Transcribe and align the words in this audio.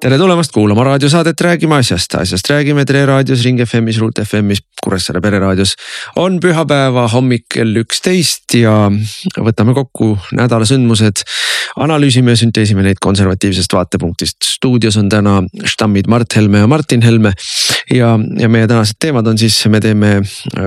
tere 0.00 0.16
tulemast 0.16 0.52
kuulama 0.52 0.84
raadiosaadet 0.84 1.40
Räägime 1.44 1.76
asjast, 1.76 2.14
asjast 2.16 2.48
räägime 2.50 2.84
Tere 2.88 3.02
raadios, 3.06 3.42
Ring 3.44 3.60
FM-is, 3.60 3.98
Ruut 4.00 4.18
FM-is, 4.22 4.62
Kuressaare 4.80 5.20
pereraadios. 5.20 5.74
on 6.16 6.38
pühapäeva 6.40 7.04
hommik 7.12 7.44
kell 7.54 7.76
üksteist 7.82 8.54
ja 8.56 8.88
võtame 9.36 9.74
kokku 9.76 10.14
nädala 10.32 10.64
sündmused. 10.64 11.20
analüüsime 11.76 12.32
ja 12.32 12.40
sünteesime 12.40 12.82
neid 12.82 12.96
konservatiivsest 13.00 13.72
vaatepunktist. 13.72 14.36
stuudios 14.44 14.96
on 14.96 15.08
täna 15.08 15.42
štammid 15.64 16.08
Mart 16.08 16.36
Helme 16.36 16.58
ja 16.58 16.66
Martin 16.66 17.02
Helme. 17.02 17.32
ja, 17.90 18.18
ja 18.38 18.48
meie 18.48 18.66
tänased 18.66 18.96
teemad 18.98 19.26
on 19.26 19.38
siis, 19.38 19.66
me 19.66 19.80
teeme 19.80 20.22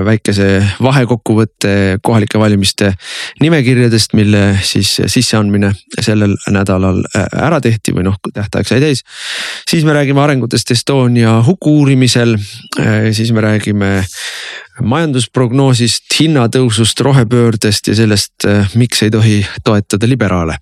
väikese 0.06 0.64
vahekokkuvõtte 0.82 1.98
kohalike 2.04 2.40
valimiste 2.40 2.94
nimekirjadest, 3.42 4.14
mille 4.14 4.60
siis 4.62 5.02
sisseandmine 5.08 5.74
sellel 6.02 6.38
nädalal 6.52 7.02
ära 7.18 7.62
tehti 7.62 7.98
või 7.98 8.06
noh, 8.12 8.22
tähtaeg 8.34 8.70
sai 8.70 8.82
täis 8.82 9.04
siis 9.70 9.86
me 9.86 9.94
räägime 9.94 10.22
arengutest 10.22 10.72
Estonia 10.72 11.44
huku 11.46 11.78
uurimisel, 11.80 12.36
äh, 12.80 13.12
siis 13.12 13.32
me 13.32 13.42
räägime 13.42 14.04
majandusprognoosist, 14.82 16.06
hinnatõusust, 16.20 17.00
rohepöördest 17.06 17.88
ja 17.88 17.96
sellest, 17.96 18.34
äh, 18.48 18.70
miks 18.76 19.04
ei 19.04 19.12
tohi 19.14 19.40
toetada 19.64 20.10
liberaale. 20.10 20.58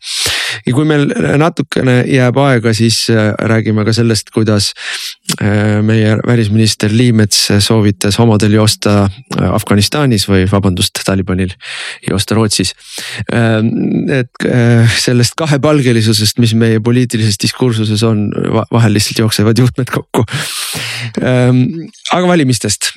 Ja 0.65 0.73
kui 0.75 0.85
meil 0.87 1.07
natukene 1.41 2.01
jääb 2.09 2.37
aega, 2.41 2.73
siis 2.77 3.03
äh, 3.13 3.31
räägime 3.51 3.85
ka 3.87 3.93
sellest, 3.95 4.31
kuidas 4.33 4.71
meie 5.41 6.17
välisminister 6.27 6.91
Liimets 6.93 7.47
soovitas 7.63 8.17
homodel 8.19 8.53
joosta 8.57 9.05
Afganistanis 9.47 10.25
või 10.29 10.43
vabandust, 10.49 10.99
Talibanil 11.07 11.53
joosta 12.07 12.35
Rootsis. 12.35 12.73
et 13.31 14.45
sellest 14.99 15.37
kahepalgelisusest, 15.39 16.37
mis 16.43 16.53
meie 16.57 16.81
poliitilises 16.83 17.39
diskursuses 17.41 18.03
on, 18.07 18.27
vahel 18.71 18.93
lihtsalt 18.97 19.23
jooksevad 19.23 19.61
juhtmed 19.63 19.91
kokku. 19.93 20.25
Ehm, 21.21 21.63
aga 22.11 22.27
valimistest, 22.27 22.91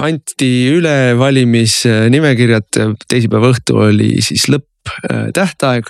anti 0.00 0.50
üle 0.72 0.96
valimisnimekirjad, 1.18 2.80
teisipäeva 3.08 3.52
õhtu 3.54 3.80
oli 3.88 4.16
siis 4.24 4.48
lõpptähtaeg. 4.86 5.88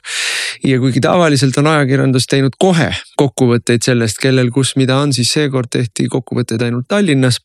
ja 0.64 0.78
kuigi 0.80 1.00
tavaliselt 1.00 1.58
on 1.58 1.66
ajakirjandus 1.66 2.26
teinud 2.26 2.56
kohe 2.58 2.90
kokkuvõtteid 3.16 3.82
sellest, 3.82 4.18
kellel, 4.22 4.50
kus, 4.50 4.76
mida 4.76 4.96
on, 4.96 5.12
siis 5.12 5.32
seekord 5.32 5.70
tehti 5.70 6.08
kokkuvõtteid 6.12 6.62
ainult 6.62 6.88
Tallinnas 6.88 7.40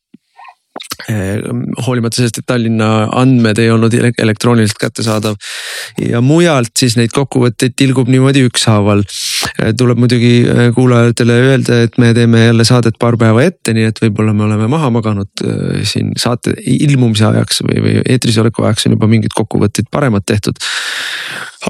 Ehm, 1.10 1.64
hoolimata 1.86 2.16
sellest, 2.16 2.38
et 2.40 2.46
Tallinna 2.46 2.88
andmed 3.18 3.58
ei 3.58 3.70
olnud 3.72 3.92
elektrooniliselt 3.94 4.78
kättesaadav. 4.80 5.34
ja 6.08 6.20
mujalt 6.20 6.72
siis 6.78 6.94
neid 6.96 7.10
kokkuvõtteid 7.12 7.74
tilgub 7.76 8.08
niimoodi 8.08 8.44
ükshaaval. 8.46 9.02
Ehm, 9.02 9.74
tuleb 9.78 9.98
muidugi 9.98 10.32
kuulajatele 10.74 11.38
öelda, 11.48 11.80
et 11.86 11.98
me 11.98 12.12
teeme 12.14 12.44
jälle 12.44 12.64
saadet 12.64 12.98
paar 12.98 13.16
päeva 13.18 13.42
ette, 13.42 13.74
nii 13.74 13.88
et 13.90 14.00
võib-olla 14.04 14.34
me 14.34 14.46
oleme 14.46 14.68
maha 14.70 14.90
maganud 14.94 15.44
siin 15.88 16.12
saate 16.16 16.54
ilmumise 16.62 17.26
ajaks 17.26 17.62
või, 17.66 17.82
või 17.82 17.96
eetris 18.06 18.38
oleku 18.38 18.64
ajaks 18.64 18.86
on 18.86 18.96
juba 18.96 19.10
mingid 19.10 19.34
kokkuvõtted 19.34 19.90
paremad 19.90 20.24
tehtud 20.26 20.60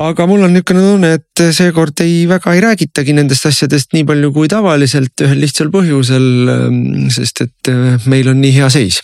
aga 0.00 0.24
mul 0.28 0.46
on 0.46 0.54
niisugune 0.54 0.82
tunne, 0.86 1.10
et 1.18 1.42
seekord 1.52 2.00
ei 2.04 2.22
väga 2.28 2.54
ei 2.56 2.62
räägitagi 2.64 3.12
nendest 3.16 3.44
asjadest 3.48 3.92
nii 3.92 4.06
palju 4.08 4.30
kui 4.32 4.48
tavaliselt 4.48 5.20
ühel 5.24 5.42
lihtsal 5.42 5.68
põhjusel. 5.74 6.28
Ähm, 6.48 7.10
sest 7.12 7.42
et 7.44 7.70
äh, 7.70 7.98
meil 8.08 8.30
on 8.32 8.40
nii 8.40 8.54
hea 8.56 8.70
seis. 8.72 9.02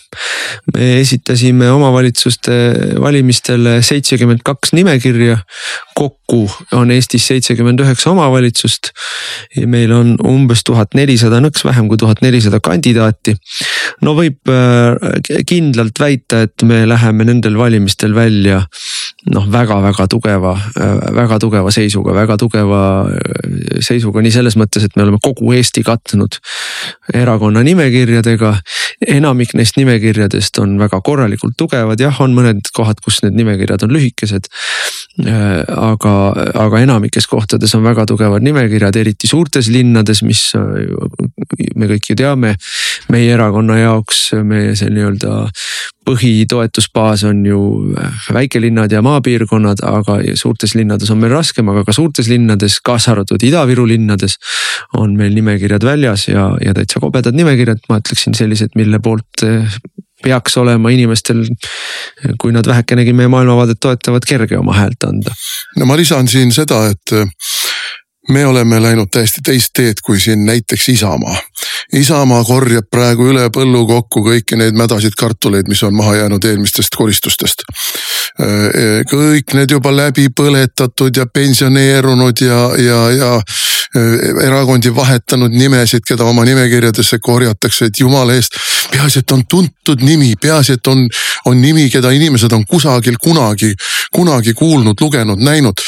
me 0.73 0.95
esitasime 0.99 1.69
omavalitsuste 1.69 2.55
valimistele 3.01 3.79
seitsekümmend 3.85 4.41
kaks 4.45 4.73
nimekirja. 4.73 5.37
kokku 5.99 6.49
on 6.73 6.91
Eestis 6.91 7.27
seitsekümmend 7.27 7.83
üheksa 7.85 8.09
omavalitsust. 8.15 8.91
meil 9.65 9.93
on 9.93 10.15
umbes 10.25 10.63
tuhat 10.65 10.97
nelisada, 10.97 11.41
nõks 11.43 11.65
vähem 11.65 11.87
kui 11.87 11.97
tuhat 12.01 12.23
nelisada 12.25 12.59
kandidaati. 12.59 13.35
no 14.01 14.15
võib 14.17 14.49
äh, 14.49 15.43
kindlalt 15.45 16.01
väita, 16.01 16.41
et 16.49 16.65
me 16.65 16.81
läheme 16.89 17.29
nendel 17.29 17.57
valimistel 17.61 18.15
välja 18.15 18.63
noh, 19.33 19.45
väga-väga 19.51 20.07
tugeva, 20.11 20.53
väga 21.15 21.39
tugeva 21.41 21.71
seisuga, 21.73 22.13
väga 22.15 22.37
tugeva 22.39 22.81
äh, 23.11 23.79
seisuga 23.83 24.23
nii 24.23 24.33
selles 24.33 24.57
mõttes, 24.59 24.85
et 24.85 24.95
me 24.95 25.05
oleme 25.05 25.19
kogu 25.23 25.53
Eesti 25.57 25.83
katnud 25.85 26.39
erakonna 27.13 27.63
nimekirjadega. 27.65 28.53
enamik 29.07 29.53
neist 29.55 29.77
nimekirjadest 29.79 30.59
on 30.59 30.77
väga 30.79 31.01
korralikult 31.01 31.55
tugevad, 31.57 31.99
jah, 31.99 32.15
on 32.21 32.33
mõned 32.35 32.71
kohad, 32.75 32.99
kus 33.03 33.21
need 33.23 33.37
nimekirjad 33.39 33.83
on 33.87 33.93
lühikesed. 33.95 34.49
Äh, 35.25 35.63
aga, 35.67 36.15
aga 36.65 36.83
enamikes 36.83 37.27
kohtades 37.27 37.75
on 37.75 37.83
väga 37.83 38.05
tugevad 38.09 38.43
nimekirjad, 38.45 38.95
eriti 38.99 39.27
suurtes 39.27 39.67
linnades, 39.71 40.23
mis 40.23 40.49
äh, 40.55 40.89
me 41.75 41.91
kõik 41.91 42.11
ju 42.11 42.19
teame. 42.19 42.55
meie 43.09 43.31
erakonna 43.33 43.77
jaoks 43.79 44.33
meie 44.45 44.75
see 44.77 44.89
nii-öelda 44.93 45.49
põhitoetusbaas 46.09 47.23
on 47.29 47.43
ju 47.45 47.59
väikelinnad 48.33 48.91
ja 48.91 49.01
maapiirkonnad, 49.05 49.83
aga 49.85 50.17
suurtes 50.39 50.73
linnades 50.77 51.11
on 51.13 51.21
meil 51.21 51.33
raskem, 51.35 51.69
aga 51.69 51.85
ka 51.87 51.95
suurtes 51.95 52.29
linnades, 52.31 52.79
kaasa 52.85 53.13
arvatud 53.13 53.43
Ida-Viru 53.45 53.87
linnades. 53.89 54.37
on 54.97 55.15
meil 55.17 55.33
nimekirjad 55.35 55.83
väljas 55.85 56.27
ja, 56.27 56.49
ja 56.65 56.73
täitsa 56.73 56.99
kobedad 57.03 57.35
nimekirjad, 57.35 57.83
ma 57.89 57.99
ütleksin 58.01 58.33
sellised, 58.37 58.73
mille 58.79 58.99
poolt 59.03 59.43
eh, 59.45 59.77
peaks 60.23 60.57
olema 60.57 60.89
inimestel, 60.91 61.43
kui 62.41 62.53
nad 62.55 62.67
vähekenegi 62.67 63.13
meie 63.13 63.29
maailmavaadet 63.31 63.79
toetavad, 63.79 64.25
kerge 64.27 64.57
oma 64.57 64.75
häält 64.75 65.05
anda. 65.07 65.35
no 65.77 65.85
ma 65.85 65.97
lisan 65.99 66.27
siin 66.27 66.51
seda, 66.55 66.87
et 66.91 67.15
me 68.29 68.45
oleme 68.45 68.81
läinud 68.81 69.09
täiesti 69.11 69.41
teist 69.45 69.73
teed 69.73 70.01
kui 70.05 70.19
siin 70.19 70.45
näiteks 70.45 70.89
Isamaa. 70.89 71.35
Isamaa 71.93 72.43
korjab 72.43 72.85
praegu 72.91 73.29
üle 73.31 73.47
põllu 73.53 73.85
kokku 73.87 74.21
kõiki 74.25 74.57
neid 74.59 74.77
mädasid 74.77 75.17
kartuleid, 75.17 75.67
mis 75.67 75.81
on 75.83 75.95
maha 75.95 76.15
jäänud 76.15 76.45
eelmistest 76.45 76.95
koristustest. 76.95 77.63
kõik 79.11 79.53
need 79.53 79.71
juba 79.71 79.91
läbi 79.95 80.27
põletatud 80.29 81.17
ja 81.17 81.25
pensioneerunud 81.25 82.41
ja, 82.41 82.59
ja, 82.77 82.99
ja 83.11 83.31
erakondi 84.45 84.95
vahetanud 84.95 85.51
nimesid, 85.51 86.05
keda 86.05 86.23
oma 86.23 86.45
nimekirjadesse 86.45 87.19
korjatakse, 87.19 87.85
et 87.85 87.99
jumala 87.99 88.33
eest. 88.33 88.55
peaasi, 88.91 89.19
et 89.19 89.31
on 89.31 89.43
tuntud 89.49 90.01
nimi, 90.01 90.35
peaasi, 90.41 90.77
et 90.77 90.87
on, 90.87 91.07
on 91.45 91.61
nimi, 91.61 91.89
keda 91.89 92.11
inimesed 92.11 92.51
on 92.53 92.65
kusagil 92.65 93.17
kunagi, 93.21 93.73
kunagi 94.13 94.53
kuulnud, 94.53 95.01
lugenud, 95.01 95.41
näinud 95.41 95.81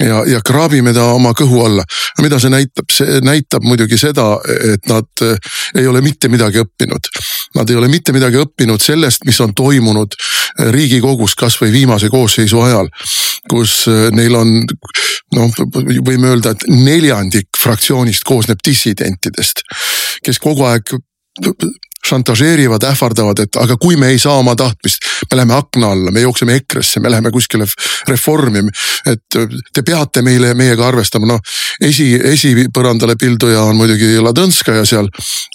ja, 0.00 0.24
ja 0.26 0.40
kraabime 0.44 0.92
ta 0.94 1.06
oma 1.14 1.32
kõhu 1.36 1.64
alla. 1.64 1.84
mida 2.22 2.38
see 2.38 2.50
näitab, 2.50 2.90
see 2.92 3.20
näitab 3.24 3.64
muidugi 3.66 3.98
seda, 3.98 4.26
et 4.74 4.86
nad 4.90 5.22
eh, 5.22 5.36
ei 5.80 5.86
ole 5.86 6.00
mitte 6.00 6.28
midagi 6.28 6.62
õppinud. 6.62 7.10
Nad 7.54 7.70
ei 7.70 7.76
ole 7.76 7.88
mitte 7.88 8.12
midagi 8.14 8.38
õppinud 8.40 8.82
sellest, 8.82 9.24
mis 9.26 9.40
on 9.40 9.54
toimunud 9.54 10.14
eh, 10.14 10.70
riigikogus 10.74 11.34
kasvõi 11.38 11.72
viimase 11.72 12.10
koosseisu 12.10 12.60
ajal. 12.60 12.90
kus 13.50 13.84
eh, 13.88 14.08
neil 14.14 14.34
on 14.34 14.52
noh, 15.34 15.64
võime 16.06 16.32
öelda, 16.32 16.54
et 16.54 16.66
neljandik 16.68 17.48
fraktsioonist 17.60 18.24
koosneb 18.24 18.62
dissidentidest, 18.64 19.64
kes 20.24 20.38
kogu 20.38 20.64
aeg 20.64 20.94
šantažeerivad, 22.08 22.84
ähvardavad, 22.84 23.40
et 23.46 23.56
aga 23.60 23.76
kui 23.80 23.96
me 23.96 24.10
ei 24.12 24.18
saa 24.20 24.36
oma 24.40 24.54
tahtmist, 24.56 25.06
me 25.30 25.38
läheme 25.38 25.54
akna 25.56 25.92
alla, 25.94 26.12
me 26.12 26.20
jookseme 26.20 26.58
EKRE-sse, 26.60 27.00
me 27.00 27.10
läheme 27.10 27.30
kuskile 27.32 27.66
reformi. 28.08 28.64
et 29.06 29.38
te 29.72 29.82
peate 29.82 30.22
meile, 30.22 30.54
meiega 30.54 30.86
arvestama, 30.88 31.26
noh 31.26 31.40
esi, 31.80 32.14
esipõrandale 32.32 33.16
pilduja 33.20 33.62
on 33.62 33.76
muidugi 33.76 34.16
Ladõnskaja 34.22 34.84
seal. 34.88 35.08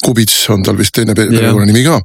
Kubits 0.05 0.49
on 0.49 0.63
tal 0.63 0.77
vist 0.77 0.95
teine 0.95 1.15
perekonnanimi 1.15 1.83
ka 1.85 1.99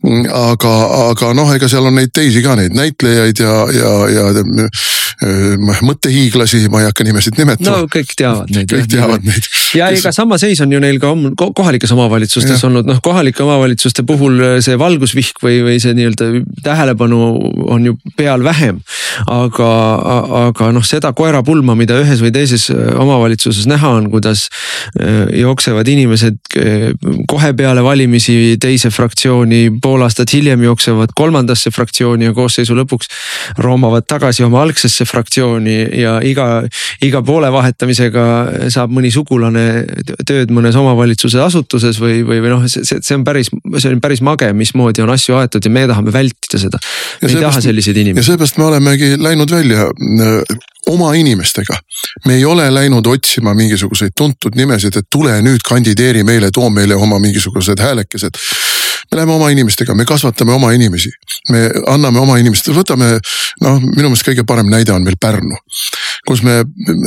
aga, 0.00 0.72
aga 1.10 1.30
noh, 1.36 1.50
ega 1.52 1.68
seal 1.68 1.84
on 1.90 1.98
neid 1.98 2.12
teisi 2.16 2.40
ka, 2.44 2.54
neid 2.56 2.72
näitlejaid 2.76 3.42
ja, 3.42 3.56
ja, 3.74 3.90
ja 4.08 4.24
äh, 4.32 5.82
mõttehiiglasi, 5.84 6.62
ma 6.72 6.80
ei 6.80 6.88
hakka 6.88 7.04
nimesid 7.04 7.36
nimetama. 7.36 7.82
no 7.82 7.90
kõik 7.90 8.14
teavad 8.16 8.48
neid. 8.54 8.70
kõik 8.72 8.88
teavad 8.88 9.26
neid. 9.28 9.48
ja 9.76 9.90
ega 9.92 10.12
sama 10.16 10.38
seis 10.40 10.62
on 10.64 10.72
ju 10.72 10.80
neil 10.80 10.96
ka 11.02 11.12
kohalikes 11.56 11.92
omavalitsustes 11.92 12.56
ja. 12.56 12.68
olnud, 12.70 12.88
noh 12.88 13.02
kohalike 13.04 13.44
omavalitsuste 13.44 14.06
puhul 14.08 14.40
see 14.64 14.78
valgusvihk 14.80 15.42
või, 15.44 15.60
või 15.66 15.76
see 15.84 15.92
nii-öelda 15.98 16.30
tähelepanu 16.64 17.20
on 17.68 17.90
ju 17.90 17.98
peal 18.16 18.44
vähem. 18.46 18.80
aga, 19.28 19.70
aga 20.46 20.70
noh, 20.72 20.86
seda 20.86 21.12
koerapulma, 21.16 21.76
mida 21.76 21.98
ühes 22.00 22.24
või 22.24 22.32
teises 22.32 22.70
omavalitsuses 22.72 23.68
näha 23.68 23.92
on, 24.00 24.08
kuidas 24.12 24.46
äh, 24.96 25.28
jooksevad 25.42 25.88
inimesed 25.92 26.40
äh, 26.56 26.88
kohe 27.28 27.52
peale 27.58 27.84
valimisi 27.84 28.56
teise 28.60 28.88
fraktsiooni 28.94 29.66
pool 29.90 30.04
aastat 30.06 30.30
hiljem 30.34 30.62
jooksevad 30.62 31.14
kolmandasse 31.18 31.72
fraktsiooni 31.74 32.28
ja 32.28 32.34
koosseisu 32.36 32.76
lõpuks 32.78 33.10
roomavad 33.58 34.06
tagasi 34.08 34.44
oma 34.46 34.62
algsesse 34.62 35.06
fraktsiooni 35.08 35.76
ja 35.98 36.18
iga, 36.26 36.46
iga 37.02 37.22
poole 37.26 37.50
vahetamisega 37.52 38.26
saab 38.70 38.94
mõni 38.94 39.10
sugulane 39.14 39.66
tööd 40.28 40.54
mõnes 40.54 40.78
omavalitsuse 40.78 41.42
asutuses 41.42 41.98
või, 42.02 42.20
või, 42.26 42.40
või 42.44 42.54
noh, 42.54 42.66
see, 42.70 43.00
see 43.00 43.18
on 43.18 43.26
päris, 43.26 43.50
see 43.50 43.90
on 43.90 44.02
päris 44.02 44.22
mage, 44.26 44.52
mismoodi 44.56 45.02
on 45.04 45.14
asju 45.16 45.40
aetud 45.40 45.66
ja 45.66 45.74
me 45.74 45.86
tahame 45.90 46.14
vältida 46.14 46.60
seda. 46.60 46.80
me 47.22 47.32
ei 47.32 47.40
taha 47.40 47.64
selliseid 47.64 47.98
inimesi. 48.04 48.22
ja 48.22 48.32
seepärast 48.32 48.60
me 48.60 48.68
olemegi 48.70 49.14
läinud 49.18 49.50
välja 49.50 49.88
äh, 49.90 50.60
oma 50.86 51.14
inimestega. 51.14 51.78
me 52.26 52.34
ei 52.34 52.44
ole 52.44 52.74
läinud 52.74 53.06
otsima 53.06 53.54
mingisuguseid 53.54 54.12
tuntud 54.16 54.56
nimesid, 54.56 54.96
et 54.96 55.06
tule 55.12 55.36
nüüd 55.44 55.62
kandideeri 55.66 56.24
meile, 56.24 56.50
too 56.50 56.70
meile 56.70 56.94
oma 56.94 57.18
mingisugused 57.18 57.80
häälekesed. 57.80 58.40
Me 59.10 59.16
läheme 59.16 59.32
oma 59.32 59.48
inimestega, 59.50 59.94
me 59.94 60.04
kasvatame 60.06 60.52
oma 60.54 60.70
inimesi, 60.72 61.10
me 61.50 61.64
anname 61.90 62.20
oma 62.22 62.36
inimestele, 62.38 62.76
võtame 62.78 63.08
noh, 63.64 63.80
minu 63.82 64.06
meelest 64.10 64.26
kõige 64.28 64.44
parem 64.46 64.70
näide 64.70 64.94
on 64.94 65.02
meil 65.06 65.18
Pärnu. 65.20 65.58
kus 66.28 66.42
me 66.46 66.60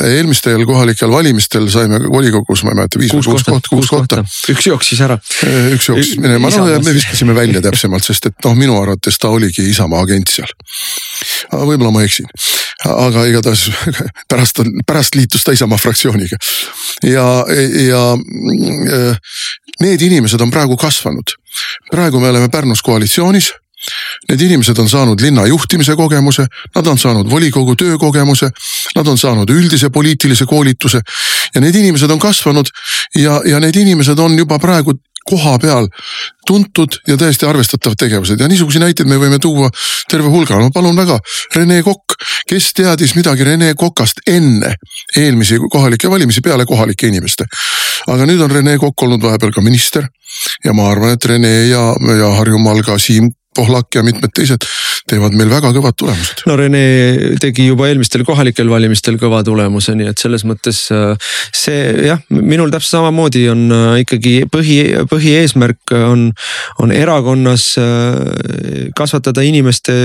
eelmistel 0.03 0.65
kohalikel 0.67 1.11
valimistel 1.11 1.69
saime 1.71 1.99
volikogus, 2.11 2.63
ma 2.65 2.73
ei 2.73 2.79
mäleta, 2.81 2.99
viis 2.99 3.13
või 3.13 3.23
kuus 3.29 3.45
kohta, 3.47 3.69
kuus 3.69 3.91
kohta. 3.91 4.23
üks 4.51 4.67
jooksis 4.67 5.03
ära. 5.05 5.17
üks 5.71 5.87
jooksis 5.87 6.17
minema, 6.19 6.51
no 6.51 6.67
ja 6.67 6.81
me 6.83 6.95
viskasime 6.97 7.35
välja 7.37 7.61
täpsemalt, 7.63 8.03
sest 8.03 8.27
et 8.27 8.35
noh, 8.43 8.57
minu 8.57 8.75
arvates 8.81 9.19
ta 9.21 9.31
oligi 9.31 9.69
Isamaa 9.69 10.03
agent 10.03 10.33
seal. 10.33 10.51
võib-olla 11.53 11.93
ma 11.93 12.03
eksin, 12.03 12.27
aga 12.89 13.23
igatahes 13.31 13.69
pärast, 14.31 14.59
pärast 14.85 15.15
liitus 15.15 15.47
ta 15.47 15.55
Isamaa 15.55 15.79
fraktsiooniga. 15.79 16.41
ja, 17.07 17.27
ja 17.87 18.03
äh, 18.17 19.15
need 19.79 20.01
inimesed 20.01 20.41
on 20.41 20.51
praegu 20.51 20.77
kasvanud. 20.77 21.37
Praegu 21.91 22.19
me 22.19 22.29
oleme 22.29 22.49
Pärnus 22.49 22.81
koalitsioonis 22.81 23.53
Need 24.29 24.41
inimesed 24.41 24.79
on 24.79 24.89
saanud 24.89 25.21
linna 25.21 25.45
juhtimise 25.47 25.95
kogemuse, 25.99 26.45
nad 26.75 26.87
on 26.87 26.97
saanud 26.97 27.29
volikogu 27.29 27.75
töökogemuse, 27.75 28.49
nad 28.95 29.07
on 29.07 29.17
saanud 29.17 29.49
üldise 29.49 29.89
poliitilise 29.89 30.45
koolituse 30.45 31.01
ja 31.55 31.61
need 31.61 31.75
inimesed 31.75 32.11
on 32.11 32.19
kasvanud 32.19 32.69
ja, 33.19 33.41
ja 33.45 33.59
need 33.59 33.75
inimesed 33.75 34.19
on 34.19 34.37
juba 34.39 34.59
praegu 34.59 34.95
koha 35.29 35.57
peal 35.59 35.87
tuntud 36.47 36.97
ja 37.07 37.17
täiesti 37.17 37.45
arvestatavad 37.45 37.95
tegevused 37.99 38.39
ja 38.39 38.47
niisuguseid 38.47 38.83
näiteid 38.83 39.07
me 39.07 39.19
võime 39.21 39.39
tuua 39.41 39.69
terve 40.11 40.27
hulga, 40.31 40.57
no 40.59 40.71
palun 40.73 40.97
väga. 40.99 41.19
Rene 41.55 41.79
Kokk, 41.83 42.17
kes 42.49 42.73
teadis 42.75 43.15
midagi 43.15 43.47
Rene 43.47 43.73
Kokast 43.79 44.23
enne 44.27 44.75
eelmisi 45.17 45.59
kohalikke 45.71 46.11
valimisi 46.11 46.43
peale 46.43 46.65
kohalike 46.65 47.07
inimeste. 47.07 47.47
aga 48.07 48.25
nüüd 48.27 48.41
on 48.43 48.51
Rene 48.51 48.77
Kokk 48.77 49.03
olnud 49.03 49.23
vahepeal 49.23 49.53
ka 49.55 49.61
minister 49.61 50.09
ja 50.65 50.73
ma 50.73 50.89
arvan, 50.91 51.15
et 51.15 51.25
Rene 51.25 51.53
ja, 51.69 51.85
ja 52.19 52.33
Harjumaal 52.39 52.83
ka 52.83 52.97
Siim 52.99 53.31
Pohlak 53.55 53.95
ja 53.95 54.03
mitmed 54.05 54.33
teised 54.35 54.65
teevad 55.09 55.35
meil 55.35 55.49
väga 55.51 55.73
kõvad 55.75 55.97
tulemused. 55.99 56.43
no 56.47 56.55
Rene 56.59 56.83
tegi 57.43 57.67
juba 57.67 57.89
eelmistel 57.89 58.23
kohalikel 58.27 58.69
valimistel 58.71 59.17
kõva 59.19 59.41
tulemuse, 59.43 59.95
nii 59.99 60.07
et 60.13 60.21
selles 60.21 60.45
mõttes 60.47 60.85
äh, 60.95 61.17
see 61.51 62.07
jah, 62.07 62.21
minul 62.31 62.71
täpselt 62.71 62.99
samamoodi 62.99 63.43
on 63.51 63.65
äh, 63.73 63.97
ikkagi 64.03 64.33
põhi, 64.51 64.77
põhieesmärk 65.11 65.95
on, 65.97 66.29
on 66.83 66.93
erakonnas 66.95 67.65
äh, 67.81 68.87
kasvatada 68.95 69.43
inimeste 69.43 69.95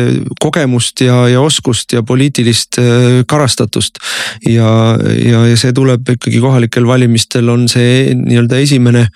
kogemust 0.43 1.05
ja, 1.06 1.21
ja 1.31 1.43
oskust 1.45 1.95
ja 1.95 2.03
poliitilist 2.03 2.81
karastatust. 3.29 4.03
ja, 4.49 4.71
ja, 4.99 5.45
ja 5.47 5.56
see 5.59 5.73
tuleb 5.77 6.11
ikkagi 6.17 6.43
kohalikel 6.43 6.87
valimistel 6.89 7.49
on 7.53 7.69
see 7.71 8.17
nii-öelda 8.19 8.59
esimene, 8.65 9.06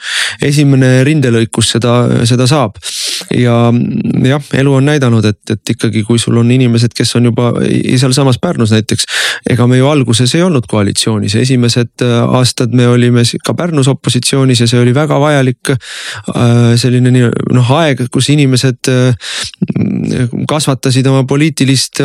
esimene 0.43 0.95
rindelõik, 1.09 1.51
kus 1.55 1.75
seda, 1.75 2.25
seda 2.29 2.47
saab 2.51 2.79
ja 3.35 3.57
jah, 4.27 4.43
elu 4.59 4.75
on 4.75 4.87
näidanud, 4.87 5.25
et, 5.25 5.41
et 5.51 5.73
ikkagi, 5.75 6.03
kui 6.07 6.19
sul 6.21 6.37
on 6.41 6.51
inimesed, 6.51 6.95
kes 6.97 7.17
on 7.19 7.31
juba 7.31 7.53
sealsamas 8.01 8.39
Pärnus 8.43 8.73
näiteks. 8.75 9.07
ega 9.51 9.67
me 9.67 9.79
ju 9.79 9.89
alguses 9.89 10.35
ei 10.35 10.43
olnud 10.43 10.67
koalitsioonis, 10.71 11.35
esimesed 11.41 12.05
äh, 12.05 12.35
aastad 12.39 12.75
me 12.75 12.87
olime 12.89 13.25
ka 13.45 13.55
Pärnus 13.55 13.89
opositsioonis 13.89 14.61
ja 14.61 14.69
see 14.71 14.81
oli 14.81 14.95
väga 14.95 15.21
vajalik 15.21 15.73
äh, 15.75 16.75
selline 16.77 17.11
nii 17.15 17.31
noh 17.53 17.73
aeg, 17.79 18.07
kus 18.13 18.31
inimesed 18.35 18.93
äh, 18.93 19.33
kasvatasid 20.49 21.07
oma 21.11 21.25
poliitilist 21.29 22.01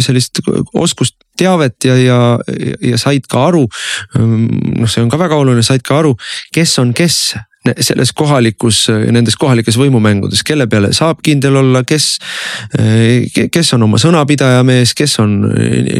sellist 0.00 0.40
oskust 0.74 1.16
teavet 1.38 1.84
ja, 1.84 1.96
ja, 1.96 2.20
ja 2.84 2.98
said 3.00 3.26
ka 3.30 3.46
aru. 3.48 3.66
noh, 4.18 4.88
see 4.88 5.02
on 5.02 5.10
ka 5.12 5.18
väga 5.20 5.38
oluline, 5.40 5.64
said 5.64 5.84
ka 5.86 6.00
aru, 6.02 6.16
kes 6.54 6.78
on 6.82 6.92
kes 6.96 7.20
selles 7.80 8.12
kohalikus, 8.16 8.86
nendes 9.12 9.36
kohalikes 9.36 9.76
võimumängudes, 9.76 10.40
kelle 10.48 10.64
peale 10.70 10.94
saab 10.96 11.20
kindel 11.24 11.58
olla, 11.60 11.82
kes, 11.84 12.06
kes 13.52 13.72
on 13.76 13.84
oma 13.84 14.00
sõnapidaja 14.00 14.62
mees, 14.66 14.94
kes 14.96 15.18
on 15.20 15.34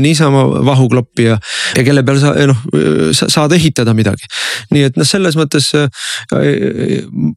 niisama 0.00 0.46
vahukloppija 0.66 1.36
ja 1.76 1.84
kelle 1.84 2.04
peale 2.06 2.22
sa 2.22 2.32
noh 2.48 2.64
saad 3.12 3.52
ehitada 3.56 3.92
midagi. 3.96 4.24
nii 4.72 4.86
et 4.88 4.96
noh, 4.96 5.08
selles 5.08 5.36
mõttes 5.36 5.68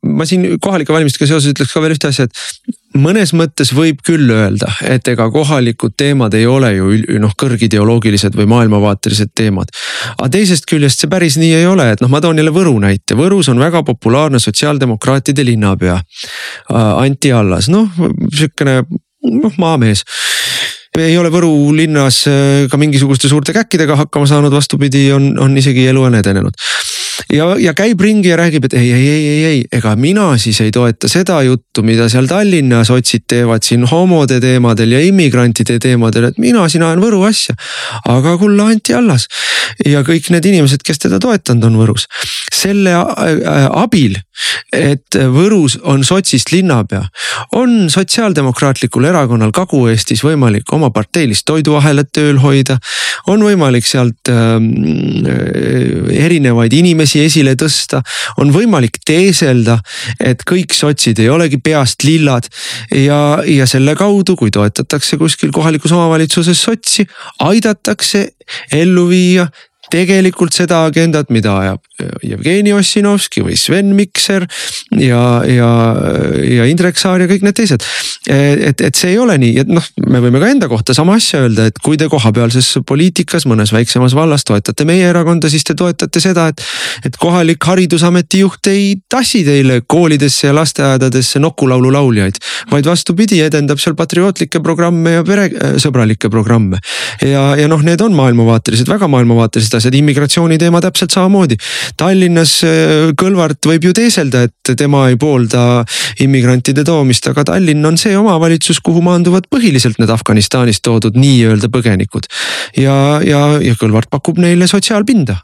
ma 0.04 0.30
siin 0.30 0.56
kohalike 0.64 0.96
valimistega 0.96 1.28
seoses 1.28 1.52
ütleks 1.52 1.76
ka 1.76 1.84
veel 1.84 1.98
ühte 1.98 2.12
asja, 2.14 2.30
et 2.30 2.80
mõnes 2.98 3.34
mõttes 3.36 3.72
võib 3.76 4.02
küll 4.06 4.30
öelda, 4.34 4.70
et 4.86 5.08
ega 5.12 5.28
kohalikud 5.34 5.96
teemad 5.98 6.34
ei 6.38 6.46
ole 6.50 6.72
ju 6.76 7.20
noh, 7.22 7.34
kõrgideoloogilised 7.40 8.36
või 8.38 8.48
maailmavaatelised 8.52 9.34
teemad. 9.36 9.72
aga 10.18 10.30
teisest 10.38 10.68
küljest 10.70 11.04
see 11.04 11.10
päris 11.12 11.38
nii 11.42 11.54
ei 11.58 11.68
ole, 11.70 11.92
et 11.94 12.04
noh, 12.04 12.12
ma 12.12 12.22
toon 12.22 12.38
jälle 12.38 12.54
Võru 12.54 12.76
näite, 12.84 13.18
Võrus 13.18 13.50
on 13.50 13.60
väga 13.60 13.84
populaarne 13.84 14.40
sotsiaaldemokraatide 14.40 15.46
linnapea 15.46 16.00
Anti 16.70 17.32
Allas, 17.34 17.70
noh 17.70 17.90
sihukene 18.34 18.84
noh 19.24 19.58
maamees. 19.58 20.04
Ei 21.00 21.16
ole 21.18 21.32
Võru 21.34 21.50
linnas 21.74 22.20
äh, 22.30 22.68
ka 22.70 22.78
mingisuguste 22.78 23.30
suurte 23.32 23.54
käkkidega 23.56 23.96
hakkama 24.04 24.28
saanud, 24.30 24.54
vastupidi, 24.54 25.08
on, 25.16 25.32
on 25.42 25.58
isegi 25.58 25.88
elu 25.90 26.04
on 26.06 26.20
edenenud 26.20 26.60
ja, 27.34 27.48
ja 27.60 27.74
käib 27.78 28.02
ringi 28.02 28.32
ja 28.32 28.38
räägib, 28.40 28.68
et 28.68 28.76
ei, 28.78 28.92
ei, 28.94 29.08
ei, 29.08 29.28
ei, 29.28 29.46
ei, 29.46 29.62
ega 29.80 29.96
mina 30.00 30.32
siis 30.42 30.60
ei 30.64 30.72
toeta 30.74 31.10
seda 31.12 31.40
juttu, 31.46 31.84
mida 31.86 32.08
seal 32.12 32.28
Tallinnas 32.30 32.90
sotsid 32.92 33.26
teevad 33.30 33.66
siin 33.66 33.86
homode 33.90 34.40
teemadel 34.44 34.96
ja 34.96 35.02
immigrantide 35.04 35.80
teemadel, 35.84 36.30
et 36.32 36.42
mina 36.42 36.68
siin 36.70 36.86
ajan 36.86 37.02
Võru 37.04 37.24
asja. 37.28 37.56
aga 38.10 38.38
kulla 38.40 38.70
Anti 38.72 38.94
Allas 38.96 39.28
ja 39.86 40.04
kõik 40.06 40.30
need 40.34 40.46
inimesed, 40.52 40.84
kes 40.86 41.02
teda 41.06 41.20
toetanud 41.24 41.68
on 41.70 41.80
Võrus, 41.82 42.08
selle 42.54 42.94
äh, 42.94 43.68
abil, 43.70 44.18
et 44.74 45.18
Võrus 45.34 45.78
on 45.84 46.04
sotsist 46.08 46.54
linnapea, 46.54 47.04
on 47.60 47.90
sotsiaaldemokraatlikul 47.94 49.06
erakonnal 49.10 49.54
Kagu-Eestis 49.56 50.24
võimalik 50.26 50.72
oma 50.74 50.90
parteilist 50.94 51.46
toiduahelat 51.50 52.12
tööl 52.14 52.40
hoida. 52.44 52.78
on 53.28 53.44
võimalik 53.44 53.86
sealt 53.88 54.30
äh, 54.32 54.58
erinevaid 56.24 56.74
inimesi 56.74 57.03
esile 57.26 57.56
tõsta, 57.60 58.02
on 58.42 58.54
võimalik 58.54 59.00
teeselda, 59.06 59.80
et 60.20 60.44
kõik 60.48 60.76
sotsid 60.76 61.20
ei 61.20 61.30
olegi 61.34 61.60
peast 61.64 62.06
lillad 62.08 62.48
ja, 62.96 63.20
ja 63.48 63.68
selle 63.70 63.96
kaudu, 64.00 64.38
kui 64.40 64.52
toetatakse 64.54 65.20
kuskil 65.22 65.52
kohalikus 65.56 65.94
omavalitsuses 65.96 66.60
sotsi, 66.60 67.08
aidatakse 67.44 68.28
ellu 68.72 69.08
viia 69.12 69.48
tegelikult 69.94 70.56
seda 70.56 70.86
agendat, 70.88 71.30
mida 71.34 71.58
ajab 71.60 71.93
Jevgeni 72.02 72.74
Ossinovski 72.74 73.44
või 73.46 73.54
Sven 73.60 73.92
Mikser 73.94 74.48
ja, 74.98 75.22
ja, 75.46 75.70
ja 76.42 76.66
Indrek 76.66 76.98
Saar 76.98 77.22
ja 77.22 77.28
kõik 77.30 77.44
need 77.46 77.54
teised. 77.58 77.84
et, 78.26 78.82
et 78.82 78.98
see 78.98 79.12
ei 79.14 79.20
ole 79.22 79.36
nii, 79.38 79.60
et 79.62 79.70
noh, 79.70 79.86
me 80.10 80.22
võime 80.24 80.42
ka 80.42 80.50
enda 80.50 80.70
kohta 80.72 80.96
sama 80.98 81.20
asja 81.20 81.44
öelda, 81.46 81.68
et 81.70 81.78
kui 81.86 82.00
te 82.02 82.08
kohapealses 82.10 82.72
poliitikas 82.90 83.46
mõnes 83.50 83.74
väiksemas 83.76 84.16
vallas 84.18 84.46
toetate 84.48 84.88
meie 84.90 85.06
erakonda, 85.06 85.52
siis 85.54 85.68
te 85.68 85.76
toetate 85.78 86.24
seda, 86.24 86.48
et. 86.50 86.64
et 87.06 87.20
kohalik 87.22 87.62
haridusameti 87.70 88.42
juht 88.42 88.72
ei 88.72 88.96
tassi 89.10 89.44
teile 89.46 89.84
koolidesse 89.86 90.48
ja 90.48 90.56
lasteaedadesse 90.58 91.40
nokulaulu 91.44 91.94
lauljaid. 91.94 92.42
vaid 92.72 92.90
vastupidi, 92.90 93.42
edendab 93.46 93.78
seal 93.78 93.94
patriootlikke 93.96 94.64
programme 94.66 95.20
ja 95.20 95.24
peresõbralikke 95.28 96.30
programme. 96.34 96.82
ja, 97.22 97.54
ja 97.60 97.70
noh, 97.70 97.86
need 97.86 98.02
on 98.02 98.18
maailmavaatelised, 98.18 98.90
väga 98.90 99.08
maailmavaatelised 99.14 99.78
asjad, 99.78 99.94
immigratsiooni 100.02 100.58
teema 100.58 100.82
täpselt 100.82 101.14
samamoodi 101.14 101.62
Tallinnas 102.00 102.56
äh, 102.68 103.12
Kõlvart 103.20 103.64
võib 103.70 103.88
ju 103.90 103.94
teeselda, 103.96 104.46
et 104.48 104.74
tema 104.80 105.06
ei 105.12 105.18
poolda 105.20 105.84
immigrantide 106.24 106.86
toomist, 106.88 107.28
aga 107.32 107.46
Tallinn 107.54 107.86
on 107.86 108.00
see 108.00 108.16
omavalitsus, 108.18 108.82
kuhu 108.84 109.04
maanduvad 109.06 109.50
põhiliselt 109.54 110.00
need 110.02 110.14
Afganistanist 110.14 110.84
toodud 110.86 111.18
nii-öelda 111.20 111.72
põgenikud. 111.74 112.30
ja, 112.78 113.20
ja, 113.26 113.46
ja 113.64 113.80
Kõlvart 113.80 114.12
pakub 114.14 114.40
neile 114.42 114.68
sotsiaalpinda 114.70 115.42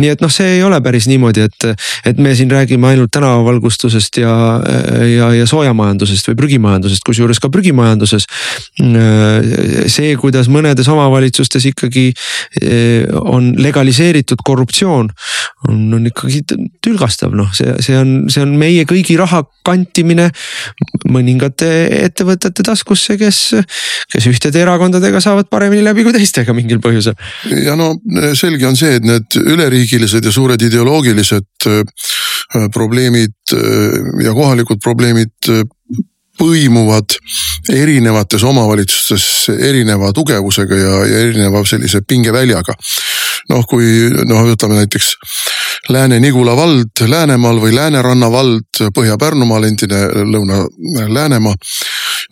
nii 0.00 0.12
et 0.14 0.22
noh, 0.22 0.32
see 0.32 0.56
ei 0.56 0.62
ole 0.66 0.80
päris 0.84 1.08
niimoodi, 1.10 1.44
et, 1.48 1.68
et 2.08 2.20
me 2.22 2.34
siin 2.36 2.50
räägime 2.52 2.92
ainult 2.92 3.12
tänavavalgustusest 3.14 4.20
ja, 4.22 4.34
ja, 5.08 5.30
ja 5.36 5.46
soojamajandusest 5.48 6.30
või 6.30 6.38
prügimajandusest, 6.44 7.04
kusjuures 7.06 7.40
ka 7.42 7.50
prügimajanduses. 7.52 8.26
see, 9.90 10.14
kuidas 10.20 10.48
mõnedes 10.52 10.88
omavalitsustes 10.90 11.66
ikkagi 11.70 12.06
eh, 12.62 13.06
on 13.20 13.52
legaliseeritud 13.58 14.42
korruptsioon, 14.44 15.10
on, 15.68 15.80
on 15.94 16.06
ikkagi 16.10 16.42
tülgastav, 16.84 17.34
noh, 17.36 17.50
see, 17.56 17.74
see 17.84 17.98
on, 17.98 18.14
see 18.32 18.44
on 18.44 18.54
meie 18.58 18.86
kõigi 18.88 19.18
raha 19.20 19.42
kantimine 19.66 20.30
mõningate 21.10 21.68
ettevõtete 22.06 22.64
taskusse, 22.66 23.16
kes, 23.20 23.40
kes 24.12 24.28
ühtede 24.30 24.62
erakondadega 24.62 25.20
saavad 25.22 25.50
paremini 25.52 25.84
läbi 25.84 26.04
kui 26.06 26.14
teistega 26.16 26.54
mingil 26.56 26.80
põhjusel. 26.82 27.16
ja 27.64 27.76
no 27.78 27.92
selge 28.38 28.68
on 28.68 28.78
see, 28.78 28.96
et 28.98 29.06
need 29.06 29.40
üleriigilised 29.50 30.24
ja 30.24 30.32
suured 30.32 30.62
ideoloogilised 30.62 31.66
äh, 31.66 31.82
probleemid 32.74 33.54
äh, 33.54 34.24
ja 34.24 34.34
kohalikud 34.36 34.80
probleemid 34.82 35.50
äh, 35.50 35.64
põimuvad 36.40 37.18
erinevates 37.68 38.44
omavalitsustes 38.48 39.24
erineva 39.58 40.12
tugevusega 40.16 40.76
ja, 40.78 40.92
ja 41.04 41.24
erineva 41.26 41.60
sellise 41.68 42.00
pingeväljaga. 42.08 42.74
noh, 43.50 43.64
kui 43.68 44.08
noh, 44.28 44.46
ütleme 44.52 44.78
näiteks 44.78 45.14
Lääne-Nigula 45.90 46.54
vald 46.56 47.02
Läänemaal 47.08 47.60
või 47.60 47.74
Lääneranna 47.74 48.28
vald 48.30 48.80
Põhja-Pärnumaal, 48.94 49.64
endine 49.66 50.04
Lõuna-Läänemaa. 50.32 51.54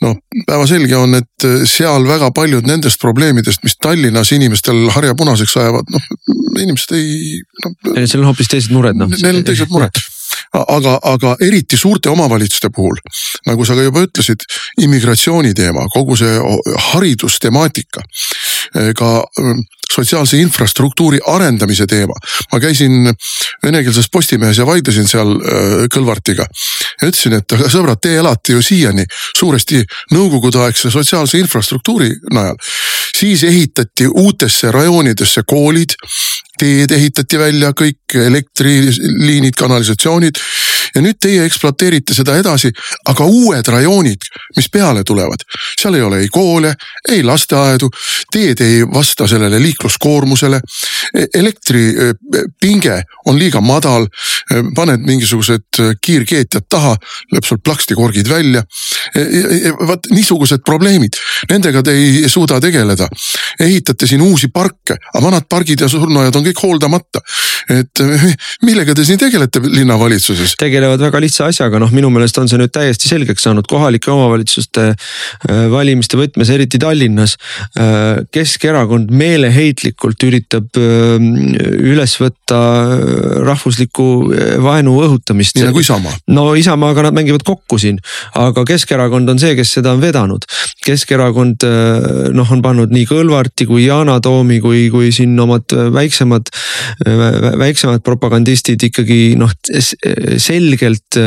Noh, 0.04 0.18
päevselge 0.48 0.96
on, 0.98 1.18
et 1.18 1.48
seal 1.68 2.06
väga 2.08 2.30
paljud 2.36 2.66
nendest 2.68 3.00
probleemidest, 3.02 3.64
mis 3.66 3.78
Tallinnas 3.82 4.32
inimestel 4.36 4.88
harja 4.94 5.16
punaseks 5.18 5.56
ajavad, 5.62 5.90
noh 5.94 6.36
inimesed 6.58 6.94
ei 6.96 7.40
no,. 7.64 7.74
Neil 7.94 8.20
on 8.20 8.30
hoopis 8.30 8.50
teised 8.50 8.74
mured 8.74 8.98
noh. 8.98 9.10
Neil 9.22 9.40
on 9.40 9.46
teised 9.46 9.70
mured 9.72 9.98
aga, 10.52 10.98
aga 11.02 11.36
eriti 11.44 11.76
suurte 11.76 12.10
omavalitsuste 12.10 12.70
puhul, 12.74 13.00
nagu 13.46 13.64
sa 13.64 13.76
ka 13.78 13.86
juba 13.86 14.04
ütlesid, 14.06 14.44
immigratsiooni 14.84 15.54
teema, 15.54 15.86
kogu 15.94 16.16
see 16.18 16.38
haridustemaatika, 16.90 18.04
ka 18.98 19.10
mm, 19.40 19.62
sotsiaalse 19.92 20.38
infrastruktuuri 20.38 21.18
arendamise 21.26 21.86
teema. 21.86 22.14
ma 22.52 22.60
käisin 22.60 23.14
venekeelses 23.62 24.10
Postimehes 24.12 24.58
ja 24.58 24.66
vaidlesin 24.66 25.08
seal 25.08 25.32
äh, 25.32 25.86
Kõlvartiga 25.94 26.46
ja 27.00 27.08
ütlesin, 27.08 27.38
et 27.38 27.52
aga 27.52 27.70
sõbrad, 27.72 28.00
te 28.02 28.14
elate 28.18 28.56
ju 28.56 28.62
siiani 28.62 29.04
suuresti 29.36 29.82
nõukogudeaegse 30.12 30.90
sotsiaalse 30.90 31.38
infrastruktuuri 31.38 32.10
najal. 32.32 32.56
siis 33.18 33.42
ehitati 33.44 34.06
uutesse 34.06 34.70
rajoonidesse 34.72 35.42
koolid, 35.46 35.96
teed 36.58 36.92
ehitati 36.94 37.38
välja, 37.40 37.72
kõik 37.76 38.18
elektriliinid, 38.18 39.56
kanalisatsioonid. 39.58 40.40
Ja 40.94 41.02
nüüd 41.04 41.18
teie 41.20 41.44
ekspluateerite 41.44 42.14
seda 42.14 42.36
edasi, 42.38 42.70
aga 43.08 43.26
uued 43.26 43.68
rajoonid, 43.68 44.28
mis 44.56 44.68
peale 44.72 45.04
tulevad, 45.04 45.44
seal 45.78 45.98
ei 45.98 46.02
ole 46.02 46.22
ei 46.22 46.28
koole, 46.32 46.74
ei 47.10 47.22
lasteaedu, 47.26 47.90
teed 48.32 48.60
ei 48.64 48.82
vasta 48.86 49.26
sellele 49.28 49.60
liikluskoormusele. 49.62 50.60
E-, 51.14 51.26
elektripinge 51.34 52.96
on 53.26 53.38
liiga 53.38 53.60
madal, 53.64 54.06
e, 54.06 54.62
paned 54.76 55.04
mingisugused 55.06 55.80
kiirkeetjad 56.04 56.68
taha, 56.70 56.94
lööb 57.32 57.46
sul 57.46 57.60
plaksti 57.64 57.96
korgid 57.98 58.28
välja. 58.30 58.64
E, 59.16 59.72
vaat 59.78 60.10
niisugused 60.12 60.64
probleemid, 60.66 61.18
nendega 61.50 61.82
te 61.82 61.96
ei 61.96 62.28
suuda 62.28 62.60
tegeleda. 62.60 63.08
ehitate 63.60 64.06
siin 64.06 64.22
uusi 64.22 64.48
parke, 64.54 64.94
aga 65.14 65.22
vanad 65.24 65.46
pargid 65.50 65.80
ja 65.80 65.88
surnuaiad 65.88 66.36
on 66.36 66.44
kõik 66.46 66.60
hooldamata. 66.62 67.20
et 67.68 68.00
millega 68.62 68.94
te 68.94 69.04
siin 69.04 69.18
tegelete 69.18 69.60
linnavalitsuses? 69.64 70.54
Tegelevad 70.78 71.02
väga 71.02 71.20
lihtsa 71.22 71.48
asjaga, 71.50 71.80
noh, 71.82 71.90
minu 71.94 72.10
meelest 72.14 72.38
on 72.38 72.48
see 72.50 72.58
nüüd 72.60 72.70
täiesti 72.74 73.10
selgeks 73.10 73.42
saanud 73.46 73.66
kohalike 73.68 74.10
omavalitsuste 74.12 74.84
äh, 74.92 75.64
valimiste 75.72 76.18
võtmes, 76.20 76.50
eriti 76.54 76.78
Tallinnas. 76.78 77.34
Äh, 77.78 78.22
Keskerakond 78.34 79.10
meeleheitlikult 79.10 80.22
üritab 80.28 80.78
ähm, 80.78 81.56
üles 81.58 82.14
võtta 82.22 82.60
äh, 82.84 83.40
rahvusliku 83.48 84.06
vaenu 84.62 84.94
õhutamist. 85.02 85.58
nii 85.58 85.66
nagu 85.66 85.82
Isamaa. 85.82 86.14
no 86.34 86.46
Isamaaga 86.58 87.08
nad 87.08 87.18
mängivad 87.18 87.42
kokku 87.46 87.80
siin, 87.82 87.98
aga 88.38 88.64
Keskerakond 88.68 89.34
on 89.34 89.42
see, 89.42 89.56
kes 89.58 89.74
seda 89.80 89.96
on 89.96 90.02
vedanud. 90.04 90.46
Keskerakond 90.84 91.66
noh, 92.32 92.52
on 92.54 92.62
pannud 92.64 92.92
nii 92.94 93.08
Kõlvarti 93.10 93.66
kui 93.68 93.88
Yana 93.88 94.18
Toomi 94.24 94.60
kui, 94.62 94.86
kui 94.94 95.10
siin 95.12 95.34
omad 95.42 95.74
väiksemad, 95.92 96.48
väiksemad 97.60 98.04
propagandistid 98.06 98.86
ikkagi 98.88 99.34
noh 99.40 99.52
selgelt 100.68 101.18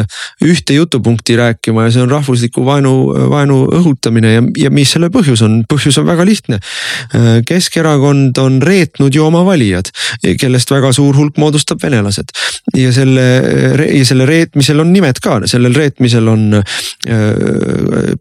ühte 0.45 0.75
jutupunkti 0.75 1.35
rääkima 1.39 1.85
ja 1.87 1.93
see 1.95 2.03
on 2.03 2.11
rahvusliku 2.11 2.63
vaenu, 2.65 2.93
vaenu 3.31 3.63
õhutamine 3.79 4.33
ja, 4.33 4.43
ja 4.65 4.71
mis 4.73 4.91
selle 4.93 5.09
põhjus 5.13 5.41
on, 5.45 5.61
põhjus 5.69 5.97
on 6.01 6.07
väga 6.09 6.25
lihtne. 6.27 6.59
Keskerakond 7.47 8.37
on 8.41 8.59
reetnud 8.61 9.15
ju 9.15 9.25
oma 9.25 9.43
valijad, 9.47 9.89
kellest 10.39 10.71
väga 10.71 10.91
suur 10.95 11.17
hulk 11.17 11.39
moodustab 11.41 11.81
venelased. 11.83 12.33
Ja 12.77 12.91
selle 12.93 13.25
ja 13.81 14.03
selle 14.05 14.27
reetmisel 14.29 14.83
on 14.83 14.91
nimed 14.93 15.19
ka, 15.23 15.39
sellel 15.49 15.73
reetmisel 15.75 16.27
on 16.29 16.59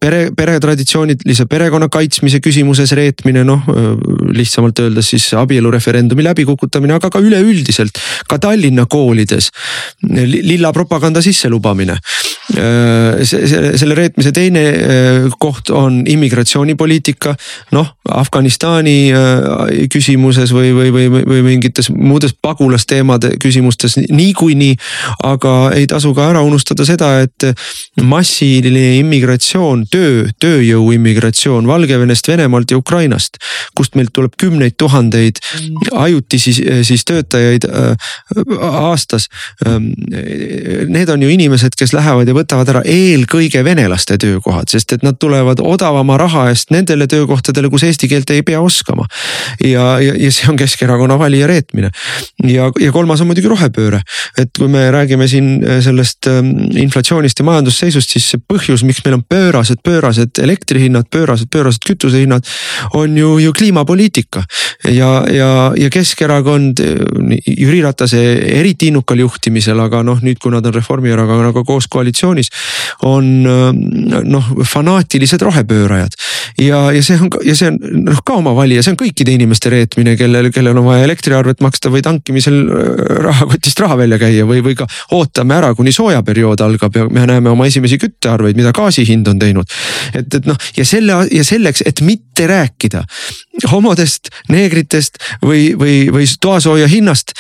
pere, 0.01 0.23
peretraditsioonilise 0.37 1.47
perekonna 1.51 1.91
kaitsmise 1.93 2.41
küsimuses 2.45 2.95
reetmine, 2.97 3.45
noh 3.45 3.67
lihtsamalt 4.37 4.79
öeldes 4.85 5.13
siis 5.13 5.29
abielureferendumi 5.39 6.25
läbikukutamine, 6.25 6.97
aga 6.97 7.11
ka 7.13 7.23
üleüldiselt 7.23 7.99
ka 8.31 8.39
Tallinna 8.41 8.87
koolides. 8.91 9.51
Lilla 10.07 10.71
propaganda 10.73 11.10
sisselubamine. 11.19 11.99
Äh, 12.55 13.25
see, 13.27 13.47
selle 13.79 13.99
reetmise 13.99 14.31
teine 14.33 14.63
koht 15.43 15.71
on 15.75 16.05
immigratsioonipoliitika, 16.07 17.35
noh 17.75 17.97
Afganistani 18.11 19.13
küsimuses 19.93 20.51
või, 20.55 20.73
või, 20.75 20.91
või, 20.91 21.23
või 21.27 21.43
mingites 21.47 21.91
muudes 21.95 22.33
pagulasteemade 22.43 23.37
küsimustes 23.43 23.99
niikuinii. 24.01 24.77
aga 25.27 25.71
ei 25.75 25.87
tasu 25.91 26.13
ka 26.15 26.29
ära 26.31 26.43
unustada 26.43 26.85
seda, 26.87 27.11
et 27.21 27.47
massiline 28.03 28.97
immigratsioon, 29.01 29.87
töö, 29.91 30.27
tööjõu 30.41 30.91
immigratsioon 30.97 31.67
Valgevenest, 31.67 32.29
Venemaalt 32.29 32.71
ja 32.71 32.79
Ukrainast, 32.79 33.39
kust 33.75 33.95
meilt 33.95 34.13
tuleb 34.17 34.35
kümneid 34.41 34.77
tuhandeid 34.79 35.41
ajutisi 35.93 36.55
siis 36.87 37.05
töötajaid 37.05 37.67
aastas. 38.61 39.29
Ähm, 39.67 39.93
need 41.01 41.11
on 41.13 41.23
ju 41.23 41.31
inimesed, 41.33 41.75
kes 41.79 41.95
lähevad 41.97 42.29
ja 42.29 42.35
võtavad 42.37 42.69
ära 42.73 42.83
eelkõige 42.85 43.63
venelaste 43.65 44.19
töökohad, 44.21 44.69
sest 44.73 44.95
et 44.97 45.05
nad 45.07 45.17
tulevad 45.21 45.63
odavama 45.65 46.19
raha 46.21 46.49
eest 46.53 46.73
nendele 46.75 47.09
töökohtadele, 47.11 47.71
kus 47.73 47.87
eesti 47.89 48.09
keelt 48.11 48.31
ei 48.35 48.45
pea 48.47 48.61
oskama. 48.61 49.07
ja, 49.65 49.99
ja, 50.03 50.15
ja 50.17 50.33
see 50.33 50.51
on 50.51 50.59
Keskerakonna 50.61 51.19
valija 51.19 51.47
reetmine. 51.51 51.91
ja, 52.45 52.71
ja 52.81 52.93
kolmas 52.93 53.21
on 53.21 53.31
muidugi 53.31 53.49
rohepööre, 53.49 54.03
et 54.39 54.53
kui 54.59 54.69
me 54.69 54.91
räägime 54.91 55.29
siin 55.29 55.65
äh, 55.65 55.81
sellest 55.85 56.29
ähm, 56.31 56.53
inflatsioonist 56.77 57.41
ja 57.41 57.49
majandusseisust, 57.49 58.17
siis 58.17 58.31
see 58.35 58.43
põhjus, 58.53 58.85
miks 58.87 59.05
meil 59.05 59.19
on 59.21 59.25
pöörased, 59.29 59.83
pöörased 59.85 60.43
elektrihinnad, 60.43 61.09
pöörased, 61.11 61.51
pöörased 61.51 61.87
kütusehinnad. 61.87 62.47
on 62.95 63.17
ju, 63.17 63.39
ju 63.39 63.53
kliimapoliitika 63.53 64.45
ja, 64.85 65.25
ja, 65.31 65.73
ja 65.77 65.91
Keskerakond 65.91 66.81
Jüri 67.47 67.83
Ratase 67.83 68.21
eriti 68.61 68.91
innukal 68.91 69.21
juhtimisel, 69.25 69.81
aga 69.81 70.03
noh, 70.07 70.21
nüüd 70.25 70.41
kui 70.41 70.53
nad 70.53 70.67
on 70.67 70.75
Reformierakonnaga 70.81 71.65
koos 71.69 71.89
koalitsioonis, 71.93 72.51
on 73.07 73.31
noh, 73.45 74.51
fanaatilised 74.67 75.43
rohepöörajad. 75.47 76.17
ja, 76.59 76.91
ja 76.93 77.03
see 77.03 77.19
on 77.21 77.31
ja 77.45 77.55
see 77.57 77.71
on 77.71 77.79
noh 78.07 78.21
ka 78.25 78.37
oma 78.41 78.53
valija, 78.57 78.83
see 78.85 78.95
on 78.95 78.99
kõikide 79.01 79.35
inimeste 79.35 79.71
reetmine, 79.73 80.17
kellel, 80.19 80.51
kellel 80.55 80.79
on 80.81 80.89
vaja 80.89 81.05
elektriarvet 81.07 81.63
maksta 81.65 81.93
või 81.93 82.03
tankimisel 82.05 82.59
äh, 82.65 82.91
rahakotist 83.27 83.81
raha 83.81 83.99
välja 84.01 84.19
käia 84.21 84.47
või, 84.49 84.63
või 84.65 84.77
ka 84.79 84.89
ootame 85.17 85.57
ära, 85.57 85.73
kuni 85.79 85.93
soojaperiood 85.95 86.65
algab 86.65 86.97
ja 86.97 87.07
me 87.11 87.27
näeme 87.29 87.53
oma 87.53 87.69
esimesi 87.71 87.99
küttearveid, 88.01 88.59
mida 88.59 88.73
gaasi 88.77 89.07
hind 89.09 89.29
on 89.31 89.41
teinud. 89.41 89.79
et, 90.15 90.27
et 90.35 90.49
noh, 90.49 90.59
ja 90.77 90.87
selle 90.87 91.21
ja 91.31 91.45
selleks, 91.47 91.85
et 91.87 92.01
mitte 92.05 92.47
rääkida 92.51 93.05
homodest, 93.71 94.31
neegritest 94.49 95.19
või, 95.45 95.73
või, 95.79 95.97
või 96.13 96.29
toasooja 96.41 96.89
hinnast. 96.89 97.35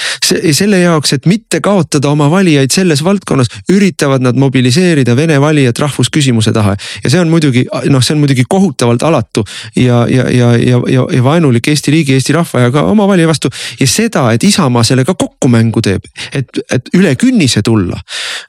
selle 0.52 0.78
jaoks, 0.82 1.12
et 1.16 1.26
mitte 1.26 1.60
kaotada 1.64 2.10
oma 2.10 2.28
valijaid 2.30 2.70
selles 2.74 3.04
valdkonnas, 3.04 3.29
üritavad 3.72 4.22
nad 4.24 4.38
mobiliseerida 4.38 5.16
vene 5.16 5.40
valijat 5.40 5.78
rahvusküsimuse 5.78 6.52
taha. 6.52 6.76
ja 7.04 7.10
see 7.10 7.20
on 7.20 7.30
muidugi 7.30 7.64
noh, 7.90 8.02
see 8.02 8.14
on 8.14 8.22
muidugi 8.22 8.44
kohutavalt 8.48 9.02
alatu 9.02 9.44
ja, 9.76 10.06
ja, 10.10 10.28
ja, 10.30 10.52
ja, 10.56 10.80
ja, 10.88 11.06
ja 11.12 11.24
vaenulik 11.24 11.68
Eesti 11.68 11.90
riigi, 11.90 12.14
Eesti 12.18 12.36
rahva 12.36 12.66
ja 12.66 12.70
ka 12.74 12.82
oma 12.90 13.08
valija 13.08 13.28
vastu. 13.28 13.50
ja 13.80 13.86
seda, 13.86 14.30
et 14.32 14.44
Isamaa 14.44 14.84
sellega 14.84 15.14
kokku 15.14 15.48
mängu 15.48 15.82
teeb, 15.82 16.04
et, 16.32 16.62
et 16.72 16.94
üle 16.94 17.14
künnise 17.16 17.62
tulla. 17.62 18.00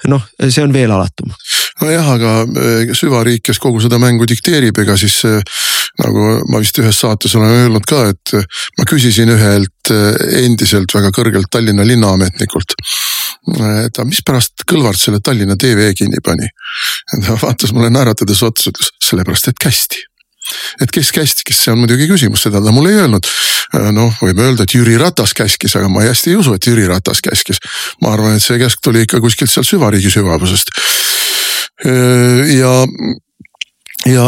noh, 0.07 0.27
see 0.47 0.63
on 0.63 0.73
veel 0.73 0.91
alatum 0.91 1.31
nojah, 1.81 2.09
aga 2.15 2.33
äh, 2.45 2.93
süvariik, 2.97 3.43
kes 3.49 3.59
kogu 3.61 3.81
seda 3.83 3.99
mängu 4.01 4.27
dikteerib, 4.29 4.77
ega 4.83 4.97
siis 4.99 5.21
nagu 6.01 6.27
ma 6.49 6.61
vist 6.61 6.77
ühes 6.81 7.01
saates 7.03 7.35
olen 7.37 7.65
öelnud 7.65 7.87
ka, 7.89 8.03
et 8.13 8.35
ma 8.79 8.85
küsisin 8.87 9.31
ühelt 9.33 9.91
endiselt 10.41 10.93
väga 10.95 11.11
kõrgelt 11.15 11.49
Tallinna 11.51 11.83
linnaametnikult. 11.87 12.77
et 13.85 13.97
aga 13.97 14.05
mispärast 14.07 14.63
Kõlvart 14.69 15.01
selle 15.01 15.19
Tallinna 15.19 15.57
TV 15.57 15.91
kinni 15.97 16.21
pani? 16.23 16.47
ta 17.25 17.35
vaatas 17.41 17.73
mulle 17.75 17.91
naeratades 17.91 18.43
otsa, 18.45 18.71
ütles 18.71 18.93
sellepärast, 19.03 19.51
et 19.51 19.59
kästi 19.59 20.05
et 20.81 20.91
kes 20.93 21.11
käskis, 21.15 21.59
see 21.63 21.73
on 21.73 21.81
muidugi 21.81 22.07
küsimus, 22.09 22.43
seda 22.45 22.61
ta 22.63 22.73
mulle 22.73 22.93
ei 22.93 23.01
öelnud. 23.03 23.27
noh, 23.95 24.15
võib 24.19 24.39
öelda, 24.43 24.65
et 24.65 24.73
Jüri 24.75 24.97
Ratas 24.99 25.33
käskis, 25.37 25.75
aga 25.79 25.87
ma 25.89 26.03
hästi 26.03 26.33
ei 26.33 26.39
usu, 26.39 26.55
et 26.57 26.67
Jüri 26.67 26.87
Ratas 26.89 27.21
käskis. 27.23 27.61
ma 28.01 28.13
arvan, 28.15 28.35
et 28.35 28.43
see 28.43 28.59
käsk 28.59 28.81
tuli 28.83 29.05
ikka 29.05 29.21
kuskilt 29.23 29.51
sealt 29.51 29.69
süvariigi 29.69 30.11
sügavusest. 30.11 30.73
Ja 32.59 32.73
ja 34.05 34.23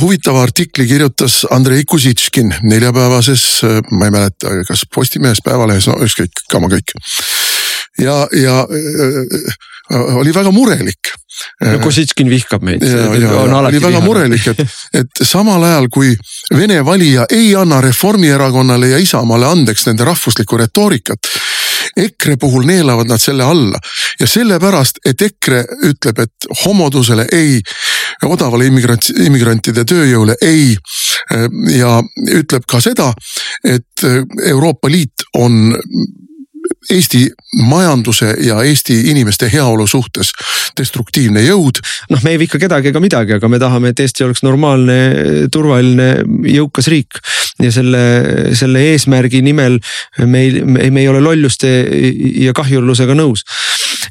huvitava 0.00 0.42
artikli 0.42 0.86
kirjutas 0.86 1.44
Andrei 1.50 1.84
Kuzitškin 1.88 2.54
neljapäevases, 2.62 3.44
ma 3.90 4.08
ei 4.08 4.14
mäleta, 4.14 4.50
kas 4.68 4.82
Postimehes, 4.94 5.38
Päevalehes, 5.44 5.86
no 5.86 5.94
ükskõik, 6.02 6.42
kama 6.50 6.70
kõik. 6.72 6.96
ja, 8.02 8.26
ja 8.34 8.66
oli 10.18 10.34
väga 10.34 10.50
murelik 10.50 11.14
no 11.60 11.78
Kositškin 11.78 12.30
vihkab 12.30 12.64
meid. 12.64 12.82
oli 13.68 13.80
väga 13.82 14.00
murelik, 14.04 14.46
et, 14.52 14.62
et 15.02 15.22
samal 15.22 15.62
ajal 15.68 15.88
kui 15.92 16.14
Vene 16.56 16.78
valija 16.84 17.26
ei 17.30 17.54
anna 17.58 17.80
Reformierakonnale 17.84 18.92
ja 18.94 18.98
Isamaale 19.02 19.48
andeks 19.50 19.86
nende 19.88 20.06
rahvuslikku 20.06 20.58
retoorikat. 20.60 21.30
EKRE 21.96 22.36
puhul 22.40 22.66
neelavad 22.66 23.08
nad 23.08 23.20
selle 23.20 23.44
alla 23.44 23.78
ja 24.20 24.26
sellepärast, 24.26 25.00
et 25.06 25.22
EKRE 25.22 25.62
ütleb, 25.90 26.18
et 26.24 26.48
homodusele 26.64 27.26
ei, 27.32 27.60
odavale 28.24 28.66
immigrant, 28.66 29.10
immigrantide 29.26 29.84
tööjõule 29.84 30.36
ei. 30.42 30.76
ja 31.74 31.98
ütleb 32.32 32.66
ka 32.68 32.80
seda, 32.80 33.10
et 33.64 34.04
Euroopa 34.46 34.88
Liit 34.88 35.26
on 35.34 35.74
Eesti 36.92 37.26
majanduse 37.66 38.34
ja 38.46 38.60
Eesti 38.62 39.00
inimeste 39.10 39.48
heaolu 39.52 39.86
suhtes 39.86 40.32
destruktiivne 40.78 41.42
jõud. 41.42 41.80
noh, 42.10 42.22
me 42.22 42.34
ei 42.34 42.38
vihka 42.38 42.60
kedagi 42.62 42.92
ega 42.92 43.00
midagi, 43.02 43.36
aga 43.36 43.48
me 43.48 43.58
tahame, 43.58 43.90
et 43.90 44.00
Eesti 44.00 44.24
oleks 44.26 44.44
normaalne, 44.46 44.98
turvaline, 45.52 46.10
jõukas 46.52 46.90
riik. 46.92 47.20
ja 47.62 47.72
selle, 47.72 48.02
selle 48.54 48.82
eesmärgi 48.92 49.40
nimel 49.42 49.78
meil, 50.26 50.60
me 50.66 51.00
ei 51.00 51.08
ole 51.08 51.22
lolluste 51.24 51.70
ja 52.46 52.52
kahjurlusega 52.56 53.16
nõus 53.16 53.46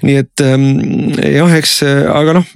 nii 0.03 0.17
et 0.21 0.43
ähm, 0.43 0.65
jah, 1.19 1.51
eks 1.57 1.77
aga 1.85 2.35
noh, 2.39 2.49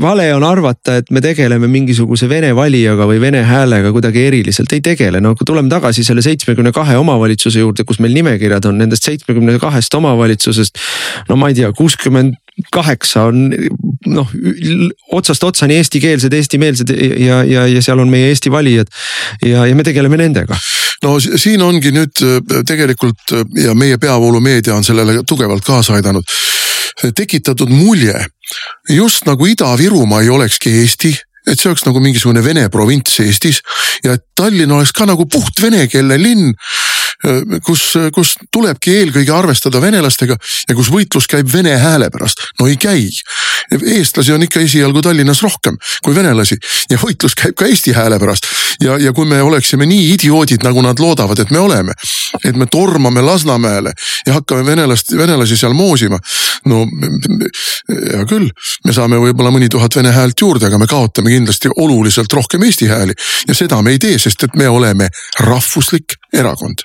vale 0.00 0.28
on 0.36 0.46
arvata, 0.46 0.98
et 1.00 1.10
me 1.14 1.22
tegeleme 1.24 1.68
mingisuguse 1.70 2.28
vene 2.30 2.52
valijaga 2.56 3.08
või 3.10 3.20
vene 3.22 3.44
häälega 3.46 3.92
kuidagi 3.94 4.24
eriliselt, 4.28 4.72
ei 4.76 4.84
tegele, 4.84 5.20
no 5.24 5.34
kui 5.38 5.48
tuleme 5.48 5.72
tagasi 5.72 6.04
selle 6.06 6.24
seitsmekümne 6.24 6.72
kahe 6.76 6.96
omavalitsuse 7.00 7.64
juurde, 7.64 7.86
kus 7.88 8.00
meil 8.04 8.16
nimekirjad 8.16 8.70
on 8.70 8.80
nendest 8.82 9.08
seitsmekümne 9.08 9.58
kahest 9.62 9.94
omavalitsusest. 9.94 10.80
no 11.28 11.38
ma 11.40 11.50
ei 11.50 11.60
tea, 11.60 11.72
kuuskümmend 11.76 12.38
kaheksa 12.72 13.28
on 13.30 13.48
noh 14.06 14.30
otsast 15.12 15.44
otsani 15.44 15.78
eestikeelsed, 15.80 16.32
eestimeelsed 16.32 16.92
ja, 17.18 17.42
ja, 17.44 17.66
ja 17.66 17.82
seal 17.82 17.98
on 17.98 18.10
meie 18.12 18.28
Eesti 18.30 18.52
valijad 18.52 18.90
ja, 19.46 19.66
ja 19.66 19.74
me 19.74 19.86
tegeleme 19.86 20.18
nendega 20.20 20.58
no 21.02 21.16
siin 21.20 21.62
ongi 21.62 21.92
nüüd 21.94 22.22
äh, 22.22 22.62
tegelikult 22.66 23.34
äh, 23.34 23.44
ja 23.64 23.74
meie 23.78 23.98
peavoolumeedia 23.98 24.76
on 24.76 24.86
sellele 24.86 25.22
tugevalt 25.26 25.64
kaasa 25.64 25.98
aidanud. 25.98 26.24
tekitatud 27.14 27.68
mulje, 27.68 28.14
just 28.88 29.26
nagu 29.26 29.46
Ida-Virumaa 29.46 30.22
ei 30.22 30.28
olekski 30.30 30.70
Eesti 30.80 31.10
et 31.44 31.60
see 31.60 31.68
oleks 31.68 31.84
nagu 31.84 32.00
mingisugune 32.00 32.40
vene 32.44 32.68
provints 32.72 33.18
Eestis 33.20 33.60
ja 34.04 34.14
et 34.16 34.24
Tallinn 34.36 34.72
oleks 34.72 34.94
ka 34.96 35.06
nagu 35.08 35.26
puht 35.28 35.60
venekeelne 35.60 36.16
linn 36.20 36.54
kus, 37.64 37.84
kus 38.14 38.34
tulebki 38.52 38.94
eelkõige 38.98 39.32
arvestada 39.32 39.80
venelastega 39.82 40.36
ja 40.68 40.76
kus 40.76 40.90
võitlus 40.92 41.28
käib 41.30 41.48
vene 41.52 41.76
hääle 41.80 42.10
pärast. 42.12 42.42
no 42.60 42.68
ei 42.68 42.76
käi. 42.76 43.08
eestlasi 43.96 44.32
on 44.32 44.42
ikka 44.42 44.60
esialgu 44.60 45.02
Tallinnas 45.02 45.42
rohkem 45.42 45.78
kui 46.04 46.14
venelasi 46.14 46.58
ja 46.90 46.98
võitlus 47.00 47.36
käib 47.38 47.56
ka 47.56 47.66
eesti 47.66 47.94
hääle 47.96 48.18
pärast. 48.18 48.46
ja, 48.80 48.98
ja 48.98 49.12
kui 49.12 49.26
me 49.26 49.42
oleksime 49.42 49.86
nii 49.86 50.12
idioodid, 50.14 50.64
nagu 50.64 50.82
nad 50.82 51.00
loodavad, 51.00 51.38
et 51.38 51.50
me 51.50 51.58
oleme, 51.58 51.92
et 52.44 52.56
me 52.56 52.66
tormame 52.66 53.22
Lasnamäele 53.22 53.92
ja 54.26 54.38
hakkame 54.38 54.66
venelast, 54.66 55.16
venelasi 55.16 55.56
seal 55.56 55.72
moosima. 55.72 56.18
no 56.64 56.84
hea 57.88 58.24
küll, 58.28 58.50
me 58.84 58.92
saame 58.92 59.20
võib-olla 59.20 59.52
mõni 59.54 59.68
tuhat 59.72 59.96
vene 59.96 60.12
häält 60.12 60.40
juurde, 60.40 60.66
aga 60.66 60.78
me 60.78 60.88
kaotame 60.90 61.32
kindlasti 61.32 61.72
oluliselt 61.76 62.32
rohkem 62.32 62.62
eesti 62.64 62.88
hääli 62.88 63.16
ja 63.48 63.54
seda 63.54 63.82
me 63.82 63.96
ei 63.96 63.98
tee, 63.98 64.18
sest 64.18 64.44
et 64.44 64.56
me 64.56 64.68
oleme 64.68 65.08
rahvuslik 65.40 66.18
erakond 66.32 66.84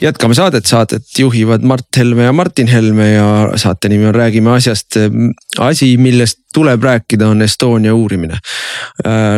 jätkame 0.00 0.34
saadet, 0.34 0.66
saadet 0.66 1.18
juhivad 1.18 1.62
Mart 1.62 1.96
Helme 1.96 2.22
ja 2.22 2.32
Martin 2.32 2.66
Helme 2.66 3.12
ja 3.12 3.50
saate 3.56 3.88
nimi 3.88 4.06
on 4.06 4.14
Räägime 4.14 4.50
asjast. 4.50 4.96
asi, 5.58 5.96
millest 5.96 6.44
tuleb 6.54 6.82
rääkida, 6.82 7.28
on 7.28 7.42
Estonia 7.42 7.94
uurimine. 7.94 8.38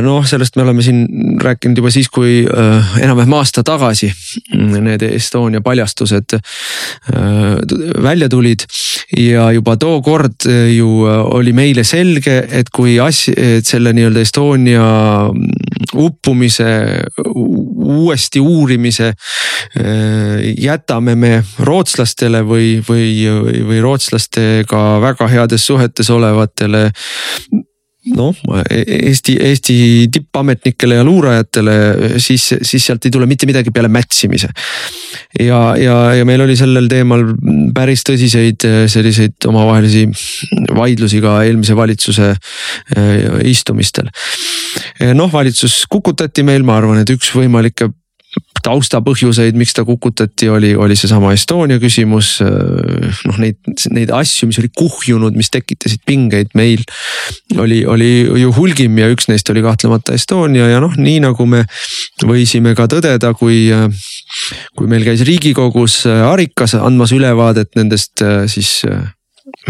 noh, 0.03 0.27
sellest 0.27 0.57
me 0.57 0.62
oleme 0.62 0.83
siin 0.85 1.07
rääkinud 1.42 1.81
juba 1.81 1.90
siis, 1.90 2.09
kui 2.12 2.42
äh, 2.45 2.90
enam-vähem 3.01 3.33
aasta 3.38 3.64
tagasi 3.64 4.11
need 4.85 5.03
Estonia 5.09 5.62
paljastused 5.64 6.37
äh, 6.37 6.42
välja 8.03 8.29
tulid. 8.29 8.66
ja 9.16 9.51
juba 9.53 9.77
tookord 9.77 10.49
ju 10.77 10.88
oli 11.07 11.53
meile 11.53 11.85
selge, 11.85 12.37
et 12.51 12.71
kui 12.75 12.99
asja, 13.01 13.35
et 13.37 13.66
selle 13.66 13.92
nii-öelda 13.97 14.21
Estonia 14.21 14.87
uppumise 15.95 16.69
uuesti 17.87 18.40
uurimise 18.40 19.12
äh, 19.14 20.46
jätame 20.59 21.15
me 21.19 21.33
rootslastele 21.59 22.43
või, 22.47 22.77
või, 22.89 23.09
või 23.69 23.81
rootslastega 23.85 24.83
väga 25.03 25.29
heades 25.33 25.67
suhetes 25.67 26.11
olevatele 26.11 26.91
noh, 28.15 28.37
Eesti, 28.71 29.37
Eesti 29.43 29.77
tippametnikele 30.13 30.99
ja 31.01 31.05
luurajatele, 31.05 31.75
siis, 32.23 32.45
siis 32.63 32.87
sealt 32.87 33.07
ei 33.07 33.15
tule 33.15 33.27
mitte 33.27 33.49
midagi 33.49 33.73
peale 33.75 33.89
mätsimise. 33.93 34.51
ja, 35.41 35.61
ja, 35.81 35.97
ja 36.15 36.25
meil 36.29 36.45
oli 36.45 36.57
sellel 36.59 36.89
teemal 36.91 37.25
päris 37.75 38.05
tõsiseid 38.07 38.67
selliseid 38.93 39.49
omavahelisi 39.49 40.07
vaidlusi 40.77 41.21
ka 41.25 41.41
eelmise 41.45 41.77
valitsuse 41.77 42.31
äh, 42.31 43.13
istumistel. 43.51 44.11
noh, 45.15 45.33
valitsus 45.33 45.85
kukutati 45.91 46.47
meil, 46.47 46.63
ma 46.63 46.79
arvan, 46.81 47.03
et 47.03 47.11
üks 47.11 47.33
võimalikke 47.35 47.91
taustapõhjuseid, 48.67 49.57
miks 49.59 49.75
ta 49.77 49.85
kukutati, 49.87 50.49
oli, 50.53 50.73
oli 50.75 50.97
seesama 50.99 51.33
Estonia 51.37 51.81
küsimus. 51.83 52.37
noh, 52.43 53.39
neid, 53.43 53.59
neid 53.95 54.13
asju, 54.15 54.51
mis 54.51 54.61
olid 54.63 54.75
kuhjunud, 54.77 55.37
mis 55.39 55.51
tekitasid 55.55 56.03
pingeid 56.07 56.55
meil 56.59 56.83
oli, 57.63 57.83
oli 57.87 58.11
ju 58.43 58.53
hulgim 58.57 58.99
ja 59.01 59.09
üks 59.13 59.31
neist 59.31 59.51
oli 59.53 59.65
kahtlemata 59.65 60.17
Estonia 60.17 60.69
ja 60.71 60.81
noh, 60.83 60.95
nii 60.99 61.23
nagu 61.25 61.47
me 61.49 61.65
võisime 62.27 62.75
ka 62.79 62.89
tõdeda, 62.91 63.33
kui 63.39 63.67
kui 64.77 64.91
meil 64.91 65.07
käis 65.07 65.25
riigikogus 65.27 66.03
Arikas 66.07 66.77
andmas 66.79 67.15
ülevaadet 67.17 67.75
nendest 67.79 68.25
siis 68.53 68.83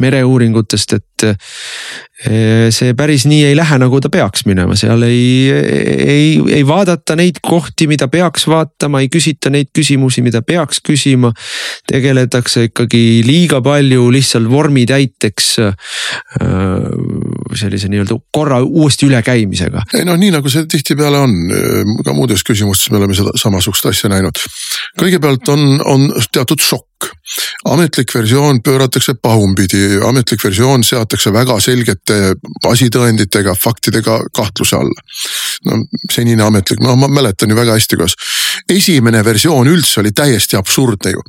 mereuuringutest, 0.00 0.94
et 0.96 1.24
eh, 1.26 2.68
see 2.72 2.94
päris 2.96 3.26
nii 3.28 3.42
ei 3.50 3.56
lähe, 3.56 3.76
nagu 3.80 3.98
ta 4.00 4.08
peaks 4.12 4.46
minema, 4.48 4.76
seal 4.78 5.04
ei, 5.04 5.50
ei, 5.52 6.30
ei 6.58 6.62
vaadata 6.66 7.16
neid 7.18 7.42
kohti, 7.44 7.88
mida 7.90 8.08
peaks 8.12 8.46
vaatama, 8.48 9.02
ei 9.04 9.10
küsita 9.12 9.52
neid 9.52 9.68
küsimusi, 9.76 10.24
mida 10.24 10.40
peaks 10.46 10.80
küsima. 10.84 11.32
tegeletakse 11.86 12.66
ikkagi 12.70 13.22
liiga 13.26 13.60
palju 13.64 14.08
lihtsalt 14.12 14.48
vormitäiteks 14.50 15.50
äh, 15.60 15.76
sellise 17.54 17.90
nii-öelda 17.92 18.16
korra 18.32 18.62
uuesti 18.64 19.10
ülekäimisega. 19.10 19.84
ei 19.94 20.08
noh, 20.08 20.16
nii 20.16 20.32
nagu 20.38 20.52
see 20.52 20.64
tihtipeale 20.72 21.20
on, 21.20 21.36
ka 22.04 22.16
muudes 22.16 22.44
küsimustes 22.48 22.90
me 22.92 23.00
oleme 23.02 23.16
seda 23.16 23.36
samasugust 23.36 23.92
asja 23.92 24.10
näinud. 24.12 24.40
kõigepealt 25.00 25.52
on, 25.52 25.80
on 25.84 26.08
teatud 26.32 26.64
šokk. 26.64 26.95
Ametlik 27.66 28.14
versioon 28.14 28.60
pööratakse 28.64 29.16
pahupidi, 29.22 29.98
ametlik 30.06 30.44
versioon 30.44 30.84
seatakse 30.86 31.32
väga 31.34 31.58
selgete 31.60 32.34
asitõenditega, 32.68 33.54
faktidega 33.58 34.20
kahtluse 34.34 34.76
alla. 34.76 35.04
no 35.66 35.80
senine 36.12 36.42
ametlik, 36.42 36.80
no 36.80 36.96
ma 36.96 37.08
mäletan 37.08 37.50
ju 37.50 37.56
väga 37.56 37.74
hästi, 37.76 37.96
kuidas 37.96 38.16
esimene 38.72 39.24
versioon 39.24 39.68
üldse 39.68 40.00
oli 40.00 40.12
täiesti 40.12 40.56
absurdne 40.56 41.12
ju. 41.16 41.22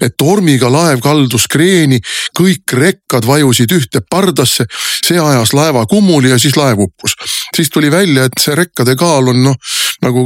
et 0.00 0.16
tormiga 0.16 0.70
laev 0.72 1.00
kaldus 1.00 1.46
kreeni, 1.50 2.00
kõik 2.38 2.72
rekkad 2.72 3.26
vajusid 3.26 3.72
ühte 3.72 4.00
pardasse, 4.10 4.66
see 5.04 5.20
ajas 5.20 5.52
laeva 5.52 5.86
kummuli 5.86 6.30
ja 6.30 6.38
siis 6.38 6.56
laev 6.56 6.86
uppus. 6.86 7.16
siis 7.56 7.70
tuli 7.70 7.90
välja, 7.90 8.24
et 8.24 8.38
see 8.40 8.54
rekkade 8.54 8.96
kaal 8.96 9.28
on 9.34 9.42
noh 9.42 9.56
nagu 10.02 10.24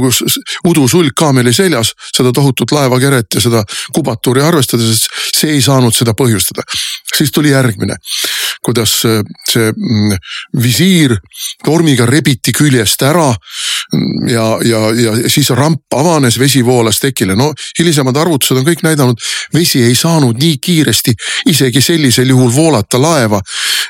udusulg 0.67 1.13
kaameli 1.17 1.53
seljas, 1.53 1.93
seda 2.15 2.31
tohutut 2.33 2.71
laevakeret 2.73 3.37
ja 3.37 3.41
seda 3.41 3.63
kubatuuri 3.93 4.41
arvestades, 4.41 4.76
see 4.79 5.55
ei 5.55 5.61
saanud 5.63 5.95
seda 5.95 6.13
põhjustada. 6.17 6.65
siis 7.17 7.31
tuli 7.33 7.49
järgmine, 7.49 7.97
kuidas 8.63 8.93
see 9.01 9.71
mm, 9.71 10.15
visiir 10.61 11.15
tormiga 11.65 12.05
rebiti 12.05 12.53
küljest 12.55 13.01
ära 13.07 13.29
ja, 14.27 14.45
ja, 14.65 14.79
ja 14.91 15.29
siis 15.29 15.49
ramp 15.55 15.93
avanes, 15.95 16.39
vesi 16.39 16.65
voolas 16.65 16.99
tekile, 16.99 17.35
no 17.35 17.51
hilisemad 17.79 18.17
arvutused 18.17 18.59
on 18.59 18.65
kõik 18.67 18.83
näidanud, 18.83 19.21
vesi 19.53 19.81
ei 19.85 19.95
saanud 19.95 20.39
nii 20.41 20.57
kiiresti 20.63 21.13
isegi 21.53 21.81
sellisel 21.81 22.33
juhul 22.33 22.51
voolata 22.53 22.99
laeva, 23.01 23.39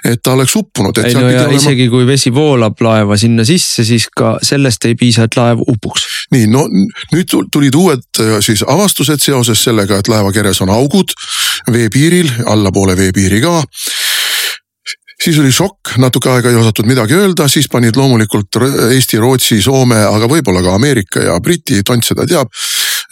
et 0.06 0.22
ta 0.24 0.36
oleks 0.38 0.56
uppunud. 0.56 0.98
ei 1.02 1.14
no 1.14 1.26
ja 1.30 1.46
olema... 1.48 1.58
isegi 1.58 1.88
kui 1.90 2.06
vesi 2.08 2.34
voolab 2.34 2.82
laeva 2.82 3.18
sinna 3.18 3.46
sisse, 3.48 3.86
siis 3.88 4.08
ka 4.16 4.38
sellest 4.44 4.86
ei 4.86 4.96
piisa, 4.96 5.26
et 5.28 5.38
laev 5.40 5.64
upuks. 5.68 6.06
nii, 6.36 6.48
no 6.52 6.68
nüüd 7.14 7.34
tulid 7.52 7.76
uued 7.76 8.22
äh, 8.22 8.38
siis 8.46 8.64
avastused 8.68 9.24
seoses 9.24 9.64
sellega, 9.64 9.98
et 9.98 10.12
laevakeres 10.12 10.62
on 10.66 10.74
augud 10.74 11.16
veepiiril, 11.74 12.30
allapoole 12.46 12.98
veepiiri 12.98 13.42
ka 13.42 13.62
siis 15.24 15.40
oli 15.42 15.52
šokk, 15.54 15.96
natuke 16.02 16.30
aega 16.32 16.52
ei 16.52 16.60
osatud 16.60 16.88
midagi 16.90 17.18
öelda, 17.18 17.48
siis 17.50 17.70
panid 17.72 17.98
loomulikult 17.98 18.60
Eesti, 18.92 19.20
Rootsi, 19.22 19.62
Soome, 19.62 20.00
aga 20.06 20.30
võib-olla 20.30 20.62
ka 20.66 20.76
Ameerika 20.78 21.24
ja 21.26 21.40
Briti, 21.44 21.82
tont 21.86 22.06
seda 22.06 22.28
teab. 22.30 22.52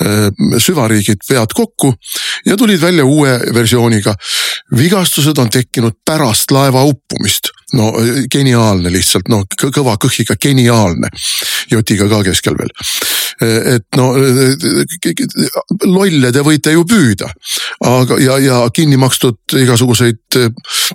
Äh, 0.04 0.28
süvariigid 0.60 1.24
pead 1.24 1.54
kokku 1.56 1.94
ja 2.46 2.58
tulid 2.60 2.82
välja 2.82 3.06
uue 3.06 3.38
versiooniga. 3.56 4.16
vigastused 4.76 5.38
on 5.38 5.50
tekkinud 5.50 5.94
pärast 6.06 6.52
laeva 6.52 6.84
uppumist 6.84 7.55
no 7.76 7.92
geniaalne 8.32 8.92
lihtsalt, 8.94 9.30
noh 9.32 9.46
kõva 9.76 9.98
kõhiga 10.02 10.38
geniaalne. 10.42 11.10
jotiga 11.72 12.08
ka 12.10 12.22
keskel 12.24 12.56
veel. 12.58 12.72
et 13.76 13.98
no 13.98 14.14
lolle 15.84 16.32
te 16.32 16.44
võite 16.46 16.72
ju 16.72 16.86
püüda, 16.88 17.28
aga 17.84 18.20
ja, 18.22 18.38
ja 18.40 18.60
kinni 18.74 18.98
makstud 18.98 19.58
igasuguseid 19.60 20.38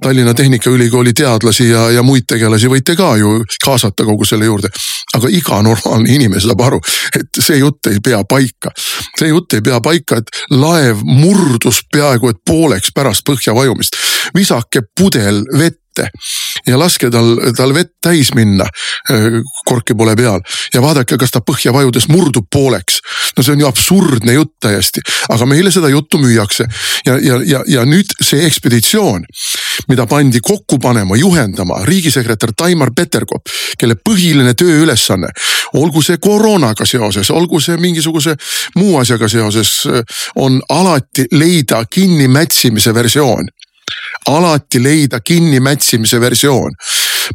Tallinna 0.00 0.34
Tehnikaülikooli 0.34 1.12
teadlasi 1.12 1.68
ja, 1.68 1.90
ja 1.90 2.02
muid 2.02 2.24
tegelasi 2.28 2.70
võite 2.72 2.96
ka 2.96 3.12
ju 3.20 3.42
kaasata 3.64 4.06
kogu 4.08 4.24
selle 4.24 4.48
juurde. 4.48 4.70
aga 5.16 5.28
iga 5.28 5.60
normaalne 5.62 6.14
inimene 6.14 6.40
saab 6.40 6.60
aru, 6.62 6.80
et 7.18 7.42
see 7.42 7.58
jutt 7.58 7.90
ei 7.90 8.00
pea 8.04 8.22
paika. 8.24 8.72
see 9.18 9.28
jutt 9.28 9.58
ei 9.58 9.60
pea 9.60 9.80
paika, 9.80 10.20
et 10.20 10.30
laev 10.50 11.04
murdus 11.04 11.82
peaaegu 11.92 12.30
et 12.30 12.40
pooleks 12.46 12.94
pärast 12.94 13.26
põhja 13.26 13.54
vajumist. 13.54 13.96
visake 14.34 14.82
pudel 14.96 15.44
vett 15.58 15.79
ette. 16.00 16.10
Ja 16.66 16.78
laske 16.78 17.08
tal, 17.10 17.38
tal 17.56 17.72
vett 17.74 17.94
täis 18.04 18.32
minna 18.36 18.66
äh, 19.10 19.40
korki 19.66 19.94
pole 19.96 20.14
peal. 20.16 20.42
Ja 20.74 20.82
vaadake, 20.84 21.16
kas 21.20 21.32
ta 21.32 21.40
põhja 21.44 21.72
vajudes 21.72 22.08
murdub 22.08 22.48
pooleks. 22.52 23.00
no 23.36 23.42
see 23.42 23.54
on 23.54 23.60
ju 23.60 23.66
absurdne 23.68 24.32
jutt 24.34 24.52
täiesti, 24.60 25.00
aga 25.30 25.46
meile 25.46 25.70
seda 25.70 25.88
juttu 25.88 26.18
müüakse. 26.18 26.66
Ja, 27.06 27.16
ja, 27.22 27.40
ja, 27.46 27.62
ja 27.66 27.84
nüüd 27.88 28.12
see 28.20 28.44
ekspeditsioon, 28.46 29.24
mida 29.88 30.06
pandi 30.06 30.40
kokku 30.44 30.78
panema, 30.78 31.16
juhendama 31.16 31.80
riigisekretär 31.86 32.52
Taimar 32.56 32.90
Peterkop, 32.96 33.48
kelle 33.78 33.96
põhiline 33.96 34.54
tööülesanne, 34.54 35.30
olgu 35.80 36.02
see 36.02 36.18
koroonaga 36.18 36.84
seoses, 36.84 37.30
olgu 37.30 37.60
see 37.60 37.78
mingisuguse 37.80 38.36
muu 38.76 38.98
asjaga 39.00 39.28
seoses, 39.28 39.86
on 40.36 40.60
alati 40.68 41.28
leida 41.32 41.84
kinnimätsimise 41.90 42.94
versioon 42.94 43.48
alati 44.26 44.83
leida 44.83 45.20
kinnimätsimise 45.20 46.20
versioon. 46.20 46.72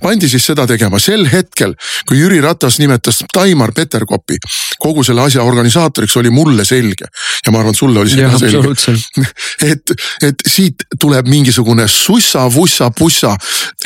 Pandi 0.02 0.30
siis 0.30 0.46
seda 0.46 0.66
tegema 0.70 1.00
sel 1.02 1.26
hetkel, 1.32 1.76
kui 2.08 2.20
Jüri 2.20 2.42
Ratas 2.44 2.80
nimetas 2.82 3.22
Taimar 3.34 3.74
Peterkopi 3.76 4.38
kogu 4.82 5.04
selle 5.06 5.24
asja 5.26 5.44
organisaatoriks, 5.46 6.16
oli 6.20 6.32
mulle 6.34 6.66
selge. 6.66 7.08
ja 7.46 7.52
ma 7.54 7.62
arvan, 7.62 7.74
et 7.76 7.80
sulle 7.80 8.00
oli 8.02 8.12
see 8.12 8.28
ka 8.30 8.40
selge. 8.40 9.26
et, 9.72 9.94
et 10.30 10.46
siit 10.50 10.86
tuleb 11.00 11.28
mingisugune 11.30 11.88
sussa-vussa-pussa. 11.92 13.36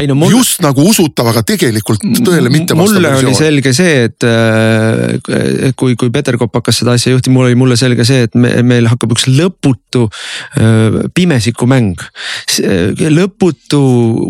No, 0.07 0.15
mul... 0.15 0.33
just 0.37 0.63
nagu 0.63 0.83
usutav, 0.89 1.29
aga 1.31 1.43
tegelikult 1.47 2.03
tõele 2.25 2.51
mitte 2.53 2.77
vastav 2.77 2.99
mulle 2.99 3.13
oli 3.19 3.35
selge 3.37 3.73
see, 3.75 4.07
et 4.09 4.27
äh, 4.27 5.73
kui, 5.79 5.95
kui 5.99 6.11
Peterkop 6.13 6.55
hakkas 6.59 6.81
seda 6.81 6.95
asja 6.97 7.13
juhtima, 7.13 7.39
mul 7.39 7.49
oli 7.49 7.59
mulle 7.59 7.79
selge 7.79 8.07
see, 8.07 8.25
et 8.27 8.37
me, 8.39 8.53
meil 8.65 8.89
hakkab 8.91 9.13
üks 9.15 9.27
lõputu 9.29 10.07
äh, 10.09 11.01
pimesikumäng 11.15 11.99
lõputu 13.19 13.79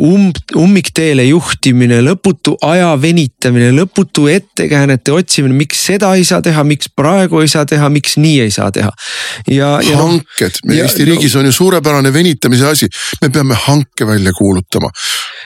umb, 0.10 0.38
ummikteele 0.58 1.26
juhtimine, 1.70 2.00
lõputu 2.04 2.56
aja 2.66 2.94
venitamine, 3.02 3.70
lõputu 3.76 4.28
ettekäänete 4.32 5.12
otsimine, 5.14 5.54
miks 5.54 5.82
seda 5.86 6.14
ei 6.18 6.26
saa 6.26 6.42
teha, 6.42 6.64
miks 6.64 6.90
praegu 6.96 7.42
ei 7.42 7.48
saa 7.48 7.66
teha, 7.66 7.90
miks 7.90 8.18
nii 8.18 8.40
ei 8.42 8.52
saa 8.52 8.72
teha. 8.72 8.92
ja, 9.48 9.80
ja 9.84 9.98
noh, 9.98 10.18
hanked, 10.18 10.62
meil 10.66 10.84
Eesti 10.84 11.06
no, 11.06 11.12
riigis 11.12 11.36
on 11.36 11.46
ju 11.46 11.52
suurepärane 11.52 12.12
venitamise 12.14 12.68
asi, 12.68 12.90
me 13.22 13.30
peame 13.30 13.56
hanke 13.68 14.08
välja 14.08 14.34
kuulutama. 14.34 14.90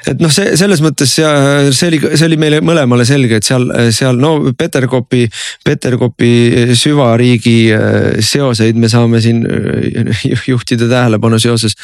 et 0.08 0.20
noh, 0.20 0.32
see 0.32 0.56
selles 0.60 0.82
mõttes 0.84 1.18
ja 1.20 1.32
see 1.72 1.92
oli, 1.92 2.00
see 2.16 2.28
oli 2.28 2.40
meile 2.40 2.62
mõlemale 2.62 3.06
selge, 3.06 3.40
et 3.40 3.48
seal, 3.48 3.68
seal 3.92 4.20
no 4.20 4.54
Peterkopi, 4.58 5.28
Peterkopi 5.66 6.34
süvariigi 6.80 7.58
äh, 7.74 8.22
seoseid 8.24 8.80
me 8.80 8.92
saame 8.92 9.22
siin 9.24 9.44
äh, 9.44 10.24
juhtida 10.48 10.88
tähelepanu 10.92 11.40
seoses 11.42 11.76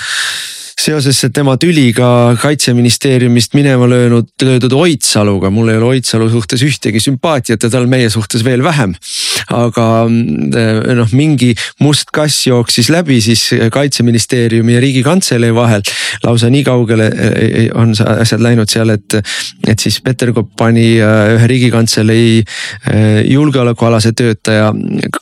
seoses 0.79 1.19
tema 1.33 1.57
tüliga 1.59 2.35
kaitseministeeriumist 2.39 3.53
minema 3.57 3.87
löönud, 3.89 4.29
löödud 4.43 4.71
Oidsaluga, 4.71 5.49
mul 5.51 5.73
ei 5.73 5.77
ole 5.79 5.85
Oidsalu 5.95 6.29
suhtes 6.31 6.63
ühtegi 6.63 7.01
sümpaatiat 7.03 7.63
ja 7.63 7.71
tal 7.73 7.87
meie 7.91 8.09
suhtes 8.09 8.45
veel 8.47 8.63
vähem. 8.63 8.95
Aga 9.55 9.85
eh, 10.05 10.93
noh, 10.97 11.13
mingi 11.15 11.51
must 11.83 12.11
kass 12.15 12.47
jooksis 12.47 12.89
läbi 12.93 13.19
siis 13.23 13.45
kaitseministeeriumi 13.73 14.75
ja 14.75 14.83
riigikantselei 14.83 15.53
vahel. 15.55 15.81
lausa 16.23 16.49
nii 16.49 16.63
kaugele 16.63 17.07
eh, 17.07 17.69
on 17.75 17.93
asjad 17.93 18.43
läinud 18.43 18.69
seal, 18.69 18.93
et, 18.95 19.17
et 19.67 19.79
siis 19.79 20.01
Peterkop 20.05 20.51
pani 20.57 20.97
eh, 20.97 21.35
ühe 21.37 21.47
riigikantselei 21.49 22.43
julgeolekualase 23.29 24.11
töötaja 24.17 24.71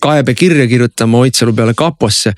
kaebekirja 0.01 0.67
kirjutama 0.67 1.23
Oidsalu 1.23 1.53
peale 1.53 1.73
kaposse. 1.77 2.33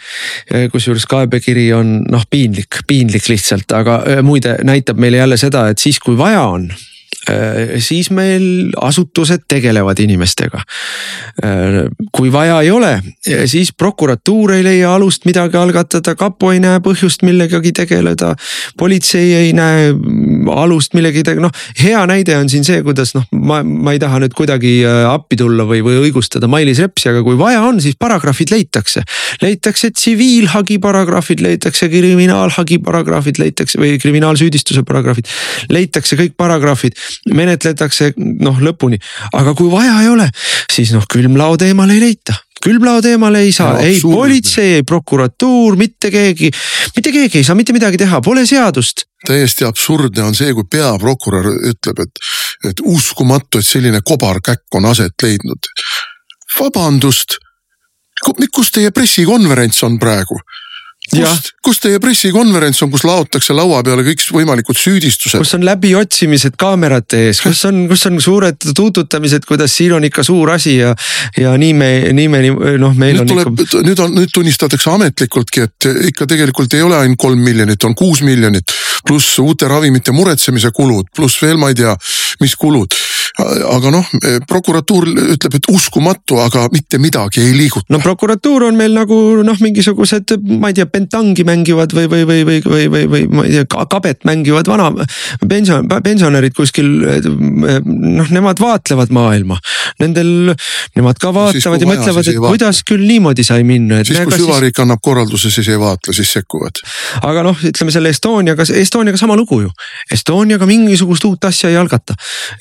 kusjuures 0.72 1.06
kaebekiri 1.10 1.72
on 1.74 2.00
noh 2.10 2.24
piinlik, 2.30 2.82
piinlik 2.88 3.30
lihtsalt, 3.30 3.72
aga 3.76 4.02
muide 4.24 4.58
näitab 4.64 5.00
meile 5.00 5.22
jälle 5.22 5.38
seda, 5.38 5.68
et 5.70 5.78
siis 5.78 6.00
kui 6.00 6.18
vaja 6.18 6.44
on 6.50 6.70
siis 7.84 8.10
meil 8.16 8.72
asutused 8.82 9.44
tegelevad 9.52 10.00
inimestega. 10.00 10.62
Äh, 11.44 11.90
kui 12.16 12.32
vaja 12.32 12.62
ei 12.64 12.72
ole, 12.72 12.94
siis 13.46 13.72
prokuratuur 13.78 14.54
ei 14.56 14.64
leia 14.64 14.94
alust 14.96 15.28
midagi 15.28 15.58
algatada, 15.60 16.16
kapo 16.20 16.54
ei 16.54 16.62
näe 16.64 16.80
põhjust 16.84 17.24
millegagi 17.28 17.72
tegeleda. 17.76 18.34
politsei 18.78 19.34
ei 19.34 19.54
näe 19.54 19.92
alust 20.56 20.94
millegi 20.94 21.24
teha, 21.24 21.42
noh 21.44 21.52
hea 21.80 22.02
näide 22.10 22.38
on 22.38 22.50
siin 22.50 22.64
see, 22.64 22.82
kuidas 22.84 23.14
noh, 23.16 23.26
ma, 23.36 23.62
ma 23.64 23.94
ei 23.94 24.00
taha 24.02 24.22
nüüd 24.24 24.36
kuidagi 24.38 24.80
äh, 24.88 25.04
appi 25.10 25.38
tulla 25.40 25.68
või, 25.68 25.84
või 25.86 26.00
õigustada 26.06 26.48
Mailis 26.48 26.82
Repsi, 26.84 27.10
aga 27.12 27.24
kui 27.26 27.38
vaja 27.40 27.62
on, 27.68 27.82
siis 27.84 28.00
paragrahvid 28.00 28.54
leitakse. 28.54 29.04
leitakse 29.42 29.92
tsiviilhagi 29.92 30.80
paragrahvid, 30.80 31.44
leitakse 31.46 31.90
kriminaalhagi 31.92 32.80
paragrahvid, 32.86 33.44
leitakse 33.44 33.80
või 33.82 33.98
kriminaalsüüdistuse 34.02 34.84
paragrahvid, 34.88 35.30
leitakse 35.70 36.20
kõik 36.20 36.36
paragrahvid 36.40 36.98
menetletakse 37.34 38.14
noh 38.18 38.60
lõpuni, 38.64 39.00
aga 39.34 39.56
kui 39.58 39.72
vaja 39.72 40.02
ei 40.04 40.12
ole, 40.12 40.30
siis 40.72 40.94
noh 40.96 41.08
külmlao 41.10 41.58
teemal 41.60 41.92
ei 41.96 42.04
leita 42.04 42.38
külmlao 42.64 43.02
teemal 43.02 43.36
ei 43.40 43.52
saa 43.56 43.78
ei 43.84 44.00
politsei, 44.02 44.74
ei 44.80 44.84
prokuratuur, 44.84 45.78
mitte 45.80 46.12
keegi, 46.12 46.52
mitte 46.96 47.14
keegi 47.16 47.40
ei 47.40 47.48
saa 47.48 47.56
mitte 47.56 47.76
midagi 47.76 48.00
teha, 48.02 48.22
pole 48.26 48.46
seadust. 48.50 49.06
täiesti 49.28 49.68
absurdne 49.68 50.24
on 50.24 50.36
see, 50.36 50.52
kui 50.56 50.68
peaprokurör 50.72 51.52
ütleb, 51.72 52.04
et, 52.04 52.24
et 52.72 52.84
uskumatu, 52.84 53.60
et 53.60 53.68
selline 53.68 54.02
kobarkäkk 54.06 54.80
on 54.80 54.90
aset 54.92 55.16
leidnud. 55.24 55.72
vabandust, 56.60 57.40
kus 58.52 58.72
teie 58.76 58.92
pressikonverents 58.92 59.84
on 59.88 60.00
praegu? 60.00 60.40
Kust, 61.14 61.52
kus 61.66 61.82
teie 61.84 62.00
pressikonverents 62.04 62.82
on, 62.86 62.92
kus 62.94 63.06
laotakse 63.08 63.56
laua 63.58 63.82
peale 63.86 64.06
kõiksvõimalikud 64.08 64.78
süüdistused? 64.80 65.40
kus 65.42 65.56
on 65.58 65.66
läbiotsimised 65.68 66.58
kaamerate 66.60 67.26
ees, 67.28 67.42
kus 67.44 67.64
on, 67.70 67.86
kus 67.92 68.06
on 68.10 68.20
suured 68.24 68.70
tuututamised, 68.76 69.48
kuidas 69.50 69.76
siin 69.76 69.96
on 69.98 70.08
ikka 70.08 70.24
suur 70.28 70.54
asi 70.56 70.78
ja, 70.78 70.94
ja 71.40 71.56
nii 71.60 71.74
me, 71.78 71.90
nii 72.16 72.30
me 72.32 72.44
noh, 72.82 72.96
meil 72.96 73.20
nüüd 73.20 73.26
on 73.26 73.34
tuleb, 73.34 73.64
ikka. 73.66 73.84
nüüd 73.88 74.04
on, 74.06 74.16
nüüd 74.20 74.34
tunnistatakse 74.34 74.92
ametlikultki, 74.94 75.68
et 75.68 75.90
ikka 76.12 76.30
tegelikult 76.30 76.74
ei 76.78 76.86
ole 76.86 77.00
ainult 77.00 77.20
kolm 77.20 77.44
miljonit, 77.44 77.84
on 77.84 77.96
kuus 77.98 78.24
miljonit. 78.26 78.76
pluss 79.08 79.40
uute 79.40 79.68
ravimite 79.68 80.12
muretsemise 80.12 80.72
kulud, 80.76 81.08
pluss 81.16 81.40
veel 81.42 81.58
ma 81.58 81.70
ei 81.72 81.78
tea, 81.80 81.96
mis 82.44 82.56
kulud. 82.60 82.96
aga 83.70 83.92
noh, 83.94 84.08
prokuratuur 84.50 85.06
ütleb, 85.08 85.54
et 85.56 85.68
uskumatu, 85.72 86.40
aga 86.44 86.66
mitte 86.74 86.98
midagi 87.00 87.42
ei 87.46 87.54
liiguta. 87.56 87.88
no 87.94 88.02
prokuratuur 88.04 88.68
on 88.68 88.76
meil 88.76 88.92
nagu 88.96 89.16
noh, 89.46 89.62
mingisugused, 89.64 90.36
ma 90.60 90.72
ei 90.74 90.80
tea, 90.80 90.90
pentangi 91.00 91.46
mängivad 91.48 91.94
või, 91.96 92.10
või, 92.12 92.26
või, 92.28 92.44
või, 92.48 92.60
või, 92.66 92.88
või, 92.92 93.06
või 93.12 93.24
ma 93.32 93.46
ei 93.48 93.58
tea, 93.60 93.86
kabet 93.90 94.26
mängivad 94.28 94.70
vana 94.70 94.90
pension, 95.50 95.88
pensionärid 96.04 96.56
kuskil. 96.58 96.90
noh, 97.86 98.32
nemad 98.34 98.60
vaatlevad 98.60 99.14
maailma, 99.16 99.60
nendel, 100.02 100.54
nemad 100.98 101.20
ka 101.22 101.32
vaatavad 101.36 101.84
ja 101.84 101.90
mõtlevad, 101.90 102.26
siis 102.26 102.36
et 102.36 102.42
vaata. 102.42 102.54
kuidas 102.54 102.82
küll 102.88 103.06
niimoodi 103.08 103.46
sai 103.48 103.64
minna, 103.68 104.02
siis, 104.08 104.20
kui 104.26 104.40
süvariik 104.40 104.82
annab 104.84 105.02
korralduse, 105.04 105.52
siis 105.54 105.70
ei 105.72 105.80
vaatle, 105.80 106.16
siis 106.16 106.32
sekkuvad. 106.40 106.82
aga 107.30 107.46
noh, 107.46 107.64
ütleme 107.72 107.94
selle 107.96 108.12
Estoniaga, 108.14 108.68
Estoniaga 108.82 109.20
sama 109.20 109.38
lugu 109.40 109.62
ju. 109.64 109.72
Estoniaga 110.12 110.68
mingisugust 110.70 111.26
uut 111.30 111.50
asja 111.50 111.72
ei 111.72 111.78
algata. 111.80 112.16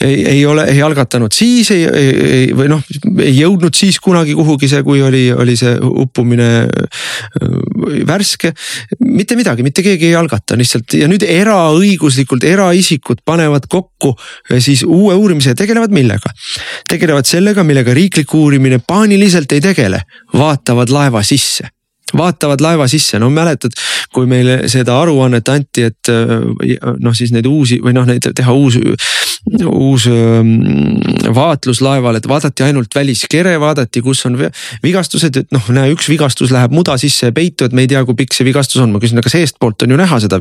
ei, 0.05 0.45
ole, 0.47 0.65
ei 0.71 0.83
algatanud 0.83 1.33
siis 1.35 1.71
ei, 1.75 1.85
ei, 1.87 2.47
või 2.57 2.69
noh, 2.71 2.83
ei 3.23 3.35
jõudnud 3.39 3.75
siis 3.77 3.99
kunagi 4.03 4.35
kuhugi 4.39 4.69
see, 4.71 4.83
kui 4.87 5.03
oli, 5.05 5.29
oli 5.33 5.57
see 5.59 5.75
uppumine 5.79 6.49
äh, 6.67 7.49
värske. 8.29 8.53
mitte 9.01 9.37
midagi, 9.37 9.63
mitte 9.63 9.83
keegi 9.83 10.11
ei 10.11 10.17
algata 10.17 10.57
lihtsalt 10.59 10.95
ja 10.99 11.09
nüüd 11.09 11.25
eraõiguslikult 11.25 12.45
eraisikud 12.45 13.25
panevad 13.25 13.69
kokku 13.69 14.15
äh, 14.15 14.61
siis 14.61 14.85
uue 14.85 15.15
uurimise 15.15 15.55
ja 15.55 15.59
tegelevad 15.59 15.95
millega? 15.95 16.33
tegelevad 16.89 17.27
sellega, 17.27 17.65
millega 17.65 17.95
riiklik 17.95 18.35
uurimine 18.35 18.81
paaniliselt 18.87 19.53
ei 19.53 19.61
tegele, 19.61 20.03
vaatavad 20.35 20.91
laeva 20.91 21.23
sisse 21.23 21.69
vaatavad 22.17 22.63
laeva 22.65 22.87
sisse, 22.89 23.19
no 23.21 23.29
mäletad, 23.29 23.75
kui 24.15 24.25
meile 24.27 24.63
seda 24.73 24.95
aruannet 25.03 25.49
anti, 25.53 25.83
et 25.91 26.09
äh, 26.09 26.95
noh, 27.05 27.13
siis 27.15 27.35
neid 27.35 27.47
uusi 27.47 27.83
või 27.85 27.93
noh, 27.93 28.07
neid 28.09 28.31
teha 28.33 28.55
uus, 28.57 28.79
uus 29.65 30.07
ähm, 30.11 30.55
vaatlus 31.35 31.81
laeval, 31.85 32.19
et 32.19 32.29
vaadati 32.29 32.65
ainult 32.67 32.95
väliskere, 32.95 33.55
vaadati, 33.61 34.03
kus 34.05 34.25
on 34.29 34.39
vi- 34.41 34.51
vigastused, 34.83 35.37
et 35.43 35.55
noh, 35.55 35.71
näe, 35.75 35.93
üks 35.95 36.09
vigastus 36.11 36.53
läheb 36.55 36.75
muda 36.75 36.97
sisse 37.01 37.31
ja 37.31 37.35
peitu, 37.35 37.69
et 37.69 37.77
me 37.77 37.85
ei 37.85 37.91
tea, 37.91 38.03
kui 38.09 38.17
pikk 38.19 38.37
see 38.37 38.47
vigastus 38.49 38.83
on, 38.83 38.93
ma 38.93 39.03
küsin, 39.03 39.21
aga 39.23 39.33
seestpoolt 39.33 39.87
on 39.87 39.95
ju 39.95 40.01
näha 40.01 40.21
seda, 40.25 40.41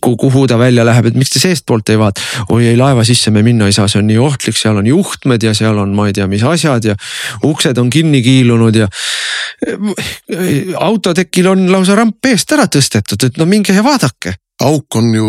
kuhu 0.00 0.46
ta 0.46 0.58
välja 0.60 0.86
läheb, 0.86 1.10
et 1.10 1.18
miks 1.18 1.34
te 1.34 1.42
seestpoolt 1.42 1.90
ei 1.92 2.00
vaata. 2.00 2.22
oi 2.54 2.70
ei, 2.70 2.78
laeva 2.78 3.04
sisse 3.06 3.30
me 3.34 3.42
minna 3.46 3.68
ei 3.68 3.76
saa, 3.76 3.88
see 3.90 4.00
on 4.02 4.08
nii 4.10 4.18
ohtlik, 4.22 4.56
seal 4.58 4.78
on 4.80 4.86
juhtmed 4.86 5.42
ja 5.42 5.54
seal 5.56 5.78
on, 5.82 5.94
ma 5.96 6.08
ei 6.08 6.16
tea, 6.16 6.26
mis 6.30 6.44
asjad 6.46 6.92
ja 6.92 6.96
uksed 7.46 7.78
on 7.82 7.90
kinni 7.90 8.22
kiilunud 8.24 8.76
ja 8.82 8.88
autotekil 10.80 11.46
on 11.52 11.70
lausa 11.72 11.96
ramp 11.98 12.24
eest 12.28 12.52
ära 12.56 12.66
tõstetud, 12.70 13.28
et 13.28 13.38
no 13.40 13.46
minge 13.48 13.74
ja 13.74 13.84
vaadake. 13.84 14.36
Auk 14.64 14.96
on 14.96 15.10
ju 15.12 15.26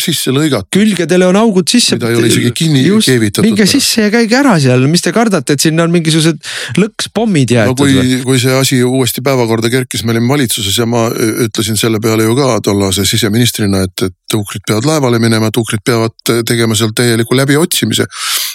sisse 0.00 0.32
lõigatud. 0.32 0.70
külgedele 0.72 1.26
on 1.28 1.36
augud 1.36 1.68
sisse. 1.68 1.98
Mida 1.98 2.08
ei 2.08 2.16
ole 2.16 2.30
isegi 2.30 2.52
kinni 2.56 2.84
keevitatud 2.88 3.44
minge 3.44 3.66
sisse 3.68 4.06
ja 4.06 4.12
käige 4.14 4.38
ära 4.38 4.54
seal, 4.62 4.86
mis 4.88 5.04
te 5.04 5.12
kardate, 5.12 5.56
et 5.56 5.66
sinna 5.66 5.84
on 5.84 5.92
mingisugused 5.92 6.40
lõkspommid 6.80 7.52
no 7.52 7.58
jäetud 7.58 7.82
kui 7.82 7.98
või?, 7.98 8.20
kui 8.24 8.40
see 8.40 8.54
asi 8.56 8.80
uuesti 8.86 9.24
päevakorda 9.26 9.72
kerkis, 9.72 10.06
me 10.06 10.14
olime 10.14 10.32
valitsuses 10.32 10.78
ja 10.80 10.88
ma 10.88 11.08
ütlesin 11.12 11.76
selle 11.80 12.00
peale 12.00 12.24
ju 12.24 12.38
ka 12.38 12.54
tollase 12.64 13.04
siseministrina, 13.08 13.84
et, 13.88 14.06
et 14.08 14.16
tuukrid 14.32 14.64
peavad 14.66 14.88
laevale 14.88 15.20
minema, 15.20 15.52
tuukrid 15.52 15.84
peavad 15.84 16.16
tegema 16.48 16.78
seal 16.78 16.94
täieliku 16.96 17.36
läbiotsimise. 17.36 18.08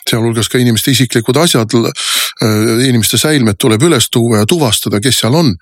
Sealhulgas 0.10 0.50
ka 0.52 0.60
inimeste 0.62 0.94
isiklikud 0.94 1.38
asjad, 1.42 1.72
inimeste 2.86 3.18
säilmed 3.18 3.58
tuleb 3.60 3.84
üles 3.88 4.10
tuua 4.14 4.44
ja 4.44 4.50
tuvastada, 4.50 5.02
kes 5.02 5.24
seal 5.24 5.36
on. 5.36 5.54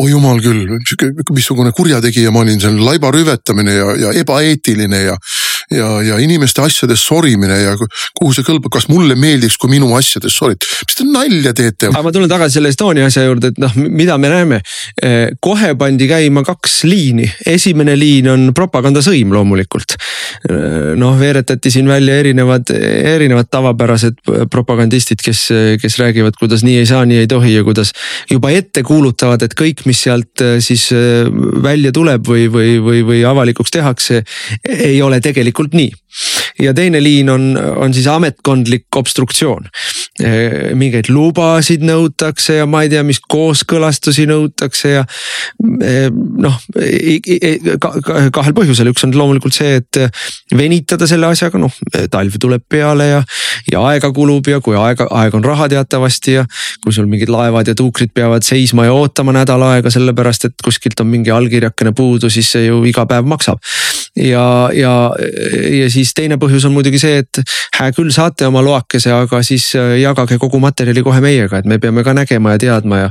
oi 0.00 0.10
jumal 0.10 0.40
küll, 0.40 0.78
missugune 1.34 1.72
kurjategija 1.76 2.30
ma 2.32 2.44
olin, 2.44 2.60
see 2.60 2.70
on 2.70 2.78
laiba 2.84 3.10
rüvetamine 3.12 3.74
ja, 3.74 3.88
ja 4.04 4.12
ebaeetiline 4.20 5.02
ja 5.02 5.16
ja, 5.70 5.88
ja 6.04 6.18
inimeste 6.22 6.62
asjades 6.64 7.02
sorimine 7.06 7.56
ja 7.60 7.74
kuhu 8.18 8.32
see 8.34 8.46
kõlbab, 8.46 8.70
kas 8.74 8.88
mulle 8.90 9.16
meeldiks, 9.18 9.58
kui 9.60 9.72
minu 9.72 9.90
asjades 9.98 10.34
sorid, 10.36 10.64
mis 10.86 10.98
te 10.98 11.06
nalja 11.06 11.52
teete? 11.56 11.90
aga 11.90 12.04
ma 12.06 12.12
tulen 12.14 12.30
tagasi 12.30 12.58
selle 12.58 12.72
Estonia 12.72 13.08
asja 13.10 13.24
juurde, 13.26 13.52
et 13.52 13.60
noh, 13.60 13.74
mida 13.80 14.16
me 14.20 14.30
näeme. 14.32 14.60
kohe 15.42 15.72
pandi 15.78 16.06
käima 16.10 16.42
kaks 16.46 16.82
liini, 16.88 17.26
esimene 17.50 17.96
liin 17.98 18.30
on 18.32 18.48
propagandasõim 18.56 19.32
loomulikult. 19.34 19.96
noh, 21.00 21.18
veeretati 21.18 21.72
siin 21.72 21.88
välja 21.90 22.18
erinevad, 22.22 22.70
erinevad 22.70 23.50
tavapärased 23.50 24.20
propagandistid, 24.50 25.22
kes, 25.24 25.46
kes 25.82 25.98
räägivad, 26.00 26.38
kuidas 26.40 26.64
nii 26.66 26.78
ei 26.82 26.88
saa, 26.88 27.04
nii 27.08 27.24
ei 27.24 27.30
tohi 27.30 27.54
ja 27.54 27.64
kuidas 27.66 27.92
juba 28.30 28.52
ette 28.54 28.82
kuulutavad, 28.86 29.42
et 29.42 29.56
kõik, 29.58 29.84
mis 29.90 30.02
sealt 30.06 30.44
siis 30.62 30.88
välja 31.62 31.92
tuleb 31.92 32.26
või, 32.26 32.46
või, 32.52 32.76
või, 32.84 33.02
või 33.06 33.22
avalikuks 33.26 33.74
tehakse, 33.74 34.22
ei 34.64 35.00
ole 35.02 35.20
tegelikult 35.20 35.49
nii 35.74 35.90
ja 36.62 36.74
teine 36.74 37.02
liin 37.02 37.30
on, 37.30 37.58
on 37.76 37.94
siis 37.94 38.06
ametkondlik 38.06 38.96
obstruktsioon. 38.96 39.68
mingeid 40.74 41.08
lubasid 41.08 41.84
nõutakse 41.86 42.58
ja 42.58 42.66
ma 42.68 42.82
ei 42.84 42.90
tea, 42.92 43.02
mis 43.06 43.20
kooskõlastusi 43.24 44.26
nõutakse 44.28 44.90
ja 44.92 45.04
noh 46.44 46.58
kahel 48.34 48.56
põhjusel, 48.56 48.90
üks 48.92 49.06
on 49.06 49.14
loomulikult 49.16 49.56
see, 49.56 49.78
et 49.80 50.00
venitada 50.56 51.08
selle 51.08 51.30
asjaga, 51.30 51.60
noh 51.62 51.72
talv 52.12 52.36
tuleb 52.40 52.66
peale 52.68 53.06
ja, 53.08 53.22
ja 53.72 53.84
aega 53.92 54.12
kulub 54.12 54.50
ja 54.50 54.60
kui 54.60 54.76
aega, 54.76 55.08
aeg 55.22 55.38
on 55.38 55.46
raha 55.46 55.70
teatavasti 55.72 56.36
ja 56.36 56.44
kui 56.84 56.92
sul 56.92 57.08
mingid 57.10 57.32
laevad 57.32 57.70
ja 57.70 57.76
tuukrid 57.78 58.12
peavad 58.14 58.44
seisma 58.44 58.88
ja 58.88 58.96
ootama 58.96 59.32
nädal 59.36 59.64
aega, 59.70 59.92
sellepärast 59.92 60.50
et 60.50 60.58
kuskilt 60.64 61.00
on 61.00 61.08
mingi 61.12 61.32
allkirjakene 61.32 61.94
puudu, 61.96 62.28
siis 62.30 62.50
see 62.52 62.68
ju 62.68 62.82
iga 62.88 63.06
päev 63.08 63.28
maksab. 63.30 63.62
Ja, 64.16 64.70
ja, 64.74 64.92
ja 65.70 65.90
siis 65.90 66.12
teine 66.14 66.36
põhjus 66.40 66.66
on 66.66 66.74
muidugi 66.74 66.98
see, 67.00 67.20
et 67.22 67.40
hää 67.78 67.92
küll, 67.96 68.10
saate 68.14 68.48
oma 68.48 68.62
loakese, 68.64 69.12
aga 69.14 69.42
siis 69.46 69.70
jagage 70.00 70.38
kogu 70.42 70.58
materjali 70.62 71.02
kohe 71.06 71.20
meiega, 71.22 71.60
et 71.60 71.68
me 71.70 71.78
peame 71.82 72.04
ka 72.06 72.14
nägema 72.16 72.54
ja 72.56 72.62
teadma 72.62 73.04
ja. 73.04 73.10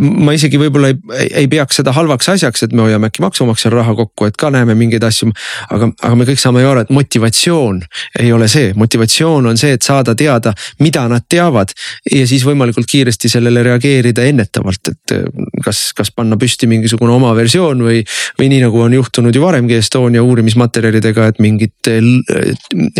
ma 0.00 0.34
isegi 0.34 0.58
võib-olla 0.60 0.90
ei, 0.90 1.28
ei 1.44 1.48
peaks 1.50 1.80
seda 1.80 1.94
halvaks 1.94 2.28
asjaks, 2.34 2.66
et 2.66 2.74
me 2.74 2.86
hoiame 2.88 3.10
äkki 3.10 3.22
maksumaksjal 3.24 3.76
raha 3.78 3.94
kokku, 3.98 4.28
et 4.28 4.38
ka 4.40 4.50
näeme 4.54 4.74
mingeid 4.78 5.04
asju. 5.06 5.30
aga, 5.70 5.90
aga 6.02 6.18
me 6.18 6.26
kõik 6.28 6.42
saame 6.42 6.64
ju 6.64 6.72
aru, 6.72 6.84
et 6.84 6.92
motivatsioon 6.94 7.80
ei 8.20 8.32
ole 8.34 8.48
see, 8.50 8.72
motivatsioon 8.76 9.46
on 9.52 9.60
see, 9.60 9.76
et 9.78 9.86
saada 9.86 10.16
teada, 10.18 10.54
mida 10.82 11.06
nad 11.08 11.26
teavad. 11.28 11.72
ja 12.10 12.26
siis 12.26 12.44
võimalikult 12.46 12.90
kiiresti 12.90 13.30
sellele 13.30 13.62
reageerida 13.62 14.26
ennetavalt, 14.26 14.90
et 14.90 15.16
kas, 15.64 15.86
kas 15.96 16.10
panna 16.10 16.36
püsti 16.40 16.66
mingisugune 16.70 17.14
oma 17.14 17.32
versioon 17.36 17.86
või, 17.86 18.02
või 18.38 18.50
nii 18.52 18.64
nagu 18.66 18.82
on 18.82 18.98
juhtunud 18.98 19.34
ju 19.34 19.42
varemgi 19.42 19.78
Estonia 19.78 20.23
uurimismaterjalidega, 20.24 21.28
et 21.32 21.40
mingid 21.42 21.90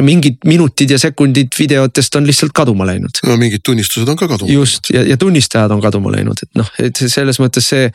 mingid 0.05 0.39
minutid 0.49 0.95
ja 0.95 0.99
sekundid 1.01 1.55
videotest 1.59 2.17
on 2.21 2.27
lihtsalt 2.29 2.55
kaduma 2.57 2.87
läinud. 2.89 3.23
no 3.27 3.37
mingid 3.41 3.65
tunnistused 3.65 4.09
on 4.09 4.19
ka 4.21 4.29
kaduma. 4.29 4.53
just 4.53 4.91
ja, 4.95 5.03
ja 5.09 5.17
tunnistajad 5.21 5.75
on 5.75 5.83
kaduma 5.85 6.13
läinud, 6.15 6.41
et 6.43 6.61
noh, 6.61 6.71
et 6.79 7.05
selles 7.07 7.41
mõttes 7.43 7.69
see, 7.73 7.91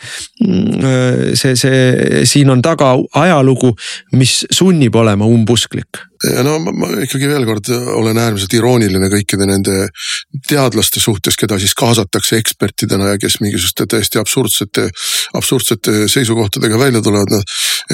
see, 1.39 1.55
see 1.55 2.25
siin 2.29 2.49
on 2.49 2.61
taga 2.65 2.95
ajalugu, 3.23 3.73
mis 4.19 4.41
sunnib 4.51 4.95
olema 4.99 5.27
umbusklik 5.29 6.08
no 6.43 6.57
ma, 6.59 6.89
ikkagi 7.05 7.29
veel 7.31 7.45
kord 7.47 7.69
olen 7.71 8.17
äärmiselt 8.19 8.53
irooniline 8.57 9.07
kõikide 9.11 9.47
nende 9.47 9.75
teadlaste 10.47 10.99
suhtes, 10.99 11.37
keda 11.39 11.59
siis 11.61 11.75
kaasatakse 11.79 12.39
ekspertidena 12.39 13.13
ja 13.13 13.19
kes 13.21 13.39
mingisuguste 13.43 13.87
täiesti 13.89 14.19
absurdsete, 14.19 14.89
absurdsete 15.39 16.07
seisukohtadega 16.11 16.79
välja 16.79 17.01
tulevad. 17.05 17.31
noh, 17.31 17.43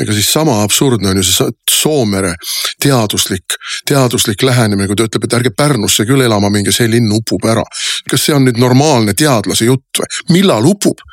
ega 0.01 0.13
siis 0.13 0.31
sama 0.33 0.61
absurdne 0.63 1.13
on 1.13 1.21
ju 1.21 1.27
see 1.27 1.51
Soomere 1.75 2.33
teaduslik, 2.81 3.57
teaduslik 3.85 4.41
lähenemine, 4.43 4.87
kui 4.89 4.97
ta 4.97 5.05
ütleb, 5.05 5.27
et 5.27 5.35
ärge 5.37 5.51
Pärnusse 5.57 6.05
küll 6.09 6.25
elama 6.25 6.49
minge, 6.49 6.73
see 6.73 6.89
linn 6.89 7.11
upub 7.13 7.45
ära. 7.45 7.63
kas 8.09 8.25
see 8.25 8.35
on 8.35 8.47
nüüd 8.47 8.57
normaalne 8.61 9.13
teadlase 9.13 9.69
jutt 9.69 10.01
või, 10.01 10.09
millal 10.39 10.65
upub, 10.65 11.03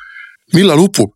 millal 0.57 0.81
upub? 0.81 1.12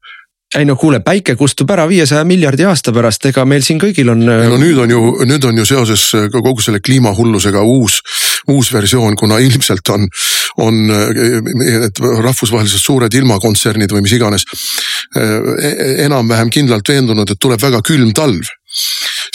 Ei 0.55 0.65
no 0.65 0.77
kuule, 0.79 1.01
päike 1.03 1.35
kustub 1.35 1.71
ära 1.75 1.83
viiesaja 1.89 2.23
miljardi 2.27 2.63
aasta 2.67 2.93
pärast, 2.95 3.25
ega 3.27 3.43
meil 3.45 3.65
siin 3.65 3.81
kõigil 3.81 4.07
on. 4.13 4.23
no 4.23 4.59
nüüd 4.61 4.79
on 4.79 4.93
ju, 4.93 5.01
nüüd 5.27 5.47
on 5.49 5.59
ju 5.59 5.65
seoses 5.67 6.05
ka 6.31 6.41
kogu 6.43 6.63
selle 6.63 6.79
kliimahullusega 6.79 7.63
uus, 7.67 7.99
uus 8.53 8.71
versioon, 8.73 9.17
kuna 9.19 9.41
ilmselt 9.47 9.91
on, 9.91 10.07
on 10.63 10.79
need 10.87 11.99
rahvusvahelised 11.99 12.79
suured 12.79 13.19
ilmakontsernid 13.19 13.91
või 13.91 14.05
mis 14.07 14.15
iganes 14.15 14.47
enam-vähem 16.07 16.51
kindlalt 16.53 16.87
veendunud, 16.87 17.29
et 17.31 17.41
tuleb 17.41 17.61
väga 17.61 17.83
külm 17.85 18.15
talv 18.15 18.55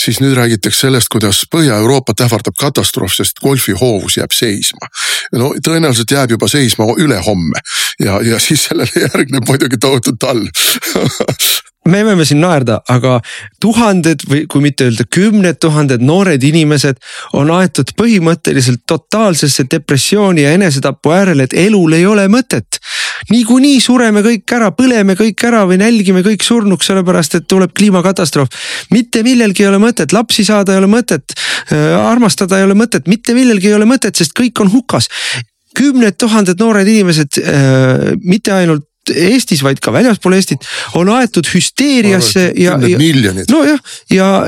siis 0.05 0.19
nüüd 0.23 0.35
räägitakse 0.37 0.87
sellest, 0.87 1.09
kuidas 1.11 1.43
Põhja-Euroopat 1.53 2.25
ähvardab 2.25 2.57
katastroof, 2.59 3.15
sest 3.15 3.39
golfihoovus 3.43 4.17
jääb 4.19 4.35
seisma. 4.35 4.89
no 5.31 5.53
tõenäoliselt 5.63 6.11
jääb 6.11 6.35
juba 6.35 6.47
seisma 6.51 6.87
ülehomme 6.97 7.63
ja, 7.99 8.19
ja 8.21 8.39
siis 8.39 8.67
sellele 8.69 9.05
järgneb 9.07 9.47
muidugi 9.47 9.79
tohutu 9.81 10.15
talv 10.19 10.49
me 11.89 12.03
võime 12.07 12.25
siin 12.27 12.39
naerda, 12.43 12.79
aga 12.89 13.17
tuhanded 13.61 14.23
või 14.29 14.45
kui 14.51 14.63
mitte 14.63 14.87
öelda 14.87 15.05
kümned 15.11 15.59
tuhanded 15.61 16.03
noored 16.03 16.43
inimesed 16.43 16.99
on 17.39 17.51
aetud 17.51 17.91
põhimõtteliselt 17.99 18.85
totaalsesse 18.87 19.65
depressiooni 19.71 20.45
ja 20.45 20.53
enesetapu 20.55 21.11
äärele, 21.15 21.47
et 21.47 21.57
elul 21.65 21.97
ei 21.97 22.05
ole 22.07 22.27
mõtet. 22.31 22.79
Niikuinii 23.31 23.79
sureme 23.83 24.23
kõik 24.25 24.55
ära, 24.55 24.71
põleme 24.75 25.15
kõik 25.19 25.45
ära 25.47 25.63
või 25.69 25.79
nälgime 25.81 26.23
kõik 26.25 26.43
surnuks, 26.45 26.89
sellepärast 26.89 27.39
et 27.39 27.47
tuleb 27.47 27.73
kliimakatastroof. 27.77 28.49
mitte 28.91 29.23
millelgi 29.23 29.63
ei 29.63 29.71
ole 29.71 29.81
mõtet, 29.83 30.13
lapsi 30.13 30.45
saada 30.45 30.73
ei 30.73 30.83
ole 30.83 30.91
mõtet, 30.91 31.35
äh, 31.71 31.93
armastada 31.99 32.59
ei 32.59 32.67
ole 32.69 32.77
mõtet, 32.77 33.07
mitte 33.07 33.33
millelgi 33.33 33.71
ei 33.71 33.77
ole 33.79 33.85
mõtet, 33.89 34.15
sest 34.15 34.35
kõik 34.37 34.61
on 34.61 34.71
hukas 34.71 35.09
kümned 35.77 36.17
tuhanded 36.21 36.59
noored 36.59 36.87
inimesed 36.87 37.39
äh,, 37.41 38.13
mitte 38.21 38.53
ainult 38.53 38.85
Eestis, 39.11 39.63
vaid 39.65 39.81
ka 39.83 39.91
väljaspool 39.91 40.35
Eestit 40.37 40.63
on 40.99 41.09
aetud 41.11 41.47
hüsteeriasse 41.51 42.45
ja, 42.55 42.77
ja. 42.79 42.99
nojah, 43.51 43.79
ja, 44.13 44.27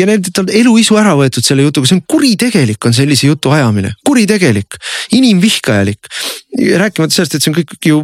ja 0.00 0.08
nendelt 0.08 0.40
on 0.40 0.52
eluisu 0.60 0.96
ära 1.00 1.12
võetud 1.18 1.44
selle 1.44 1.66
jutuga, 1.66 1.90
see 1.90 1.98
on 1.98 2.04
kuritegelik, 2.08 2.80
on 2.88 2.96
sellise 2.96 3.28
jutu 3.28 3.52
ajamine, 3.54 3.92
kuritegelik, 4.06 4.78
inimvihkajalik. 5.18 6.08
rääkimata 6.80 7.14
sellest, 7.14 7.36
et 7.36 7.44
see 7.44 7.52
on 7.52 7.58
kõik 7.60 7.90
ju 7.92 8.00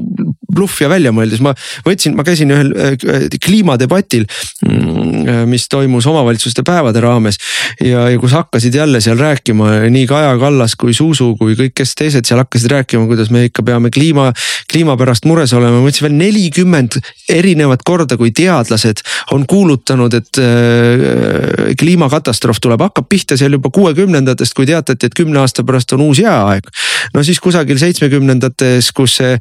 bluff 0.52 0.80
ja 0.82 0.90
väljamõeldis, 0.90 1.42
ma 1.44 1.54
võtsin, 1.86 2.16
ma 2.16 2.24
käisin 2.26 2.52
ühel 2.54 2.72
äh, 2.74 3.26
kliimadebatil, 3.42 4.26
mm, 4.66 5.46
mis 5.50 5.68
toimus 5.72 6.06
omavalitsuste 6.06 6.64
päevade 6.66 7.00
raames. 7.04 7.38
ja, 7.80 8.08
ja 8.10 8.18
kus 8.18 8.32
hakkasid 8.32 8.74
jälle 8.74 9.00
seal 9.00 9.18
rääkima 9.18 9.88
nii 9.90 10.06
Kaja 10.06 10.36
Kallas 10.38 10.76
kui 10.76 10.94
Zuzu 10.94 11.34
kui 11.38 11.56
kõik, 11.58 11.74
kes 11.76 11.94
teised 11.98 12.26
seal 12.28 12.40
hakkasid 12.42 12.70
rääkima, 12.70 13.06
kuidas 13.10 13.30
me 13.30 13.46
ikka 13.48 13.62
peame 13.66 13.90
kliima, 13.90 14.30
kliima 14.70 14.96
pärast 14.96 15.26
mures 15.26 15.52
olema. 15.56 15.80
ma 15.80 15.90
ütlesin 15.90 16.08
veel 16.08 16.18
nelikümmend 16.20 17.00
erinevat 17.32 17.82
korda, 17.86 18.16
kui 18.16 18.30
teadlased 18.36 19.02
on 19.34 19.46
kuulutanud, 19.46 20.14
et 20.14 20.40
äh, 20.42 21.74
kliimakatastroof 21.78 22.60
tuleb, 22.62 22.82
hakkab 22.86 23.08
pihta 23.08 23.38
seal 23.38 23.56
juba 23.56 23.70
kuuekümnendatest, 23.74 24.54
kui 24.56 24.66
teatati, 24.68 25.08
et 25.08 25.16
kümne 25.16 25.40
aasta 25.42 25.64
pärast 25.66 25.92
on 25.96 26.06
uus 26.06 26.20
jääaeg. 26.22 26.70
no 27.14 27.22
siis 27.26 27.40
kusagil 27.40 27.78
seitsmekümnendates, 27.80 28.92
kus 28.96 29.18
see, 29.20 29.36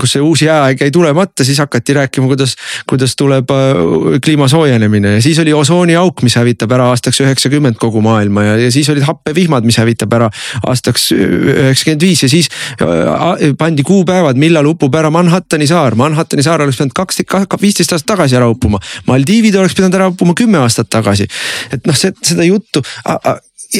kus 0.00 0.16
see 0.16 0.24
uus 0.24 0.37
jääaeg 0.42 0.80
jäi 0.80 0.90
tulemata, 0.94 1.44
siis 1.44 1.58
hakati 1.58 1.94
rääkima, 1.94 2.26
kuidas, 2.26 2.54
kuidas 2.88 3.16
tuleb 3.16 3.50
äh, 3.50 3.80
kliima 4.24 4.48
soojenemine 4.48 5.14
ja 5.14 5.22
siis 5.22 5.38
oli 5.38 5.52
osooniauk, 5.52 6.22
mis 6.22 6.36
hävitab 6.36 6.72
ära 6.76 6.88
aastaks 6.92 7.20
üheksakümmend 7.24 7.78
kogu 7.80 8.02
maailma 8.04 8.44
ja, 8.44 8.56
ja 8.64 8.72
siis 8.72 8.88
olid 8.92 9.06
happevihmad, 9.06 9.66
mis 9.68 9.78
hävitab 9.80 10.12
ära 10.18 10.30
aastaks 10.66 11.10
üheksakümmend 11.12 12.06
viis 12.06 12.22
ja 12.22 12.30
siis 12.32 12.50
äh, 12.82 13.52
pandi 13.58 13.82
kuupäevad, 13.86 14.38
millal 14.40 14.70
upub 14.72 14.94
ära 14.94 15.10
Manhattani 15.10 15.66
saar. 15.66 15.96
Manhattani 15.98 16.42
saar 16.46 16.62
oleks 16.62 16.78
pidanud 16.78 16.96
kaksteist, 16.96 17.58
viisteist 17.62 17.92
aastat 17.96 18.14
tagasi 18.14 18.38
ära 18.38 18.48
uppuma. 18.50 18.80
Maldiivid 19.06 19.56
oleks 19.58 19.76
pidanud 19.78 19.98
ära 19.98 20.08
uppuma 20.12 20.36
kümme 20.38 20.62
aastat 20.62 20.90
tagasi. 20.90 21.28
et 21.72 21.86
noh, 21.86 21.96
seda 21.96 22.44
juttu 22.46 22.82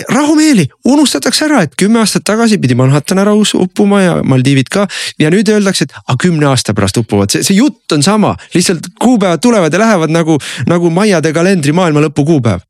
rahumeeli 0.09 0.67
unustatakse 0.85 1.47
ära, 1.47 1.63
et 1.65 1.77
kümme 1.79 2.03
aastat 2.03 2.27
tagasi 2.29 2.59
pidi 2.61 2.77
Manhattan 2.79 3.19
ära 3.23 3.33
uppuma 3.35 4.03
ja 4.03 4.17
Maldiivid 4.25 4.69
ka. 4.73 4.87
ja 5.19 5.31
nüüd 5.31 5.49
öeldakse, 5.49 5.85
et 5.89 5.95
aga 6.05 6.17
kümne 6.21 6.47
aasta 6.47 6.75
pärast 6.75 6.97
upuvad, 7.01 7.31
see, 7.33 7.43
see 7.43 7.59
jutt 7.59 7.93
on 7.93 8.03
sama, 8.03 8.37
lihtsalt 8.55 8.91
kuupäevad 9.01 9.41
tulevad 9.41 9.73
ja 9.73 9.79
lähevad 9.79 10.11
nagu, 10.11 10.39
nagu 10.67 10.91
Maiade 10.91 11.33
kalendri 11.33 11.73
maailma 11.73 12.05
lõpu 12.05 12.27
kuupäev 12.27 12.67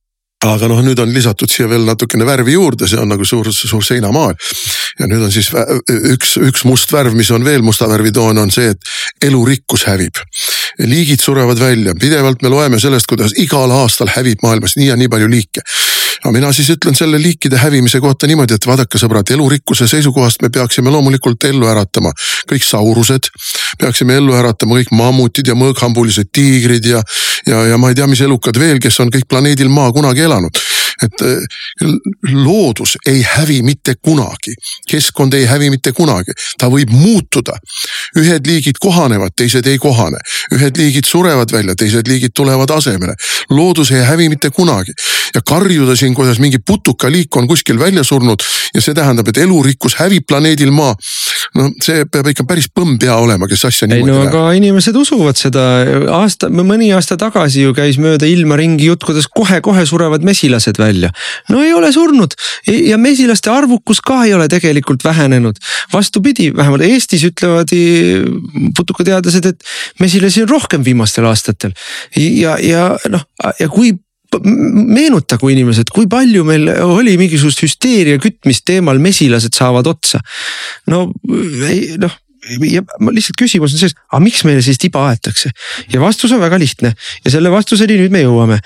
aga 0.47 0.69
noh, 0.71 0.79
nüüd 0.87 1.01
on 1.03 1.11
lisatud 1.11 1.51
siia 1.51 1.67
veel 1.67 1.83
natukene 1.83 2.27
värvi 2.27 2.55
juurde, 2.55 2.87
see 2.87 3.01
on 3.01 3.11
nagu 3.11 3.25
suur, 3.27 3.49
suur 3.51 3.83
seinamaal. 3.83 4.37
ja 4.99 5.09
nüüd 5.11 5.25
on 5.27 5.33
siis 5.35 5.51
üks, 6.15 6.37
üks 6.39 6.63
must 6.67 6.93
värv, 6.95 7.17
mis 7.19 7.31
on 7.35 7.45
veel 7.45 7.65
musta 7.67 7.89
värvi 7.91 8.13
toon, 8.15 8.39
on 8.39 8.53
see, 8.55 8.71
et 8.71 9.27
elurikkus 9.27 9.89
hävib. 9.91 10.23
liigid 10.79 11.21
surevad 11.21 11.59
välja, 11.59 11.95
pidevalt 11.99 12.43
me 12.43 12.55
loeme 12.55 12.79
sellest, 12.79 13.11
kuidas 13.11 13.35
igal 13.37 13.71
aastal 13.81 14.15
hävib 14.15 14.45
maailmas 14.47 14.77
nii 14.79 14.93
ja 14.93 14.97
nii 14.97 15.11
palju 15.11 15.31
liike 15.33 15.67
aga 16.23 16.33
mina 16.35 16.53
siis 16.53 16.71
ütlen 16.75 16.97
selle 16.99 17.21
liikide 17.23 17.59
hävimise 17.59 18.01
kohta 18.01 18.27
niimoodi, 18.27 18.59
et 18.59 18.67
vaadake, 18.67 18.99
sõbrad, 18.99 19.31
elurikkuse 19.35 19.89
seisukohast 19.89 20.43
me 20.43 20.51
peaksime 20.55 20.91
loomulikult 20.91 21.45
ellu 21.51 21.69
äratama 21.71 22.13
kõik 22.51 22.65
saurused. 22.65 23.31
peaksime 23.79 24.17
ellu 24.19 24.35
äratama 24.35 24.79
kõik 24.81 24.93
mammutid 24.93 25.47
ja 25.47 25.55
mõõghambulised 25.55 26.33
tiigrid 26.33 26.85
ja, 26.85 27.03
ja, 27.47 27.63
ja 27.73 27.79
ma 27.79 27.93
ei 27.93 27.95
tea, 27.95 28.07
mis 28.07 28.21
elukad 28.21 28.59
veel, 28.59 28.81
kes 28.83 29.01
on 29.01 29.13
kõik 29.15 29.29
planeedil 29.29 29.69
Maa 29.69 29.93
kunagi 29.93 30.27
elanud 30.27 30.68
et 31.03 31.23
äh, 31.23 31.37
loodus 32.33 32.97
ei 33.07 33.23
hävi 33.23 33.63
mitte 33.63 33.95
kunagi, 34.03 34.55
keskkond 34.91 35.35
ei 35.35 35.47
hävi 35.47 35.71
mitte 35.71 35.93
kunagi, 35.93 36.35
ta 36.59 36.71
võib 36.73 36.91
muutuda. 36.91 37.59
ühed 38.19 38.47
liigid 38.47 38.79
kohanevad, 38.81 39.35
teised 39.37 39.67
ei 39.67 39.79
kohane, 39.79 40.19
ühed 40.55 40.77
liigid 40.81 41.07
surevad 41.07 41.53
välja, 41.53 41.75
teised 41.79 42.09
liigid 42.09 42.35
tulevad 42.35 42.71
asemele. 42.71 43.15
loodus 43.51 43.91
ei 43.91 44.05
hävi 44.05 44.29
mitte 44.29 44.51
kunagi. 44.51 44.93
Ja 45.35 45.41
karjuda 45.45 45.97
siin, 45.97 46.15
kuidas 46.15 46.39
mingi 46.39 46.59
putukaliik 46.59 47.37
on 47.37 47.49
kuskil 47.49 47.79
välja 47.79 48.05
surnud 48.05 48.43
ja 48.75 48.83
see 48.83 48.95
tähendab, 48.97 49.29
et 49.29 49.39
elurikkus 49.39 49.97
hävib 50.01 50.27
planeedil 50.29 50.73
Maa. 50.75 50.95
no 51.57 51.69
see 51.85 52.05
peab 52.13 52.29
ikka 52.33 52.45
päris 52.49 52.69
põmm 52.75 52.99
pea 53.01 53.17
olema, 53.17 53.49
kes 53.49 53.65
asja 53.69 53.89
niimoodi 53.89 54.13
ei 54.13 54.17
no 54.19 54.29
aga 54.29 54.43
inimesed 54.59 54.97
usuvad 54.99 55.39
seda, 55.41 55.65
aasta, 56.19 56.51
mõni 56.53 56.91
aasta 56.97 57.17
tagasi 57.21 57.65
ju 57.67 57.75
käis 57.77 57.99
mööda 58.03 58.29
ilma 58.29 58.59
ringi 58.61 58.89
jutt, 58.91 59.05
kuidas 59.09 59.29
kohe-kohe 59.33 59.85
surevad 59.89 60.27
mesilased 60.27 60.81
välja 60.81 60.88
välja. 60.89 61.13
no 61.53 61.63
ei 61.65 61.73
ole 61.77 61.93
surnud 61.93 62.35
ja 62.67 62.99
mesilaste 63.01 63.53
arvukus 63.53 64.01
ka 64.05 64.23
ei 64.25 64.35
ole 64.35 64.49
tegelikult 64.49 65.05
vähenenud. 65.05 65.61
vastupidi, 65.93 66.51
vähemalt 66.57 66.87
Eestis 66.89 67.25
ütlevad 67.29 67.73
putukateadlased, 68.77 69.47
et 69.47 69.65
mesilasi 70.01 70.45
on 70.45 70.53
rohkem 70.57 70.85
viimastel 70.85 71.29
aastatel. 71.29 71.73
ja, 72.17 72.59
ja 72.63 72.91
noh, 73.09 73.25
ja 73.61 73.69
kui 73.73 73.95
meenutagu 74.45 75.49
inimesed, 75.49 75.89
kui 75.95 76.09
palju 76.11 76.45
meil 76.45 76.69
oli 76.85 77.17
mingisugust 77.21 77.63
hüsteeria 77.65 78.21
kütmist 78.21 78.67
teemal 78.69 79.01
mesilased 79.01 79.57
saavad 79.57 79.89
otsa. 79.89 80.21
no 80.93 81.07
ei 81.69 81.97
noh 82.01 82.17
ja 82.49 82.83
lihtsalt 83.13 83.39
küsimus 83.39 83.75
on 83.75 83.83
selles, 83.83 83.97
aga 84.11 84.23
miks 84.25 84.45
meile 84.47 84.63
siis 84.65 84.81
tiba 84.81 85.05
aetakse 85.11 85.53
ja 85.93 86.01
vastus 86.03 86.33
on 86.35 86.43
väga 86.43 86.59
lihtne 86.61 86.95
ja 87.25 87.33
selle 87.35 87.53
vastuseni 87.53 87.99
nüüd 88.01 88.15
me 88.15 88.23
jõuame. 88.25 88.59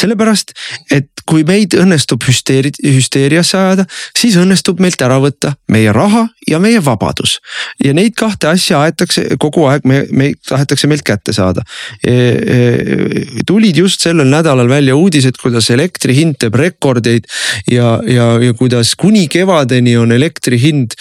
sellepärast, 0.00 0.54
et 0.90 1.10
kui 1.28 1.44
meid 1.46 1.74
õnnestub 1.78 2.24
hüsteeri-, 2.26 2.72
hüsteeriasse 2.82 3.58
ajada, 3.58 3.86
siis 4.18 4.36
õnnestub 4.40 4.80
meilt 4.82 5.02
ära 5.04 5.18
võtta 5.22 5.54
meie 5.70 5.92
raha 5.94 6.26
ja 6.48 6.58
meie 6.62 6.80
vabadus. 6.84 7.38
ja 7.84 7.94
neid 7.96 8.16
kahte 8.18 8.50
asja 8.50 8.80
aetakse 8.84 9.36
kogu 9.40 9.66
aeg, 9.70 9.86
me, 9.88 10.02
me 10.10 10.32
tahetakse 10.48 10.90
meilt 10.90 11.06
kätte 11.06 11.34
saada 11.36 11.64
e,. 12.04 12.14
E, 12.50 13.24
tulid 13.46 13.76
just 13.76 14.02
sellel 14.02 14.28
nädalal 14.30 14.68
välja 14.68 14.96
uudised, 14.96 15.36
kuidas 15.40 15.70
elektri 15.70 16.16
hind 16.16 16.38
teeb 16.40 16.56
rekordeid 16.58 17.28
ja, 17.70 17.98
ja, 18.06 18.32
ja 18.42 18.54
kuidas 18.56 18.94
kuni 18.98 19.26
kevadeni 19.30 19.96
on 20.00 20.12
elektri 20.12 20.58
hind 20.60 20.96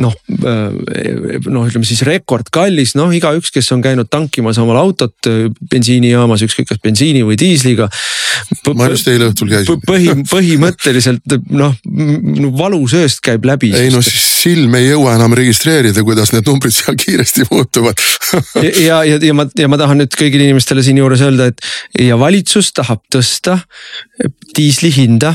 noh, 0.00 0.14
äh, 0.44 1.38
noh, 1.48 1.66
ütleme 1.66 1.86
siis 1.88 2.02
rekordkallis, 2.06 2.94
noh, 2.98 3.12
igaüks, 3.14 3.52
kes 3.54 3.70
on 3.74 3.82
käinud 3.84 4.10
tankimas 4.12 4.58
omal 4.62 4.78
autot 4.80 5.28
äh, 5.30 5.46
bensiinijaamas, 5.72 6.44
ükskõik 6.46 6.70
kas 6.70 6.80
bensiini 6.82 7.24
või 7.26 7.38
diisliga. 7.40 7.88
ma 8.76 8.90
just 8.92 9.08
eile 9.08 9.30
õhtul 9.30 9.50
käisin. 9.52 9.80
põhi, 9.88 10.12
põhimõtteliselt 10.34 11.36
noh, 11.48 11.76
valusööst 12.58 13.22
käib 13.24 13.48
läbi. 13.48 13.72
ei 13.76 13.90
no 13.94 14.02
siis 14.04 14.26
silm 14.42 14.76
ei 14.78 14.90
jõua 14.90 15.16
enam 15.16 15.34
registreerida, 15.36 16.04
kuidas 16.06 16.32
need 16.34 16.46
numbrid 16.46 16.76
seal 16.76 16.98
kiiresti 17.00 17.48
muutuvad 17.50 18.00
ja, 18.62 19.02
ja, 19.08 19.18
ja 19.18 19.34
ma, 19.36 19.48
ja 19.58 19.68
ma 19.70 19.80
tahan 19.80 20.02
nüüd 20.02 20.16
kõigile 20.18 20.48
inimestele 20.48 20.84
siinjuures 20.86 21.24
öelda, 21.26 21.50
et 21.50 22.04
ja 22.06 22.18
valitsus 22.20 22.72
tahab 22.76 23.02
tõsta 23.12 23.58
diisli 24.56 24.92
hinda, 24.94 25.34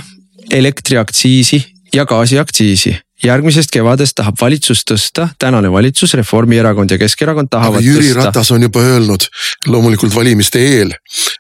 elektriaktsiisi 0.52 1.62
ja 1.95 2.06
gaasiaktsiisi 2.08 2.95
järgmisest 3.23 3.71
kevadest 3.73 4.15
tahab 4.17 4.38
valitsus 4.41 4.84
tõsta, 4.88 5.27
tänane 5.39 5.71
valitsus, 5.71 6.13
Reformierakond 6.17 6.91
ja 6.91 6.97
Keskerakond 7.01 7.51
tahavad 7.51 7.84
Jüri 7.86 8.10
tõsta. 8.10 8.27
Ratas 8.27 8.51
on 8.55 8.65
juba 8.65 8.84
öelnud 8.86 9.27
loomulikult 9.69 10.15
valimiste 10.15 10.62
eel, 10.62 10.93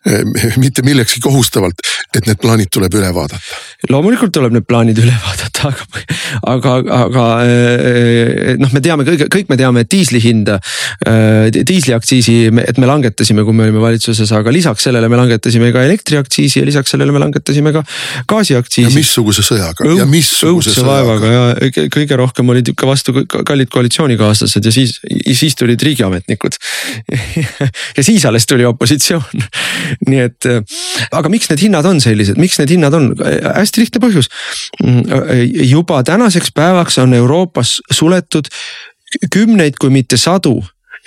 eh, 0.05 0.21
mitte 0.61 0.85
millekski 0.85 1.21
kohustavalt, 1.23 1.81
et 2.13 2.27
need 2.27 2.39
plaanid 2.41 2.71
tuleb 2.73 2.93
üle 2.99 3.09
vaadata. 3.15 3.59
loomulikult 3.89 4.31
tuleb 4.31 4.53
need 4.53 4.67
plaanid 4.67 4.99
üle 5.01 5.15
vaadata, 5.25 5.71
aga, 5.71 6.75
aga, 6.75 6.97
aga 7.07 7.25
eh, 7.47 8.55
noh, 8.61 8.73
me 8.73 8.83
teame 8.83 9.07
kõik, 9.07 9.25
kõik 9.33 9.49
me 9.49 9.57
teame, 9.57 9.85
diisli 9.89 10.21
hinda, 10.21 10.59
eh, 11.05 11.49
diisliaktsiisi, 11.49 12.37
et 12.67 12.77
me 12.77 12.89
langetasime, 12.89 13.45
kui 13.47 13.57
me 13.57 13.65
olime 13.67 13.81
valitsuses, 13.81 14.31
aga 14.37 14.53
lisaks 14.53 14.85
sellele 14.89 15.09
me 15.09 15.17
langetasime 15.17 15.71
ka 15.73 15.83
elektriaktsiisi 15.87 16.61
ja 16.61 16.69
lisaks 16.69 16.93
sellele 16.93 17.11
me 17.11 17.23
langetasime 17.25 17.73
ka 17.73 17.83
gaasiaktsiisi. 18.29 18.89
ja 18.89 18.95
missuguse 18.95 19.45
sõjaga 19.45 19.89
ja 19.97 20.05
missuguse 20.05 20.75
sõjaga 20.75 21.33
ja 21.33 21.70
kõige 21.93 22.17
rohkem 22.19 22.49
olid 22.53 22.71
ikka 22.73 22.87
vastu 22.89 23.13
kallid 23.27 23.71
koalitsioonikaaslased 23.73 24.65
ja 24.65 24.73
siis, 24.73 24.97
siis 25.37 25.55
tulid 25.59 25.81
riigiametnikud 25.81 26.57
ja 27.97 28.03
siis 28.03 28.25
alles 28.29 28.47
tuli 28.49 28.65
opositsioon. 28.67 29.45
nii 30.09 30.23
et, 30.25 30.49
aga 31.11 31.31
miks 31.31 31.51
need 31.51 31.65
hinnad 31.67 31.87
on 31.87 32.01
sellised, 32.03 32.39
miks 32.41 32.59
need 32.61 32.75
hinnad 32.75 32.95
on, 32.97 33.11
hästi 33.55 33.83
lihtne 33.83 34.03
põhjus. 34.03 34.31
juba 35.67 36.01
tänaseks 36.07 36.53
päevaks 36.55 36.99
on 37.01 37.13
Euroopas 37.17 37.79
suletud 37.91 38.49
kümneid, 39.33 39.79
kui 39.79 39.91
mitte 39.93 40.17
sadu 40.17 40.59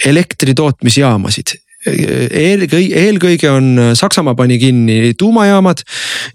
elektri 0.04 0.54
tootmisjaamasid 0.54 1.58
eelkõige, 1.86 2.96
eelkõige 3.04 3.50
on 3.52 3.70
Saksamaa 3.96 4.34
pani 4.38 4.58
kinni 4.58 5.14
tuumajaamad 5.18 5.82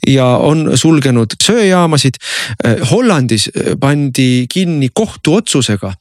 ja 0.08 0.26
on 0.26 0.78
sulgenud 0.78 1.36
söejaamasid. 1.44 2.20
Hollandis 2.92 3.50
pandi 3.80 4.46
kinni 4.52 4.90
kohtuotsusega 4.94 5.94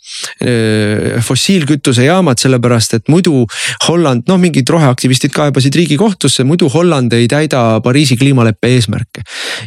fossiilkütusejaamad, 1.24 2.40
sellepärast 2.40 2.98
et 2.98 3.08
muidu 3.12 3.44
Holland, 3.88 4.26
noh, 4.28 4.40
mingid 4.40 4.68
roheaktivistid 4.68 5.32
kaebasid 5.34 5.76
riigikohtusse, 5.78 6.44
muidu 6.48 6.68
Holland 6.72 7.12
ei 7.16 7.28
täida 7.30 7.80
Pariisi 7.84 8.16
kliimaleppe 8.16 8.74
eesmärke. 8.76 9.22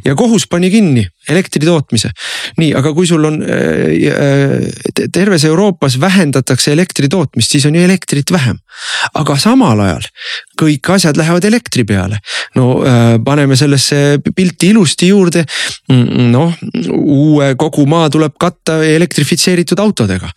ja 0.05 0.15
kohus 0.15 0.47
pani 0.47 0.69
kinni 0.71 1.07
elektri 1.29 1.65
tootmise. 1.65 2.11
nii, 2.57 2.73
aga 2.75 2.93
kui 2.93 3.07
sul 3.07 3.25
on 3.25 3.41
terves 5.13 5.45
Euroopas 5.45 5.99
vähendatakse 5.99 6.73
elektri 6.73 7.09
tootmist, 7.09 7.51
siis 7.51 7.65
on 7.65 7.75
ju 7.75 7.81
elektrit 7.81 8.31
vähem. 8.31 8.59
Aga 9.21 9.37
samal 9.39 9.79
ajal 9.85 10.05
kõik 10.61 10.91
asjad 10.95 11.17
lähevad 11.17 11.45
elektri 11.47 11.83
peale. 11.87 12.19
no 12.55 12.81
paneme 13.25 13.57
sellesse 13.57 14.19
pilti 14.35 14.71
ilusti 14.73 15.09
juurde. 15.11 15.45
noh, 16.31 16.53
uue 16.91 17.53
kogu 17.59 17.85
maa 17.89 18.09
tuleb 18.09 18.37
katta 18.39 18.81
elektrifitseeritud 18.85 19.79
autodega. 19.79 20.29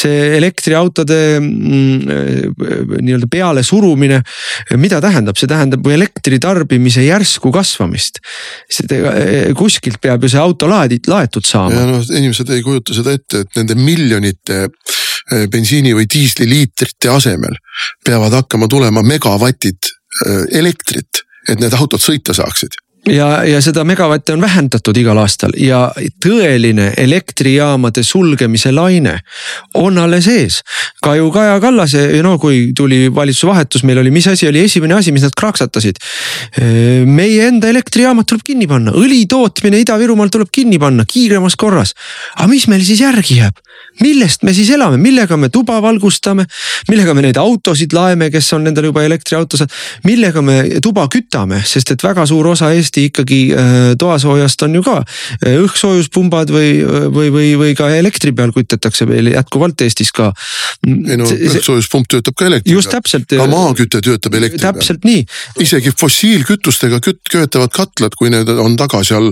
see 0.00 0.36
elektriautode 0.36 1.18
nii-öelda 1.40 3.26
peale 3.30 3.62
surumine, 3.66 4.20
mida 4.80 5.00
tähendab, 5.02 5.36
see 5.36 5.48
tähendab 5.50 5.86
elektri 5.92 6.38
tarbimise 6.40 7.04
järsku 7.06 7.52
kasvamist. 7.52 8.20
kuskilt 9.56 10.00
peab 10.00 10.24
ju 10.24 10.32
see 10.32 10.40
auto 10.40 10.68
laadid, 10.70 11.08
laetud 11.10 11.46
saama. 11.46 11.74
ja 11.74 11.86
noh, 11.88 12.04
inimesed 12.10 12.50
ei 12.54 12.64
kujuta 12.66 12.96
seda 12.96 13.16
ette, 13.16 13.44
et 13.44 13.60
nende 13.60 13.78
miljonite 13.78 14.66
bensiini 15.50 15.94
või 15.94 16.08
diisliliitrite 16.10 17.10
asemel 17.12 17.56
peavad 18.04 18.34
hakkama 18.40 18.68
tulema 18.68 19.02
megavatid 19.06 19.90
eh, 20.26 20.44
elektrit, 20.58 21.24
et 21.48 21.60
need 21.60 21.74
autod 21.78 22.02
sõita 22.02 22.34
saaksid 22.36 22.78
ja, 23.08 23.28
ja 23.44 23.60
seda 23.64 23.84
megavatte 23.84 24.34
on 24.34 24.42
vähendatud 24.42 24.96
igal 25.00 25.18
aastal 25.20 25.54
ja 25.58 25.80
tõeline 26.22 26.90
elektrijaamade 27.00 28.02
sulgemise 28.06 28.72
laine 28.74 29.16
on 29.80 29.98
alles 29.98 30.28
ees. 30.28 30.60
ka 31.02 31.14
ju 31.16 31.30
Kaja 31.32 31.60
Kallase, 31.60 32.02
no 32.22 32.36
kui 32.38 32.72
tuli 32.76 33.08
valitsuse 33.14 33.48
vahetus, 33.48 33.84
meil 33.88 33.98
oli, 34.02 34.10
mis 34.10 34.26
asi 34.28 34.48
oli 34.48 34.64
esimene 34.64 34.94
asi, 34.94 35.12
mis 35.12 35.24
nad 35.24 35.36
kraaksatasid? 35.36 36.00
meie 37.06 37.46
enda 37.48 37.68
elektrijaamad 37.68 38.28
tuleb 38.28 38.44
kinni 38.44 38.68
panna, 38.68 38.92
õli 38.92 39.24
tootmine 39.28 39.80
Ida-Virumaal 39.80 40.30
tuleb 40.32 40.50
kinni 40.52 40.78
panna 40.78 41.04
kiiremas 41.08 41.56
korras. 41.56 41.94
aga 42.36 42.48
mis 42.48 42.68
meil 42.68 42.84
siis 42.84 43.00
järgi 43.00 43.40
jääb? 43.40 43.56
Millest 44.04 44.44
me 44.46 44.54
siis 44.56 44.70
elame, 44.74 44.98
millega 45.00 45.36
me 45.40 45.50
tuba 45.52 45.78
valgustame, 45.82 46.46
millega 46.88 47.14
me 47.16 47.24
neid 47.26 47.38
autosid 47.40 47.94
laeme, 47.96 48.30
kes 48.32 48.52
on 48.56 48.68
endal 48.70 48.88
juba 48.90 49.04
elektriautos, 49.06 49.64
millega 50.06 50.42
me 50.44 50.56
tuba 50.82 51.06
kütame, 51.12 51.60
sest 51.66 51.94
et 51.94 52.04
väga 52.04 52.26
suur 52.28 52.50
osa 52.52 52.70
Eesti 52.74 53.06
ikkagi 53.10 53.40
äh, 53.52 53.78
toasoojast 54.00 54.66
on 54.66 54.78
ju 54.78 54.84
ka 54.86 54.96
äh, 55.02 55.58
õhkssoojuspumbad 55.60 56.52
või, 56.54 56.72
või, 57.12 57.30
või, 57.34 57.52
või 57.60 57.76
ka 57.78 57.90
elektri 57.94 58.32
peal 58.36 58.54
kütetakse 58.56 59.08
veel 59.08 59.32
jätkuvalt 59.34 59.84
Eestis 59.84 60.12
ka. 60.16 60.30
ei 60.86 61.18
no 61.20 61.28
õhksoojuspump 61.28 62.08
töötab 62.10 62.36
ka 62.38 62.48
elektri 62.48 62.70
peal. 62.70 62.80
just 62.80 62.92
täpselt. 62.94 63.28
ka 63.30 63.48
maaküte 63.50 64.02
töötab 64.04 64.36
elektri 64.38 64.60
peal. 64.60 64.76
täpselt 64.78 65.04
nii. 65.08 65.24
isegi 65.66 65.92
fossiilkütustega 66.00 67.00
küt-, 67.04 67.22
köetavad 67.30 67.72
katlad, 67.74 68.16
kui 68.18 68.32
need 68.32 68.48
on 68.56 68.76
taga 68.80 69.02
seal 69.06 69.30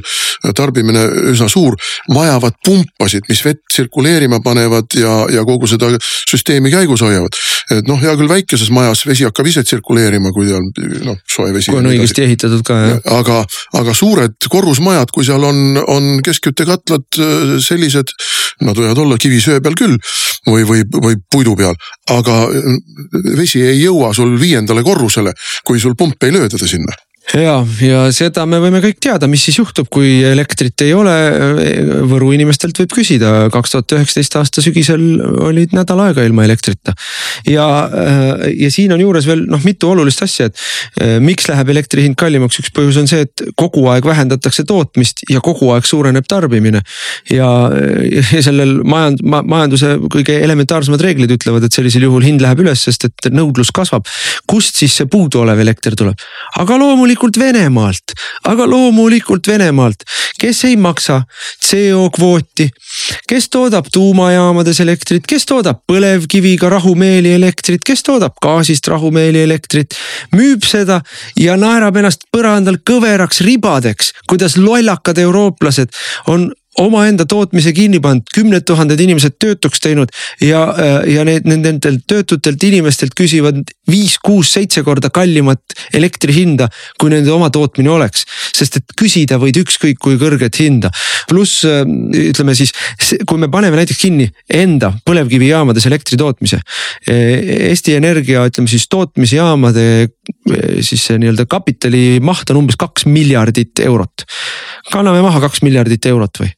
tarbimine 0.56 1.04
üsna 1.32 1.48
suur, 1.50 1.76
vajavad 2.12 2.58
pumpasid, 2.64 3.26
mis 3.28 3.42
vett 3.44 3.62
tsirkuleerima 3.68 4.40
panevad 4.58 4.94
ja, 4.98 5.14
ja 5.32 5.44
kogu 5.46 5.68
seda 5.70 5.90
süsteemi 6.02 6.70
käigus 6.72 7.02
hoiavad. 7.04 7.36
et 7.70 7.88
noh, 7.88 7.98
hea 8.00 8.14
küll, 8.16 8.30
väikeses 8.30 8.70
majas 8.74 9.04
vesi 9.06 9.26
hakkab 9.28 9.46
ise 9.50 9.62
tsirkuleerima, 9.66 10.32
kui 10.34 10.50
on 10.54 10.70
noh, 11.04 11.18
soe 11.28 11.52
vesi. 11.54 11.70
kui 11.70 11.80
on 11.82 11.90
õigesti 11.90 12.24
ehitatud 12.24 12.64
ka 12.66 12.78
jah. 12.80 13.00
aga, 13.18 13.42
aga 13.78 13.94
suured 13.94 14.48
korrusmajad, 14.50 15.12
kui 15.14 15.26
seal 15.28 15.44
on, 15.44 15.78
on 15.86 16.10
keskküttekatlad 16.24 17.20
äh, 17.20 17.56
sellised, 17.64 18.14
nad 18.66 18.78
võivad 18.78 19.02
olla 19.04 19.18
kivisöe 19.20 19.62
peal 19.64 19.76
küll 19.78 19.98
või, 20.48 20.64
või, 20.68 20.86
või 20.88 21.20
puidu 21.30 21.56
peal, 21.58 21.76
aga 22.14 22.40
äh, 22.48 22.80
vesi 23.38 23.62
ei 23.64 23.82
jõua 23.82 24.14
sul 24.16 24.38
viiendale 24.40 24.84
korrusele, 24.86 25.36
kui 25.64 25.80
sul 25.82 25.96
pump 25.98 26.24
ei 26.24 26.34
löö 26.34 26.48
teda 26.50 26.68
sinna 26.68 26.96
ja, 27.36 27.58
ja 27.84 28.04
seda 28.14 28.46
me 28.48 28.60
võime 28.62 28.80
kõik 28.80 29.00
teada, 29.04 29.28
mis 29.28 29.42
siis 29.44 29.58
juhtub, 29.58 29.88
kui 29.92 30.22
elektrit 30.24 30.80
ei 30.86 30.94
ole. 30.96 31.14
Võru 32.08 32.30
inimestelt 32.32 32.78
võib 32.80 32.94
küsida, 32.96 33.32
kaks 33.52 33.74
tuhat 33.74 33.94
üheksateist 33.98 34.36
aasta 34.40 34.64
sügisel 34.64 35.02
olid 35.48 35.74
nädal 35.76 36.00
aega 36.06 36.24
ilma 36.24 36.46
elektrita. 36.46 36.94
ja, 37.48 37.66
ja 38.48 38.70
siin 38.72 38.92
on 38.94 39.02
juures 39.02 39.26
veel 39.28 39.44
noh, 39.50 39.60
mitu 39.64 39.90
olulist 39.92 40.22
asja, 40.24 40.48
et 40.48 40.62
eh, 41.02 41.16
miks 41.20 41.48
läheb 41.50 41.72
elektri 41.74 42.06
hind 42.06 42.16
kallimaks, 42.18 42.60
üks 42.62 42.72
põhjus 42.74 43.00
on 43.02 43.10
see, 43.10 43.26
et 43.26 43.44
kogu 43.58 43.84
aeg 43.92 44.06
vähendatakse 44.08 44.64
tootmist 44.68 45.24
ja 45.28 45.42
kogu 45.44 45.72
aeg 45.74 45.86
suureneb 45.88 46.26
tarbimine. 46.28 46.82
ja, 47.30 47.50
ja 48.08 48.42
sellel 48.44 48.78
majand-, 48.88 49.22
majanduse 49.22 49.96
kõige 50.12 50.38
elementaarsemad 50.44 51.04
reeglid 51.04 51.36
ütlevad, 51.36 51.66
et 51.66 51.76
sellisel 51.76 52.08
juhul 52.08 52.24
hind 52.24 52.44
läheb 52.44 52.64
üles, 52.64 52.86
sest 52.88 53.08
et 53.08 53.30
nõudlus 53.34 53.72
kasvab. 53.74 54.08
kust 54.48 54.80
siis 54.80 54.96
see 54.96 55.10
puuduolev 55.10 55.60
elekter 55.60 55.96
tuleb? 55.98 56.16
aga 56.58 56.80
loomulikult 56.80 57.17
loomulikult 57.18 57.38
Venemaalt, 57.38 58.14
aga 58.46 58.66
loomulikult 58.66 59.46
Venemaalt, 59.46 60.04
kes 60.38 60.64
ei 60.64 60.76
maksa 60.76 61.22
CO 61.60 62.10
kvooti, 62.14 62.68
kes 63.28 63.48
toodab 63.50 63.86
tuumajaamades 63.92 64.80
elektrit, 64.80 65.26
kes 65.26 65.46
toodab 65.46 65.82
põlevkiviga 65.90 66.70
rahumeeli 66.70 67.32
elektrit, 67.34 67.82
kes 67.84 68.02
toodab 68.02 68.38
gaasist 68.42 68.86
rahumeeli 68.88 69.42
elektrit, 69.42 69.96
müüb 70.32 70.62
seda 70.62 71.00
ja 71.36 71.56
naerab 71.56 71.96
ennast 71.96 72.28
põrandal 72.30 72.78
kõveraks 72.86 73.42
ribadeks, 73.42 74.12
kuidas 74.28 74.56
lollakad 74.56 75.18
eurooplased 75.18 75.90
on 76.28 76.52
omaenda 76.82 77.26
tootmise 77.28 77.72
kinni 77.76 78.00
pannud, 78.02 78.26
kümned 78.34 78.66
tuhanded 78.68 79.00
inimesed 79.02 79.38
töötuks 79.42 79.82
teinud 79.82 80.12
ja, 80.44 80.62
äh, 80.72 80.98
ja 81.14 81.24
need 81.26 81.48
nendelt 81.48 82.04
töötutelt 82.08 82.62
inimestelt 82.64 83.16
küsivad 83.18 83.60
viis, 83.88 84.18
kuus, 84.22 84.52
seitse 84.54 84.84
korda 84.86 85.10
kallimat 85.14 85.62
elektri 85.96 86.34
hinda, 86.36 86.68
kui 87.00 87.12
nende 87.12 87.32
oma 87.34 87.50
tootmine 87.54 87.90
oleks. 87.90 88.24
sest 88.58 88.80
et 88.80 88.94
küsida 88.98 89.38
võid 89.38 89.58
ükskõik 89.60 89.98
kui 90.02 90.16
kõrget 90.20 90.58
hinda, 90.60 90.90
pluss 91.30 91.64
äh, 91.68 91.82
ütleme 92.28 92.54
siis, 92.58 92.72
kui 93.28 93.40
me 93.40 93.50
paneme 93.52 93.78
näiteks 93.80 94.00
kinni 94.00 94.28
enda 94.48 94.92
põlevkivijaamades 95.06 95.86
elektri 95.90 96.18
tootmise. 96.20 96.60
E, 97.06 97.16
Eesti 97.70 97.96
Energia, 97.98 98.44
ütleme 98.48 98.70
siis 98.70 98.86
tootmisjaamade 98.92 99.86
e, 100.02 100.08
siis 100.84 101.08
see 101.08 101.18
nii-öelda 101.20 101.48
kapitali 101.50 102.18
maht 102.24 102.50
on 102.52 102.62
umbes 102.62 102.78
kaks 102.80 103.06
miljardit 103.08 103.82
eurot. 103.84 104.26
Kanname 104.92 105.22
maha 105.22 105.40
kaks 105.48 105.62
miljardit 105.66 106.06
eurot 106.12 106.42
või? 106.42 106.52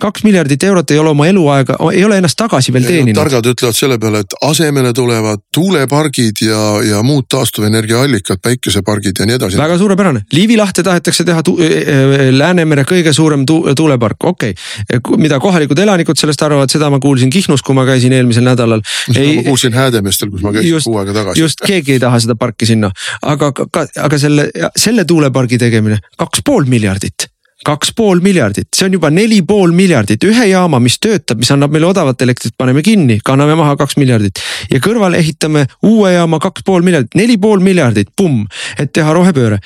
kaks 0.00 0.24
miljardit 0.24 0.62
eurot 0.62 0.90
ei 0.90 0.98
ole 0.98 1.12
oma 1.12 1.26
eluaega, 1.28 1.76
ei 1.92 2.04
ole 2.04 2.18
ennast 2.20 2.36
tagasi 2.38 2.72
veel 2.74 2.84
teeninud. 2.86 3.16
targad 3.16 3.46
ütlevad 3.52 3.76
selle 3.76 3.98
peale, 4.02 4.22
et 4.24 4.36
asemele 4.44 4.92
tulevad 4.96 5.42
tuulepargid 5.54 6.42
ja, 6.46 6.62
ja 6.86 7.02
muud 7.06 7.28
taastuvenergiaallikad, 7.32 8.42
päikesepargid 8.42 9.22
ja 9.22 9.28
nii 9.28 9.38
edasi. 9.38 9.60
väga 9.60 9.78
suurepärane, 9.80 10.24
Liivi 10.32 10.56
lahte 10.60 10.84
tahetakse 10.86 11.24
teha 11.28 11.42
tu, 11.46 11.56
äh, 11.62 12.28
Läänemere 12.34 12.84
kõige 12.88 13.14
suurem 13.16 13.46
tu, 13.48 13.60
tuulepark, 13.76 14.24
okei 14.32 14.54
okay.. 14.54 15.18
mida 15.22 15.40
kohalikud 15.40 15.78
elanikud 15.78 16.20
sellest 16.20 16.42
arvavad, 16.42 16.72
seda 16.72 16.90
ma 16.92 17.00
kuulsin 17.02 17.32
Kihnus, 17.32 17.64
kui 17.64 17.76
ma 17.76 17.86
käisin 17.88 18.12
eelmisel 18.16 18.46
nädalal. 18.46 18.84
ma 19.08 19.26
kuulsin 19.48 19.76
Häädemeestel, 19.76 20.30
kus 20.30 20.44
ma 20.44 20.52
käisin 20.52 20.80
kuu 20.84 20.98
aega 21.00 21.16
tagasi. 21.22 21.40
just, 21.40 21.64
keegi 21.66 21.96
ei 21.96 22.02
taha 22.02 22.20
seda 22.22 22.36
parki 22.38 22.68
sinna, 22.68 22.92
aga, 23.22 23.52
aga, 23.66 23.86
aga 24.08 24.18
selle, 24.18 24.48
selle 24.76 25.04
tuulepargi 25.08 25.60
tegemine 25.62 26.02
kaks 26.18 26.44
pool 26.44 26.68
miljardit 26.68 27.31
kaks 27.66 27.92
pool 27.96 28.20
miljardit, 28.24 28.68
see 28.74 28.88
on 28.88 28.96
juba 28.98 29.10
neli 29.12 29.40
pool 29.46 29.74
miljardit, 29.76 30.24
ühe 30.26 30.48
jaama, 30.50 30.80
mis 30.82 30.98
töötab, 31.02 31.40
mis 31.42 31.50
annab 31.54 31.72
meile 31.74 31.88
odavat 31.90 32.22
elektrit, 32.24 32.54
paneme 32.58 32.82
kinni, 32.86 33.20
kanname 33.24 33.56
maha 33.58 33.76
kaks 33.80 33.96
miljardit. 34.00 34.42
ja 34.70 34.80
kõrvale 34.82 35.20
ehitame 35.22 35.66
uue 35.88 36.12
jaama 36.16 36.40
kaks 36.42 36.66
pool 36.66 36.82
miljardit, 36.86 37.14
neli 37.18 37.38
pool 37.38 37.62
miljardit, 37.64 38.10
pumm, 38.16 38.46
et 38.78 38.92
teha 38.92 39.14
rohepööre 39.14 39.60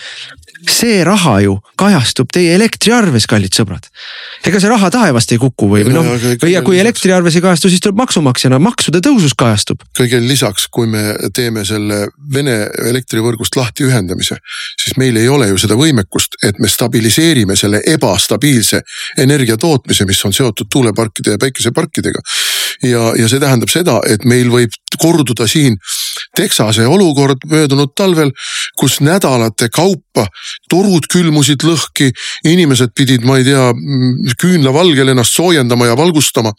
see 0.71 1.03
raha 1.05 1.37
ju 1.45 1.57
kajastub 1.79 2.31
teie 2.33 2.55
elektriarves, 2.57 3.27
kallid 3.29 3.55
sõbrad. 3.57 3.89
ega 4.47 4.61
see 4.63 4.71
raha 4.71 4.91
taevast 4.93 5.33
ei 5.35 5.41
kuku 5.41 5.69
või, 5.71 5.85
või 5.87 5.95
noh, 5.97 6.09
ja 6.49 6.63
kui 6.65 6.79
elektriarves 6.81 7.37
ei 7.37 7.45
kajastu, 7.45 7.71
siis 7.73 7.83
tuleb 7.85 7.99
maksumaksjana, 8.01 8.59
maksude 8.63 9.03
tõusus 9.05 9.37
kajastub. 9.39 9.83
kõigele 9.99 10.27
lisaks, 10.29 10.69
kui 10.73 10.89
me 10.91 11.15
teeme 11.35 11.65
selle 11.65 12.07
Vene 12.33 12.57
elektrivõrgust 12.91 13.57
lahti 13.57 13.87
ühendamise, 13.87 14.39
siis 14.81 14.97
meil 15.01 15.17
ei 15.21 15.29
ole 15.29 15.51
ju 15.53 15.61
seda 15.61 15.77
võimekust, 15.79 16.39
et 16.47 16.59
me 16.63 16.69
stabiliseerime 16.69 17.57
selle 17.57 17.83
ebastabiilse 17.87 18.83
energia 19.23 19.57
tootmise, 19.61 20.07
mis 20.09 20.25
on 20.25 20.35
seotud 20.37 20.71
tuuleparkide 20.73 21.37
ja 21.37 21.43
päikeseparkidega. 21.43 22.21
ja, 22.83 23.13
ja 23.17 23.29
see 23.29 23.41
tähendab 23.41 23.73
seda, 23.73 24.01
et 24.09 24.25
meil 24.25 24.51
võib 24.53 24.75
korduda 25.01 25.47
siin 25.51 25.79
Texase 26.37 26.87
olukord 26.87 27.47
möödunud 27.49 27.95
talvel, 27.97 28.31
kus 28.77 28.99
nädalate 29.01 29.69
kaupa 29.73 30.27
torud 30.71 31.07
külmusid 31.13 31.65
lõhki, 31.65 32.11
inimesed 32.45 32.93
pidid, 32.97 33.25
ma 33.25 33.39
ei 33.41 33.47
tea, 33.47 33.71
küünlavalgel 34.41 35.15
ennast 35.15 35.37
soojendama 35.37 35.89
ja 35.89 35.97
valgustama. 35.97 36.53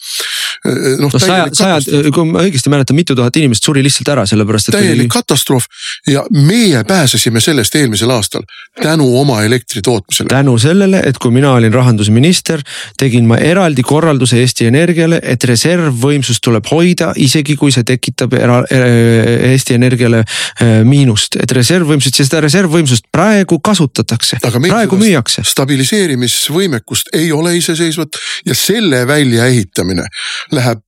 Noh 0.65 1.11
no, 1.13 1.19
sajad, 1.19 1.53
sajad, 1.57 2.11
kui 2.13 2.27
ma 2.31 2.43
õigesti 2.45 2.71
mäletan, 2.71 2.97
mitu 2.97 3.15
tuhat 3.17 3.35
inimest 3.39 3.65
suri 3.67 3.83
lihtsalt 3.85 4.11
ära, 4.13 4.25
sellepärast 4.29 4.71
et. 4.71 4.77
täielik 4.79 5.07
oli... 5.07 5.13
katastroof 5.17 5.67
ja 6.07 6.23
meie 6.31 6.83
pääsesime 6.87 7.41
sellest 7.43 7.75
eelmisel 7.75 8.11
aastal 8.13 8.45
tänu 8.81 9.07
oma 9.19 9.41
elektri 9.43 9.81
tootmisele. 9.81 10.27
tänu 10.29 10.57
sellele, 10.57 11.01
et 11.05 11.17
kui 11.17 11.31
mina 11.31 11.51
olin 11.53 11.73
rahandusminister, 11.73 12.61
tegin 12.99 13.27
ma 13.27 13.37
eraldi 13.37 13.83
korralduse 13.83 14.39
Eesti 14.41 14.67
Energiale, 14.69 15.19
et 15.23 15.43
reservvõimsust 15.43 16.43
tuleb 16.43 16.67
hoida, 16.71 17.11
isegi 17.15 17.55
kui 17.55 17.71
see 17.73 17.85
tekitab 17.87 18.33
era, 18.37 18.61
Eesti 18.69 19.77
Energiale 19.77 20.23
äh, 20.23 20.81
miinust, 20.87 21.39
et 21.41 21.51
reservvõimsust 21.57 22.21
seda 22.21 22.41
reservvõimsust 22.43 23.09
praegu 23.11 23.59
kasutatakse, 23.59 24.39
praegu 24.41 24.99
müüakse. 24.99 25.43
stabiliseerimisvõimekust 25.47 27.13
ei 27.17 27.31
ole 27.31 27.57
iseseisvat 27.57 28.19
ja 28.45 28.55
selle 28.55 29.03
väljaehitamine 29.07 30.05
läheb 30.51 30.83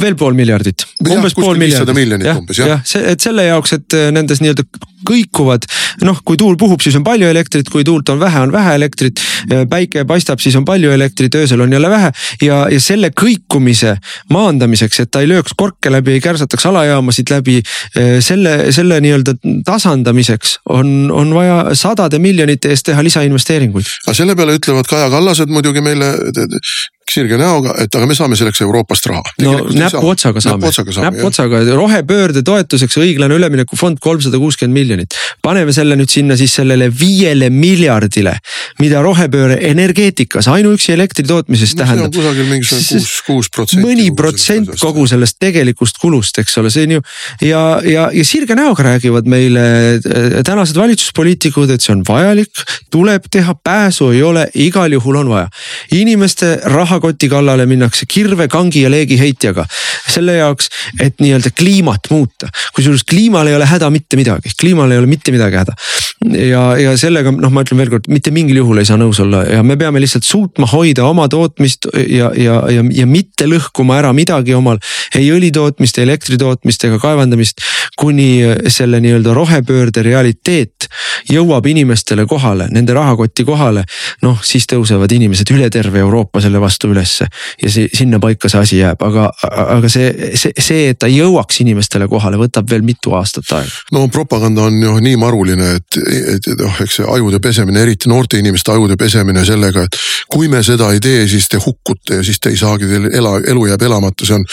veel 0.00 0.16
pool 0.18 0.36
miljardit, 0.36 0.84
umbes 1.06 1.34
pool 1.38 1.58
miljardit. 1.58 2.26
jah, 2.26 2.40
jah, 2.58 2.80
see, 2.86 3.02
et 3.12 3.22
selle 3.22 3.46
jaoks, 3.46 3.72
et 3.78 3.96
äh, 3.96 4.08
nendes 4.12 4.42
nii-öelda 4.42 4.64
kõikuvad, 5.08 5.64
noh, 6.04 6.18
kui 6.26 6.36
tuul 6.40 6.56
puhub, 6.58 6.82
siis 6.82 6.96
on 6.98 7.04
palju 7.06 7.28
elektrit, 7.30 7.68
kui 7.70 7.84
tuult 7.86 8.10
on 8.12 8.18
vähe, 8.20 8.40
on 8.42 8.52
vähe 8.52 8.74
elektrit. 8.74 9.22
päike 9.70 10.02
paistab, 10.04 10.42
siis 10.42 10.56
on 10.58 10.64
palju 10.66 10.90
elektrit, 10.92 11.34
öösel 11.38 11.62
on 11.62 11.72
jälle 11.72 11.90
vähe 11.90 12.10
ja, 12.42 12.58
ja 12.70 12.80
selle 12.82 13.12
kõikumise 13.14 13.94
maandamiseks, 14.34 15.00
et 15.04 15.12
ta 15.14 15.22
ei 15.22 15.30
lööks 15.30 15.54
korke 15.56 15.92
läbi, 15.94 16.16
ei 16.18 16.24
kärsataks 16.24 16.66
alajaamasid 16.68 17.30
läbi. 17.32 17.62
Äh, 17.96 18.18
selle, 18.24 18.72
selle 18.74 19.00
nii-öelda 19.04 19.38
tasandamiseks 19.64 20.58
on, 20.74 21.10
on 21.14 21.32
vaja 21.34 21.62
sadade 21.78 22.18
miljonite 22.18 22.74
eest 22.74 22.90
teha 22.90 23.06
lisainvesteeringuid. 23.06 23.86
aga 24.06 24.18
selle 24.18 24.36
peale 24.36 24.58
ütlevad 24.58 24.90
Kaja 24.90 25.08
Kallased 25.14 25.54
muidugi 25.54 25.80
meile 25.84 26.12
sirge 27.12 27.38
näoga, 27.40 27.74
et 27.82 27.94
aga 27.94 28.08
me 28.08 28.16
saame 28.16 28.36
selleks 28.38 28.60
Euroopast 28.64 29.08
raha. 29.10 29.22
no 29.44 29.54
näpuotsaga 29.72 30.42
saame, 30.44 30.70
näpuotsaga, 31.08 31.62
rohepöörde 31.78 32.42
toetuseks 32.46 32.98
õiglane 33.00 33.38
üleminekufond 33.38 34.00
kolmsada 34.04 34.40
kuuskümmend 34.40 34.74
miljonit. 34.76 35.16
paneme 35.42 35.72
selle 35.72 35.96
nüüd 35.98 36.12
sinna 36.12 36.36
siis 36.36 36.54
sellele 36.60 36.90
viiele 37.00 37.50
miljardile, 37.50 38.36
mida 38.82 39.02
rohepööre 39.04 39.58
energeetikas 39.70 40.48
ainuüksi 40.52 40.92
elektri 40.92 41.26
tootmises 41.28 41.74
no, 41.74 41.82
tähendab. 41.82 42.14
kusagil 42.14 42.48
mingisugune 42.50 43.00
kuus, 43.00 43.20
kuus 43.26 43.50
protsenti. 43.54 43.84
mõni 43.86 44.08
protsent 44.16 44.74
kogu 44.80 45.06
sellest 45.10 45.38
tegelikust 45.40 46.00
kulust, 46.02 46.38
eks 46.42 46.58
ole, 46.60 46.72
see 46.74 46.88
on 46.88 46.98
ju 46.98 47.04
ja, 47.48 47.62
ja, 47.84 48.08
ja 48.12 48.24
sirge 48.24 48.56
näoga 48.58 48.84
räägivad 48.86 49.28
meile 49.30 49.64
äh, 49.96 50.42
tänased 50.44 50.76
valitsuspoliitikud, 50.76 51.70
et 51.70 51.84
see 51.84 51.94
on 51.96 52.04
vajalik, 52.08 52.64
tuleb 52.92 53.28
teha, 53.30 53.54
pääsu 53.64 54.12
ei 54.14 54.22
ole, 54.22 54.46
igal 54.54 54.92
juhul 54.92 55.22
on 55.22 55.32
vaja. 55.32 55.48
inimeste 55.92 56.58
rahakoti 56.98 57.28
kallale 57.28 57.66
minnakse 57.66 58.06
kirve, 58.10 58.48
kangi 58.48 58.82
ja 58.82 58.90
leegiheitjaga 58.90 59.64
selle 60.08 60.38
jaoks, 60.38 60.68
et 61.00 61.20
nii-öelda 61.20 61.50
kliimat 61.56 62.08
muuta. 62.10 62.48
kusjuures 62.74 63.04
kliimal 63.04 63.46
ei 63.46 63.54
ole 63.54 63.66
häda 63.66 63.90
mitte 63.90 64.16
midagi, 64.16 64.50
kliimal 64.60 64.90
ei 64.90 64.98
ole 64.98 65.06
mitte 65.06 65.32
midagi 65.32 65.56
häda. 65.56 65.74
ja, 66.48 66.62
ja 66.78 66.96
sellega 66.98 67.30
noh, 67.30 67.52
ma 67.52 67.62
ütlen 67.62 67.78
veelkord, 67.78 68.08
mitte 68.08 68.30
mingil 68.34 68.62
juhul 68.62 68.80
ei 68.80 68.88
saa 68.88 68.98
nõus 68.98 69.20
olla 69.22 69.44
ja 69.44 69.62
me 69.62 69.76
peame 69.76 70.00
lihtsalt 70.00 70.24
suutma 70.26 70.66
hoida 70.66 71.04
oma 71.06 71.28
tootmist 71.28 71.86
ja, 71.94 72.32
ja, 72.34 72.62
ja, 72.72 72.82
ja 72.82 73.06
mitte 73.06 73.46
lõhkuma 73.46 73.98
ära 74.00 74.12
midagi 74.12 74.54
omal. 74.56 74.80
ei 75.14 75.30
õli 75.32 75.52
tootmist, 75.54 75.98
elektri 75.98 76.38
tootmist 76.38 76.84
ega 76.84 76.98
kaevandamist, 76.98 77.62
kuni 77.98 78.42
selle 78.72 79.00
nii-öelda 79.04 79.34
rohepöörde 79.36 80.02
realiteet 80.02 80.88
jõuab 81.30 81.66
inimestele 81.68 82.26
kohale, 82.26 82.68
nende 82.72 82.96
rahakotti 82.96 83.44
kohale. 83.44 83.84
noh, 84.22 84.40
siis 84.42 84.66
tõusevad 84.66 85.12
inimesed 85.14 85.50
üle 85.54 85.70
terve 85.70 86.02
Euroopa 86.02 86.40
selle 86.42 86.60
vastu 86.60 86.87
ülesse 86.90 87.28
ja 87.62 87.70
see 87.72 87.88
sinna 87.94 88.20
paika 88.22 88.50
see 88.50 88.60
asi 88.60 88.80
jääb, 88.82 89.02
aga, 89.04 89.28
aga 89.78 89.90
see 89.92 90.08
see, 90.36 90.52
see, 90.58 90.88
et 90.92 90.98
ta 91.00 91.08
jõuaks 91.10 91.60
inimestele 91.64 92.08
kohale, 92.10 92.38
võtab 92.40 92.68
veel 92.70 92.84
mitu 92.86 93.14
aastat 93.18 93.50
aega. 93.58 93.72
no 93.94 94.06
propaganda 94.12 94.66
on 94.68 94.80
ju 94.82 94.94
nii 95.04 95.16
maruline, 95.20 95.70
et, 95.78 95.98
et 96.34 96.50
noh, 96.60 96.80
eks 96.84 97.00
see 97.00 97.08
ajude 97.16 97.40
pesemine, 97.44 97.82
eriti 97.82 98.10
noorte 98.10 98.40
inimeste 98.40 98.72
ajude 98.74 98.98
pesemine 99.00 99.44
sellega, 99.46 99.86
et 99.86 99.98
kui 100.32 100.48
me 100.52 100.62
seda 100.66 100.90
ei 100.94 101.02
tee, 101.04 101.26
siis 101.30 101.48
te 101.48 101.60
hukkute 101.62 102.20
ja 102.20 102.26
siis 102.26 102.40
te 102.40 102.52
ei 102.52 102.60
saagi, 102.60 102.88
teil 102.90 103.10
ela, 103.12 103.36
elu 103.46 103.66
jääb 103.72 103.86
elamata, 103.88 104.28
see 104.28 104.38
on 104.38 104.46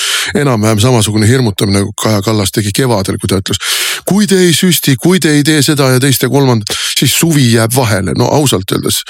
enam-vähem 0.43 0.81
samasugune 0.83 1.29
hirmutamine, 1.29 1.83
nagu 1.83 1.93
Kaja 2.01 2.21
Kallas 2.25 2.53
tegi 2.55 2.73
kevadel, 2.75 3.19
kui 3.21 3.31
ta 3.31 3.39
ütles. 3.41 3.61
Kui 4.05 4.27
te 4.27 4.37
ei 4.45 4.53
süsti, 4.55 4.95
kui 5.01 5.19
te 5.23 5.31
ei 5.37 5.43
tee 5.45 5.61
seda 5.65 5.89
ja 5.93 6.01
teist 6.01 6.23
ja 6.25 6.29
kolmandat, 6.31 6.75
siis 6.99 7.13
suvi 7.19 7.47
jääb 7.53 7.73
vahele, 7.75 8.15
no 8.17 8.27
ausalt 8.35 8.71
öeldes. 8.75 9.01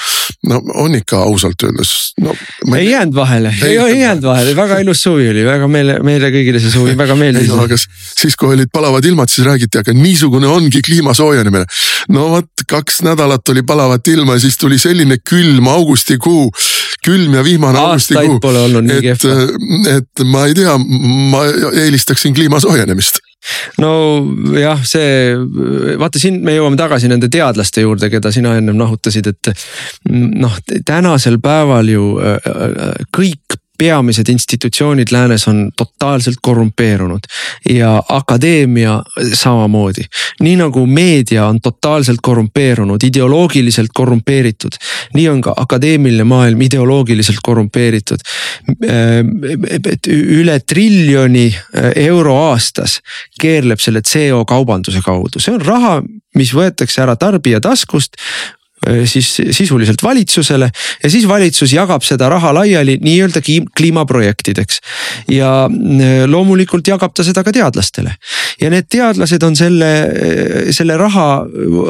no 0.49 0.61
on 0.81 0.95
ikka 0.95 1.19
ausalt 1.25 1.63
öeldes, 1.63 1.91
no. 2.21 2.33
ei 2.75 2.89
jäänud 2.89 3.15
vahele, 3.15 3.53
ei, 3.61 3.77
ei 3.77 3.99
jäänud 4.01 4.23
vahele, 4.23 4.55
väga 4.55 4.79
ilus 4.83 5.03
suvi 5.05 5.29
oli, 5.29 5.45
väga 5.45 5.67
meile, 5.71 5.97
meile 6.05 6.31
kõigile 6.33 6.61
see 6.61 6.73
suvi 6.73 6.95
väga 6.97 7.17
meeldis. 7.19 7.49
No, 7.51 7.63
aga 7.65 7.77
siis, 7.79 8.35
kui 8.39 8.53
olid 8.53 8.71
palavad 8.73 9.05
ilmad, 9.05 9.31
siis 9.31 9.47
räägiti, 9.47 9.81
aga 9.81 9.93
niisugune 9.95 10.49
ongi 10.51 10.81
kliima 10.85 11.13
soojenemine. 11.17 11.65
no 12.13 12.29
vot, 12.35 12.65
kaks 12.69 13.01
nädalat 13.05 13.53
oli 13.53 13.63
palavat 13.63 14.07
ilma 14.07 14.37
ja 14.37 14.45
siis 14.45 14.57
tuli 14.61 14.79
selline 14.81 15.17
külm 15.29 15.67
augustikuu, 15.71 16.49
külm 17.05 17.37
ja 17.37 17.43
vihmane 17.43 17.79
augustikuu. 17.79 18.39
pole 18.39 18.65
olnud 18.69 18.89
nii 18.89 19.01
kehva. 19.09 19.37
et 19.97 20.25
ma 20.25 20.45
ei 20.49 20.57
tea, 20.57 20.77
ma 20.77 21.45
eelistaksin 21.85 22.33
kliima 22.33 22.59
soojenemist 22.59 23.24
nojah, 23.81 24.81
see 24.87 25.35
vaata 25.99 26.21
siin 26.21 26.41
me 26.45 26.55
jõuame 26.55 26.79
tagasi 26.79 27.09
nende 27.11 27.29
teadlaste 27.31 27.83
juurde, 27.85 28.09
keda 28.13 28.31
sina 28.33 28.55
ennem 28.59 28.77
nahutasid, 28.79 29.29
et 29.33 29.51
noh, 30.11 30.57
tänasel 30.85 31.39
päeval 31.43 31.91
ju 31.91 32.15
äh, 32.21 32.39
äh, 32.39 33.05
kõik 33.15 33.59
peamised 33.77 34.29
institutsioonid 34.29 35.11
läänes 35.11 35.47
on 35.47 35.71
totaalselt 35.77 36.37
korrumpeerunud 36.41 37.19
ja 37.69 38.03
akadeemia 38.09 39.03
samamoodi. 39.33 40.01
nii 40.39 40.55
nagu 40.55 40.85
meedia 40.85 41.45
on 41.47 41.61
totaalselt 41.61 42.19
korrumpeerunud, 42.21 43.03
ideoloogiliselt 43.03 43.89
korrumpeeritud, 43.93 44.77
nii 45.13 45.29
on 45.29 45.41
ka 45.41 45.53
akadeemiline 45.57 46.23
maailm 46.23 46.61
ideoloogiliselt 46.61 47.39
korrumpeeritud. 47.43 48.19
üle 50.07 50.59
triljoni 50.59 51.55
euro 51.95 52.35
aastas 52.49 52.99
keerleb 53.41 53.79
selle 53.79 54.01
CO 54.01 54.45
kaubanduse 54.45 54.99
kaudu, 55.05 55.39
see 55.39 55.53
on 55.53 55.61
raha, 55.61 56.01
mis 56.35 56.51
võetakse 56.53 57.01
ära 57.01 57.15
tarbija 57.15 57.61
taskust 57.63 58.19
siis 59.05 59.29
sisuliselt 59.51 60.03
valitsusele 60.03 60.69
ja 61.03 61.09
siis 61.09 61.27
valitsus 61.27 61.73
jagab 61.73 62.03
seda 62.05 62.29
raha 62.29 62.53
laiali 62.53 62.97
nii-öelda 63.01 63.41
kliimaprojektideks. 63.77 64.79
ja 65.31 65.51
äh, 65.65 66.25
loomulikult 66.29 66.87
jagab 66.87 67.13
ta 67.15 67.23
seda 67.23 67.43
ka 67.43 67.51
teadlastele 67.55 68.15
ja 68.61 68.69
need 68.69 68.87
teadlased 68.91 69.43
on 69.43 69.55
selle, 69.55 69.91
äh, 70.05 70.71
selle 70.75 70.97
raha 70.97 71.45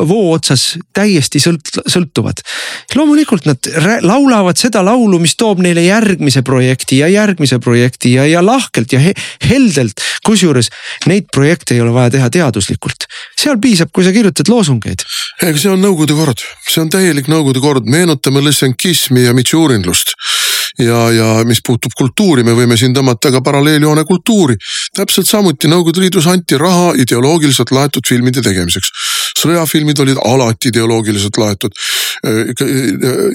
voo 0.07 0.33
otsas 0.33 0.75
täiesti 0.93 1.39
sõlt-, 1.39 1.81
sõltuvad. 1.91 2.41
loomulikult 2.95 3.45
nad 3.49 3.69
laulavad 4.01 4.57
seda 4.59 4.83
laulu, 4.85 5.19
mis 5.19 5.35
toob 5.35 5.61
neile 5.63 5.85
järgmise 5.85 6.41
projekti 6.45 7.01
ja 7.03 7.09
järgmise 7.11 7.59
projekti 7.59 8.15
ja, 8.15 8.25
ja 8.25 8.45
lahkelt 8.45 8.93
ja 8.93 8.99
he 8.99 9.13
heldelt. 9.49 10.01
kusjuures 10.25 10.69
neid 11.05 11.27
projekte 11.33 11.75
ei 11.75 11.81
ole 11.81 11.93
vaja 11.93 12.09
teha 12.17 12.29
teaduslikult, 12.29 13.05
seal 13.37 13.59
piisab, 13.61 13.91
kui 13.93 14.03
sa 14.03 14.13
kirjutad 14.15 14.49
loosungeid. 14.49 15.05
see 15.55 15.69
on 15.69 15.81
nõukogude 15.81 16.17
kord, 16.17 16.45
see 16.67 16.81
on 16.81 16.84
täielik 16.91 17.29
nõukogude 17.31 17.61
kord, 17.63 17.87
meenutame 17.89 18.41
lõssenkismi 18.45 19.25
ja 19.25 19.33
mitšurinlust. 19.37 20.15
ja, 20.79 21.11
ja 21.11 21.27
mis 21.47 21.61
puutub 21.63 21.93
kultuuri, 21.95 22.43
me 22.43 22.51
võime 22.51 22.75
siin 22.77 22.93
tõmmata 22.93 23.31
ka 23.31 23.41
paralleeljoone 23.41 24.03
kultuuri. 24.03 24.55
täpselt 24.95 25.27
samuti 25.27 25.67
Nõukogude 25.71 26.01
Liidus 26.03 26.27
anti 26.27 26.57
raha 26.57 26.93
ideoloogiliselt 26.97 27.71
laetud 27.71 28.07
filmide 28.07 28.41
tegemiseks. 28.41 28.91
sõjafilmid 29.39 29.99
olid 29.99 30.17
alati 30.25 30.67
ideoloogiliselt 30.73 31.37
laetud. 31.37 31.71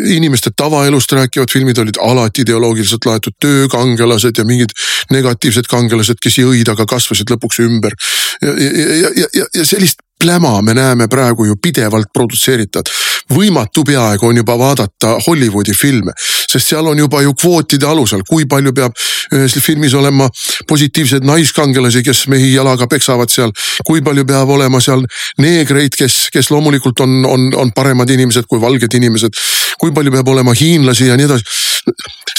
inimeste 0.06 0.50
tavaelust 0.56 1.12
rääkivad 1.12 1.50
filmid 1.52 1.78
olid 1.78 1.96
alati 2.02 2.42
ideoloogiliselt 2.42 3.06
laetud, 3.06 3.32
töökangelased 3.40 4.38
ja 4.38 4.44
mingid 4.44 4.76
negatiivsed 5.10 5.66
kangelased, 5.66 6.20
kes 6.20 6.38
jõid, 6.38 6.68
aga 6.68 6.86
kasvasid 6.86 7.30
lõpuks 7.30 7.60
ümber. 7.64 7.94
ja, 8.42 8.48
ja, 8.50 8.94
ja, 8.94 9.26
ja, 9.34 9.46
ja 9.54 9.64
sellist 9.64 10.00
pläma 10.20 10.62
me 10.62 10.74
näeme 10.74 11.08
praegu 11.08 11.44
ju 11.44 11.56
pidevalt 11.62 12.12
produtseeritavat. 12.12 12.88
Võimatu 13.34 13.84
peaaegu 13.86 14.26
on 14.30 14.40
juba 14.40 14.56
vaadata 14.58 15.16
Hollywoodi 15.26 15.74
filme, 15.76 16.12
sest 16.50 16.72
seal 16.72 16.86
on 16.90 16.98
juba 16.98 17.22
ju 17.22 17.34
kvootide 17.34 17.86
alusel, 17.86 18.24
kui 18.28 18.46
palju 18.50 18.72
peab 18.76 18.96
ühes 19.36 19.54
filmis 19.62 19.94
olema 19.94 20.28
positiivseid 20.68 21.26
naiskangelasi, 21.26 22.02
kes 22.06 22.26
mehi 22.32 22.52
jalaga 22.54 22.88
peksavad 22.90 23.30
seal. 23.30 23.52
kui 23.86 24.02
palju 24.02 24.24
peab 24.26 24.50
olema 24.50 24.80
seal 24.80 25.04
neegreid, 25.38 25.94
kes, 25.96 26.28
kes 26.32 26.50
loomulikult 26.50 27.00
on, 27.00 27.24
on, 27.26 27.48
on 27.54 27.72
paremad 27.72 28.10
inimesed 28.10 28.48
kui 28.50 28.60
valged 28.60 28.94
inimesed. 28.94 29.36
kui 29.80 29.92
palju 29.92 30.12
peab 30.12 30.28
olema 30.28 30.54
hiinlasi 30.54 31.06
ja 31.06 31.16
nii 31.16 31.28
edasi. 31.30 31.44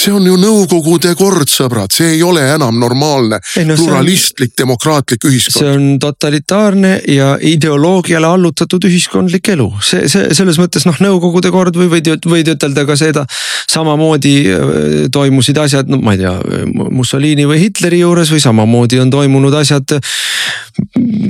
See 0.02 0.12
on 0.14 0.24
ju 0.26 0.36
nõukogude 0.38 1.12
kord, 1.18 1.50
sõbrad, 1.50 1.92
see 1.94 2.16
ei 2.16 2.22
ole 2.26 2.42
enam 2.54 2.78
normaalne 2.80 3.38
ei, 3.58 3.66
no, 3.68 3.76
pluralistlik, 3.78 4.54
demokraatlik 4.58 5.26
ühiskond. 5.28 5.56
see 5.58 5.70
on 5.70 5.86
totalitaarne 6.02 6.92
ja 7.10 7.34
ideoloogiale 7.38 8.26
allutatud 8.26 8.86
ühiskondlik 8.88 9.52
elu, 9.54 9.68
see, 9.84 10.08
see 10.10 10.32
selles 10.36 10.58
mõttes 10.62 10.86
noh, 10.88 10.98
nõukogude 11.02 11.52
kord 11.54 11.78
või 11.78 11.90
võid, 11.96 12.12
võid 12.26 12.52
ütelda 12.54 12.86
ka 12.88 12.98
seda. 12.98 13.26
samamoodi 13.70 14.34
äh, 14.46 14.72
toimusid 15.12 15.58
asjad, 15.62 15.90
no 15.90 16.00
ma 16.02 16.16
ei 16.16 16.22
tea, 16.22 16.34
Mussolini 16.72 17.46
või 17.48 17.62
Hitleri 17.64 18.02
juures 18.02 18.32
või 18.32 18.42
samamoodi 18.42 19.00
on 19.02 19.12
toimunud 19.12 19.54
asjad 19.58 19.98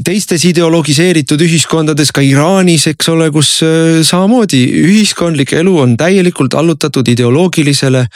teistes 0.05 0.45
ideologiseeritud 0.49 1.41
ühiskondades, 1.45 2.13
ka 2.15 2.25
Iraanis, 2.25 2.87
eks 2.91 3.11
ole, 3.13 3.29
kus 3.35 3.55
äh, 3.67 4.01
samamoodi 4.07 4.63
ühiskondlik 4.83 5.55
elu 5.59 5.75
on 5.85 5.97
täielikult 6.01 6.55
allutatud 6.59 7.09
ideoloogilisele 7.09 8.07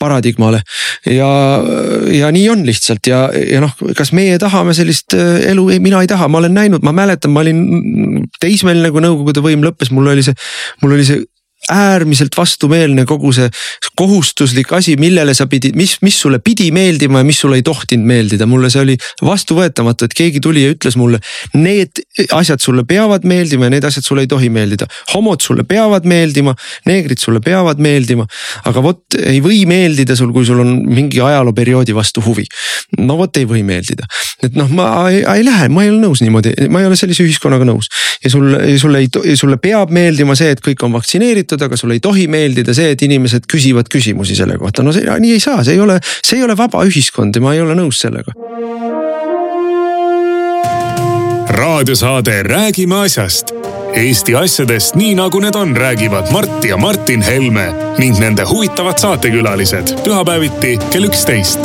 paradigmale. 0.00 0.62
ja, 1.06 1.30
ja 2.12 2.30
nii 2.34 2.48
on 2.52 2.64
lihtsalt 2.66 3.06
ja, 3.10 3.26
ja 3.34 3.60
noh, 3.64 3.74
kas 3.96 4.14
meie 4.16 4.38
tahame 4.42 4.74
sellist 4.76 5.16
äh, 5.18 5.50
elu, 5.52 5.68
ei, 5.74 5.82
mina 5.84 6.02
ei 6.04 6.10
taha, 6.10 6.28
ma 6.28 6.40
olen 6.42 6.54
näinud, 6.56 6.84
ma 6.86 6.94
mäletan, 6.96 7.34
ma 7.34 7.44
olin 7.44 8.26
teismeline, 8.40 8.90
kui 8.94 9.04
nõukogude 9.04 9.44
võim 9.44 9.64
lõppes, 9.64 9.92
mul 9.94 10.12
oli 10.14 10.24
see, 10.26 10.36
mul 10.82 10.96
oli 10.96 11.06
see 11.08 11.22
äärmiselt 11.72 12.36
vastumeelne 12.36 13.04
kogu 13.08 13.32
see 13.32 13.48
kohustuslik 13.96 14.72
asi, 14.76 14.96
millele 15.00 15.34
sa 15.34 15.46
pidid, 15.50 15.76
mis, 15.78 15.96
mis 16.02 16.18
sulle 16.20 16.40
pidi 16.44 16.70
meeldima 16.74 17.22
ja 17.22 17.26
mis 17.26 17.40
sulle 17.40 17.60
ei 17.60 17.64
tohtinud 17.66 18.06
meeldida, 18.08 18.46
mulle 18.50 18.70
see 18.72 18.82
oli 18.82 18.96
vastuvõetamatu, 19.24 20.08
et 20.08 20.16
keegi 20.16 20.42
tuli 20.44 20.64
ja 20.64 20.72
ütles 20.74 20.98
mulle. 21.00 21.20
Need 21.54 22.02
asjad 22.34 22.62
sulle 22.64 22.84
peavad 22.88 23.26
meeldima 23.28 23.68
ja 23.68 23.74
need 23.76 23.86
asjad 23.88 24.06
sulle 24.06 24.24
ei 24.26 24.30
tohi 24.30 24.50
meeldida, 24.52 24.88
homod 25.14 25.44
sulle 25.44 25.64
peavad 25.68 26.08
meeldima, 26.08 26.54
neegrid 26.90 27.22
sulle 27.22 27.40
peavad 27.44 27.82
meeldima. 27.82 28.26
aga 28.64 28.82
vot 28.82 29.16
ei 29.18 29.40
või 29.44 29.64
meeldida 29.68 30.16
sul, 30.16 30.32
kui 30.32 30.44
sul 30.46 30.60
on 30.60 30.76
mingi 30.88 31.20
ajalooperioodi 31.20 31.94
vastu 31.94 32.22
huvi. 32.24 32.44
no 32.98 33.16
vot 33.18 33.36
ei 33.36 33.46
või 33.48 33.62
meeldida, 33.66 34.06
et 34.42 34.54
noh, 34.58 34.68
ma 34.68 35.08
ei, 35.10 35.22
ei 35.22 35.44
lähe, 35.44 35.68
ma 35.68 35.84
ei 35.84 35.90
ole 35.90 36.00
nõus 36.02 36.22
niimoodi, 36.22 36.54
ma 36.68 36.82
ei 36.82 36.88
ole 36.88 36.96
sellise 36.96 37.24
ühiskonnaga 37.24 37.66
nõus 37.68 37.88
ja 38.24 38.30
sul, 38.30 38.56
sulle 38.78 39.04
ei, 39.04 39.36
sulle 39.36 39.56
peab 39.60 39.92
meeldima 39.94 40.34
see, 40.38 40.54
et 40.54 40.62
kõik 40.64 40.82
on 40.86 40.94
vaktsineeritud 40.96 41.53
meelditud, 41.54 41.66
aga 41.66 41.76
sulle 41.76 41.94
ei 41.94 42.00
tohi 42.00 42.26
meeldida 42.28 42.74
see, 42.74 42.92
et 42.94 43.02
inimesed 43.02 43.46
küsivad 43.50 43.88
küsimusi 43.88 44.36
selle 44.36 44.58
kohta, 44.58 44.82
no 44.82 44.92
see 44.92 45.04
nii 45.04 45.32
ei 45.36 45.40
saa, 45.40 45.64
see 45.64 45.74
ei 45.74 45.80
ole, 45.80 45.98
see 46.02 46.38
ei 46.38 46.44
ole 46.44 46.56
vaba 46.56 46.84
ühiskond 46.84 47.34
ja 47.34 47.42
ma 47.42 47.54
ei 47.54 47.62
ole 47.62 47.74
nõus 47.74 48.00
sellega. 48.00 48.32
raadiosaade 51.54 52.42
Räägime 52.42 53.04
asjast. 53.04 53.52
Eesti 53.94 54.34
asjadest 54.34 54.96
nii 54.98 55.14
nagu 55.14 55.38
need 55.38 55.54
on, 55.54 55.76
räägivad 55.76 56.32
Mart 56.34 56.64
ja 56.66 56.76
Martin 56.76 57.22
Helme 57.22 57.68
ning 57.98 58.18
nende 58.18 58.42
huvitavad 58.42 58.98
saatekülalised 58.98 59.94
pühapäeviti 60.02 60.74
kell 60.90 61.06
üksteist 61.06 61.62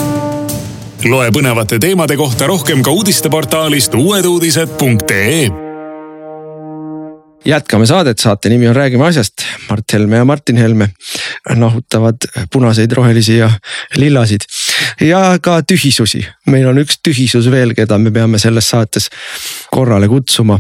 loe 1.10 1.32
põnevate 1.34 1.80
teemade 1.82 2.20
kohta 2.20 2.48
rohkem 2.48 2.84
ka 2.86 2.92
uudisteportaalist 2.92 3.98
uueduudised.ee 3.98 5.69
jätkame 7.46 7.86
saadet, 7.86 8.20
saate 8.20 8.50
nimi 8.50 8.68
on 8.68 8.76
Räägime 8.76 9.06
asjast. 9.08 9.46
Mart 9.70 9.94
Helme 9.94 10.16
ja 10.16 10.26
Martin 10.26 10.58
Helme 10.58 10.90
nahutavad 11.56 12.28
punaseid, 12.52 12.92
rohelisi 12.92 13.38
ja 13.38 13.52
lillasid 13.96 14.46
ja 15.02 15.38
ka 15.42 15.62
tühisusi. 15.62 16.26
meil 16.48 16.68
on 16.68 16.82
üks 16.82 17.00
tühisus 17.08 17.52
veel, 17.52 17.74
keda 17.74 17.98
me 17.98 18.12
peame 18.12 18.40
selles 18.40 18.70
saates 18.70 19.10
korrale 19.72 20.08
kutsuma 20.08 20.60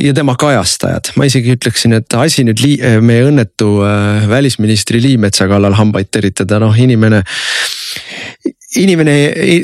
ja 0.00 0.14
tema 0.14 0.36
kajastajad, 0.38 1.12
ma 1.16 1.24
isegi 1.24 1.56
ütleksin, 1.56 1.96
et 1.96 2.14
asi 2.14 2.44
nüüd 2.44 2.62
meie 3.00 3.26
õnnetu 3.28 3.80
äh, 3.84 4.28
välisministri 4.28 5.02
Liimetsa 5.02 5.48
kallal 5.48 5.76
hambaid 5.76 6.10
teritada, 6.12 6.60
noh 6.62 6.76
inimene 6.76 7.22
inimene, 8.80 9.14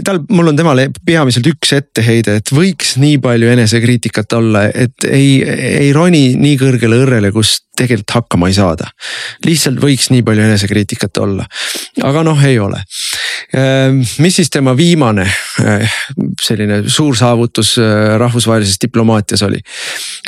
tal, 0.05 0.23
mul 0.33 0.53
on 0.53 0.59
temale 0.59 0.89
peamiselt 1.07 1.47
üks 1.51 1.75
etteheide, 1.77 2.39
et 2.41 2.53
võiks 2.55 2.97
nii 3.01 3.19
palju 3.23 3.51
enesekriitikat 3.55 4.37
olla, 4.39 4.65
et 4.69 5.07
ei, 5.09 5.41
ei 5.43 5.93
roni 5.95 6.33
nii 6.41 6.57
kõrgele 6.61 7.03
õrrele, 7.05 7.33
kus 7.35 7.59
tegelikult 7.79 8.17
hakkama 8.19 8.51
ei 8.51 8.57
saada. 8.57 8.91
lihtsalt 9.47 9.81
võiks 9.83 10.11
nii 10.13 10.23
palju 10.27 10.45
enesekriitikat 10.45 11.23
olla, 11.25 11.47
aga 12.05 12.25
noh, 12.27 12.45
ei 12.45 12.59
ole. 12.63 12.83
Ehm, 13.57 14.01
mis 14.23 14.37
siis 14.41 14.51
tema 14.53 14.77
viimane 14.77 15.27
eh, 15.27 15.99
selline 16.41 16.83
suur 16.89 17.17
saavutus 17.19 17.75
eh, 17.81 18.15
rahvusvahelises 18.21 18.81
diplomaatias 18.81 19.43
oli? 19.45 19.61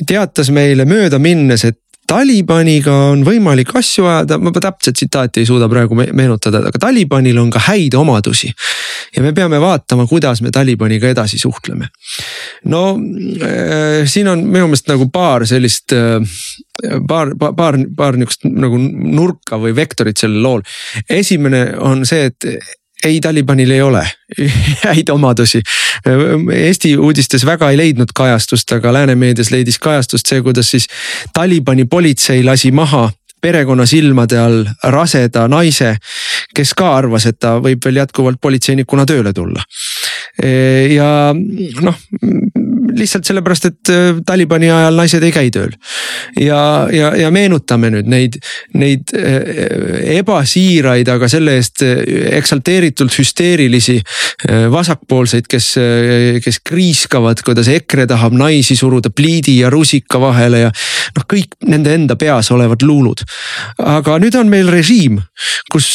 teatas 0.06 0.50
meile 0.52 0.84
mööda 0.88 1.20
minnes, 1.22 1.64
et 1.64 1.78
Talibaniga 2.06 2.92
on 3.10 3.22
võimalik 3.24 3.70
asju 3.78 4.04
ajada, 4.08 4.38
ma 4.38 4.52
täpset 4.52 4.96
tsitaati 4.98 5.40
ei 5.42 5.48
suuda 5.48 5.68
praegu 5.72 5.96
meenutada, 5.96 6.60
aga 6.68 6.80
Talibanil 6.82 7.38
on 7.40 7.50
ka 7.54 7.62
häid 7.68 7.96
omadusi. 7.96 8.52
ja 9.16 9.22
me 9.22 9.32
peame 9.32 9.60
vaatama, 9.60 10.06
kuidas 10.06 10.42
me 10.42 10.50
Talibaniga 10.50 11.08
edasi 11.08 11.38
suhtleme. 11.38 11.88
no 12.64 12.84
äh, 13.42 14.04
siin 14.06 14.28
on 14.28 14.44
minu 14.44 14.68
meelest 14.68 14.88
nagu 14.88 15.08
paar 15.10 15.46
sellist 15.46 15.92
äh, 15.92 16.20
paar, 17.08 17.34
paar, 17.38 17.54
paar, 17.54 17.78
paar 17.96 18.16
niukest 18.16 18.44
nagu 18.44 18.78
nurka 18.78 19.58
või 19.60 19.74
vektorit 19.76 20.18
sellel 20.18 20.42
lool. 20.42 20.64
esimene 21.08 21.66
on 21.78 22.04
see, 22.06 22.30
et 22.30 22.48
ei, 23.04 23.20
Talibanil 23.20 23.70
ei 23.70 23.82
ole 23.82 24.04
häid 24.86 25.08
omadusi. 25.12 25.62
Eesti 26.52 26.96
uudistes 26.96 27.46
väga 27.46 27.70
ei 27.70 27.76
leidnud 27.76 28.14
kajastust, 28.14 28.72
aga 28.72 28.92
lääne 28.92 29.14
meedias 29.14 29.50
leidis 29.50 29.78
kajastust 29.78 30.28
see, 30.28 30.42
kuidas 30.42 30.70
siis 30.70 30.88
Talibani 31.34 31.84
politsei 31.84 32.44
lasi 32.44 32.72
maha 32.72 33.10
perekonna 33.44 33.86
silmade 33.88 34.40
all 34.40 34.64
raseda 34.94 35.44
naise, 35.52 35.94
kes 36.54 36.74
ka 36.78 36.94
arvas, 36.96 37.28
et 37.28 37.38
ta 37.42 37.58
võib 37.62 37.84
veel 37.84 38.02
jätkuvalt 38.02 38.40
politseinikuna 38.40 39.06
tööle 39.08 39.34
tulla. 39.36 39.62
ja 40.90 41.08
noh 41.34 41.98
lihtsalt 42.98 43.24
sellepärast, 43.24 43.64
et 43.64 43.90
äh, 43.92 44.20
Talibani 44.26 44.70
ajal 44.70 44.98
naised 44.98 45.24
ei 45.24 45.32
käi 45.34 45.50
tööl. 45.54 45.74
ja, 46.40 46.88
ja, 46.92 47.12
ja 47.18 47.30
meenutame 47.34 47.90
nüüd 47.92 48.08
neid, 48.10 48.38
neid 48.78 49.14
äh, 49.18 50.16
ebasiiraid, 50.18 51.08
aga 51.10 51.28
selle 51.30 51.56
eest 51.58 51.82
eksalteeritult 51.84 53.14
hüsteerilisi 53.18 53.96
vasakpoolseid, 54.70 55.46
kes, 55.50 55.68
kes 56.44 56.58
kriiskavad, 56.66 57.40
kuidas 57.46 57.68
EKRE 57.72 58.06
tahab 58.10 58.34
naisi 58.36 58.76
suruda 58.76 59.10
pliidi 59.14 59.58
ja 59.60 59.70
rusika 59.72 60.20
vahele 60.20 60.64
ja 60.66 60.72
noh, 61.16 61.26
kõik 61.30 61.56
nende 61.70 61.94
enda 61.94 62.16
peas 62.20 62.50
olevad 62.54 62.84
luulud. 62.86 63.24
Aga 63.78 64.18
nüüd 64.22 64.36
on 64.38 64.50
meil 64.52 64.68
režiim, 64.72 65.20
kus 65.72 65.88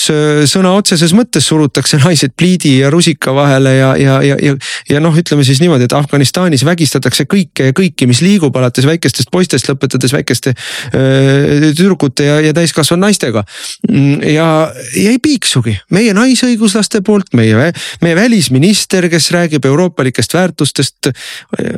sõna 0.49 0.73
otseses 0.77 1.13
mõttes 1.15 1.47
surutakse 1.49 1.99
naised 2.03 2.33
pliidi 2.37 2.79
ja 2.81 2.89
rusika 2.93 3.33
vahele 3.35 3.75
ja, 3.77 3.91
ja, 3.99 4.17
ja, 4.25 4.37
ja, 4.43 4.55
ja 4.89 5.01
noh, 5.03 5.15
ütleme 5.17 5.45
siis 5.47 5.61
niimoodi, 5.63 5.87
et 5.87 5.95
Afganistanis 5.97 6.65
vägistatakse 6.67 7.25
kõike 7.29 7.69
ja 7.69 7.75
kõiki, 7.75 8.07
mis 8.09 8.21
liigub, 8.25 8.55
alates 8.59 8.87
väikestest 8.87 9.31
poistest, 9.31 9.69
lõpetades 9.69 10.13
väikeste 10.15 10.53
öö, 10.95 11.71
tüdrukute 11.73 12.27
ja, 12.27 12.39
ja 12.43 12.53
täiskasvanud 12.55 13.07
naistega. 13.07 13.43
Ja, 13.89 14.47
ja 14.95 15.13
ei 15.13 15.19
piiksugi, 15.23 15.75
meie 15.95 16.13
naisõiguslaste 16.17 17.01
poolt, 17.05 17.33
meie, 17.37 17.71
meie 18.03 18.17
välisminister, 18.17 19.09
kes 19.11 19.29
räägib 19.35 19.65
euroopalikest 19.69 20.35
väärtustest, 20.35 21.11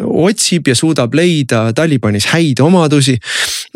otsib 0.02 0.72
ja 0.72 0.76
suudab 0.78 1.16
leida 1.18 1.68
Talibanis 1.76 2.30
häid 2.34 2.62
omadusi. 2.64 3.18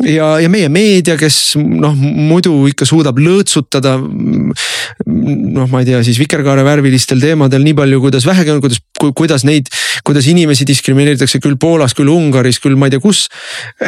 ja, 0.04 0.36
ja 0.40 0.48
meie 0.52 0.68
meedia, 0.68 1.16
kes 1.16 1.56
noh, 1.80 1.94
muidu 1.96 2.54
ikka 2.70 2.88
suudab 2.88 3.18
lõõtsutada 3.22 3.96
noh, 5.06 5.66
ma 5.70 5.82
ei 5.82 5.88
tea 5.88 6.00
siis 6.06 6.18
vikerkaarevärvilistel 6.20 7.20
teemadel 7.22 7.64
nii 7.66 7.76
palju, 7.76 8.00
kuidas 8.04 8.26
vähegi 8.28 8.54
on, 8.54 8.60
kuidas, 8.64 8.80
kuidas 9.16 9.44
neid, 9.48 9.70
kuidas 10.06 10.28
inimesi 10.30 10.66
diskrimineeritakse 10.68 11.40
küll 11.42 11.58
Poolas, 11.60 11.94
küll 11.96 12.10
Ungaris, 12.12 12.60
küll 12.62 12.78
ma 12.78 12.88
ei 12.88 12.94
tea 12.94 13.02
kus. 13.02 13.26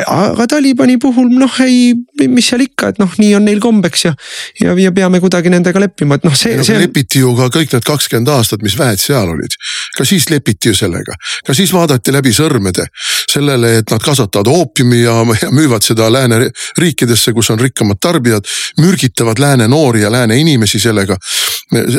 aga 0.06 0.48
Talibani 0.50 0.98
puhul 1.02 1.30
noh, 1.38 1.60
ei, 1.64 1.92
mis 2.26 2.50
seal 2.50 2.64
ikka, 2.66 2.92
et 2.92 3.02
noh, 3.02 3.12
nii 3.20 3.34
on 3.38 3.46
neil 3.48 3.62
kombeks 3.62 4.06
ja, 4.08 4.14
ja, 4.62 4.74
ja 4.78 4.92
peame 4.94 5.20
kuidagi 5.22 5.52
nendega 5.52 5.82
leppima, 5.82 6.18
et 6.18 6.26
noh, 6.26 6.36
see, 6.38 6.58
see. 6.66 6.78
lepiti 6.80 7.22
ju 7.22 7.34
ka 7.38 7.50
kõik 7.54 7.74
need 7.74 7.86
kakskümmend 7.86 8.32
aastat, 8.34 8.64
mis 8.66 8.76
väed 8.78 9.00
seal 9.02 9.32
olid, 9.34 9.56
ka 9.96 10.06
siis 10.08 10.28
lepiti 10.32 10.72
ju 10.72 10.78
sellega, 10.78 11.16
ka 11.46 11.56
siis 11.56 11.72
vaadati 11.74 12.14
läbi 12.14 12.34
sõrmede 12.34 12.88
sellele, 13.28 13.78
et 13.82 13.92
nad 13.92 14.02
kasvatavad 14.02 14.50
oopiumi 14.50 15.02
ja, 15.02 15.20
ja 15.42 15.50
müüvad 15.54 15.84
seda 15.84 16.08
lääneriikidesse, 16.12 17.34
kus 17.36 17.52
on 17.54 17.62
rikkamad 17.78 17.96
tarbijad, 18.00 18.44
mürgitavad 18.78 19.38
lääne 19.38 19.68
noori 19.68 20.02
ja 20.02 20.12
lääne 20.12 20.36
inimesi 20.36 20.78
sellega 20.78 21.16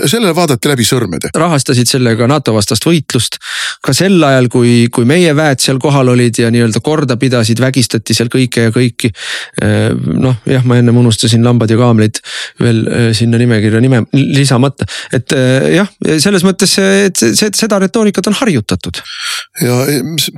sellele 0.09 0.34
vaadati 0.36 0.69
läbi 0.69 0.86
sõrmede. 0.86 1.30
rahastasid 1.36 1.88
sellega 1.88 2.27
NATO 2.27 2.53
vastast 2.53 2.86
võitlust. 2.86 3.38
ka 3.86 3.93
sel 3.93 4.23
ajal, 4.23 4.47
kui, 4.49 4.88
kui 4.91 5.05
meie 5.05 5.36
väed 5.36 5.61
seal 5.61 5.77
kohal 5.80 6.09
olid 6.09 6.39
ja 6.41 6.49
nii-öelda 6.51 6.82
korda 6.84 7.17
pidasid, 7.17 7.59
vägistati 7.61 8.13
seal 8.17 8.32
kõike 8.34 8.65
ja 8.67 8.71
kõiki. 8.73 9.11
noh, 10.19 10.36
jah, 10.45 10.65
ma 10.65 10.80
ennem 10.82 10.97
unustasin 10.97 11.45
lambad 11.45 11.69
ja 11.69 11.77
kaamlid 11.77 12.19
veel 12.59 13.13
sinna 13.13 13.38
nimekirja 13.38 13.82
nime 13.82 14.03
lisamata, 14.13 14.86
et 15.13 15.38
jah, 15.75 15.89
selles 16.17 16.43
mõttes, 16.43 16.75
et 16.80 17.55
seda 17.55 17.80
retoorikat 17.80 18.27
on 18.27 18.38
harjutatud. 18.41 19.01
ja 19.61 19.84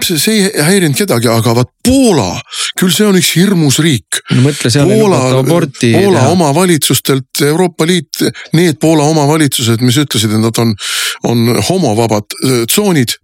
see, 0.04 0.42
ei 0.42 0.66
häirinud 0.72 0.98
kedagi, 0.98 1.32
aga 1.32 1.56
vaat 1.62 1.72
Poola, 1.82 2.36
küll 2.78 2.92
see 2.94 3.08
on 3.08 3.18
üks 3.18 3.32
hirmus 3.40 3.80
riik. 3.82 4.22
no 4.36 4.44
mõtle, 4.44 4.70
seal 4.74 4.92
Poola, 4.92 5.24
Poola 5.96 6.28
omavalitsustelt 6.32 7.44
Euroopa 7.48 7.88
Liit, 7.88 8.22
need 8.58 8.80
Poola 8.82 9.08
omavalitsused, 9.12 9.84
mis 9.86 9.98
ütlesid, 10.02 10.36
et 10.36 10.44
nad 10.44 10.62
on, 10.62 10.76
on 11.32 11.62
homovabad 11.70 12.38
tsoonid 12.68 13.18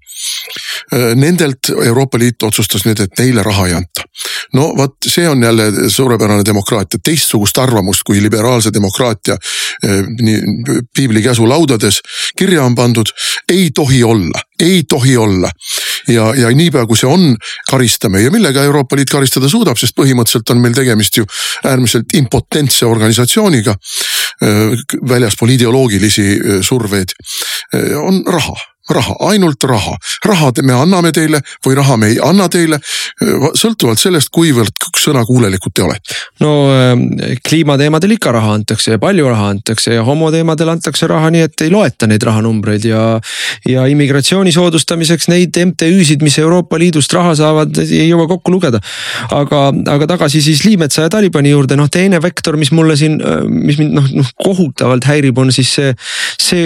Nendelt 1.15 1.69
Euroopa 1.85 2.19
Liit 2.19 2.43
otsustas 2.43 2.85
nüüd, 2.87 2.99
et 3.03 3.19
neile 3.19 3.43
raha 3.43 3.67
ei 3.67 3.73
anta. 3.77 4.05
no 4.53 4.69
vot, 4.77 4.95
see 5.03 5.27
on 5.29 5.43
jälle 5.43 5.89
suurepärane 5.91 6.45
demokraatia, 6.45 6.99
teistsugust 7.03 7.57
arvamust 7.57 8.05
kui 8.07 8.21
liberaalse 8.23 8.71
demokraatia 8.73 9.35
nii 10.21 10.41
piibli 10.95 11.21
käsulaudades 11.21 11.99
kirja 12.37 12.63
on 12.63 12.75
pandud, 12.75 13.11
ei 13.51 13.71
tohi 13.75 14.03
olla, 14.03 14.41
ei 14.59 14.83
tohi 14.89 15.17
olla. 15.17 15.51
ja, 16.07 16.33
ja 16.35 16.49
niipea 16.55 16.85
kui 16.85 16.97
see 16.97 17.09
on, 17.09 17.35
karistame 17.69 18.21
ja 18.21 18.31
millega 18.31 18.63
Euroopa 18.63 18.95
Liit 18.95 19.11
karistada 19.11 19.49
suudab, 19.49 19.77
sest 19.77 19.97
põhimõtteliselt 19.99 20.55
on 20.55 20.63
meil 20.63 20.77
tegemist 20.77 21.17
ju 21.17 21.25
äärmiselt 21.65 22.15
impotentse 22.15 22.85
organisatsiooniga. 22.85 23.75
väljaspool 25.09 25.49
ideoloogilisi 25.49 26.39
surveid 26.61 27.15
on 27.97 28.21
raha 28.25 28.53
raha, 28.93 29.15
ainult 29.31 29.63
raha. 29.63 29.97
raha 30.25 30.51
me 30.63 30.73
anname 30.73 31.11
teile 31.11 31.41
või 31.65 31.75
raha 31.75 31.97
me 31.97 32.11
ei 32.13 32.19
anna 32.23 32.47
teile. 32.49 32.79
sõltuvalt 33.57 33.99
sellest, 33.99 34.29
kuivõrd 34.33 34.87
sõnakuulelikud 34.97 35.73
te 35.73 35.83
olete. 35.83 36.15
no 36.39 36.51
kliimateemadel 37.47 38.15
ikka 38.17 38.31
raha 38.35 38.53
antakse 38.57 38.91
ja 38.91 38.99
palju 39.01 39.27
raha 39.29 39.49
antakse 39.53 39.93
ja 39.93 40.03
homoteemadel 40.03 40.69
antakse 40.69 41.07
raha, 41.07 41.31
nii 41.33 41.45
et 41.47 41.65
ei 41.65 41.71
loeta 41.73 42.07
neid 42.07 42.23
rahanumbreid 42.23 42.85
ja. 42.85 43.03
ja 43.67 43.85
immigratsiooni 43.89 44.51
soodustamiseks 44.55 45.29
neid 45.31 45.57
MTÜ-sid, 45.57 46.23
mis 46.25 46.37
Euroopa 46.39 46.79
Liidust 46.79 47.13
raha 47.13 47.35
saavad, 47.37 47.77
ei 47.83 48.07
jõua 48.09 48.27
kokku 48.29 48.53
lugeda. 48.53 48.81
aga, 49.31 49.61
aga 49.93 50.09
tagasi 50.13 50.41
siis 50.43 50.63
Liimetsa 50.65 51.07
ja 51.07 51.13
Talibani 51.13 51.51
juurde, 51.53 51.77
noh 51.79 51.89
teine 51.91 52.21
vektor, 52.23 52.57
mis 52.59 52.71
mulle 52.75 52.97
siin, 52.99 53.19
mis 53.49 53.79
mind 53.81 53.97
noh, 53.97 54.09
noh 54.21 54.31
kohutavalt 54.43 55.07
häirib, 55.07 55.37
on 55.37 55.51
siis 55.55 55.73
see, 55.77 55.93
see 56.41 56.65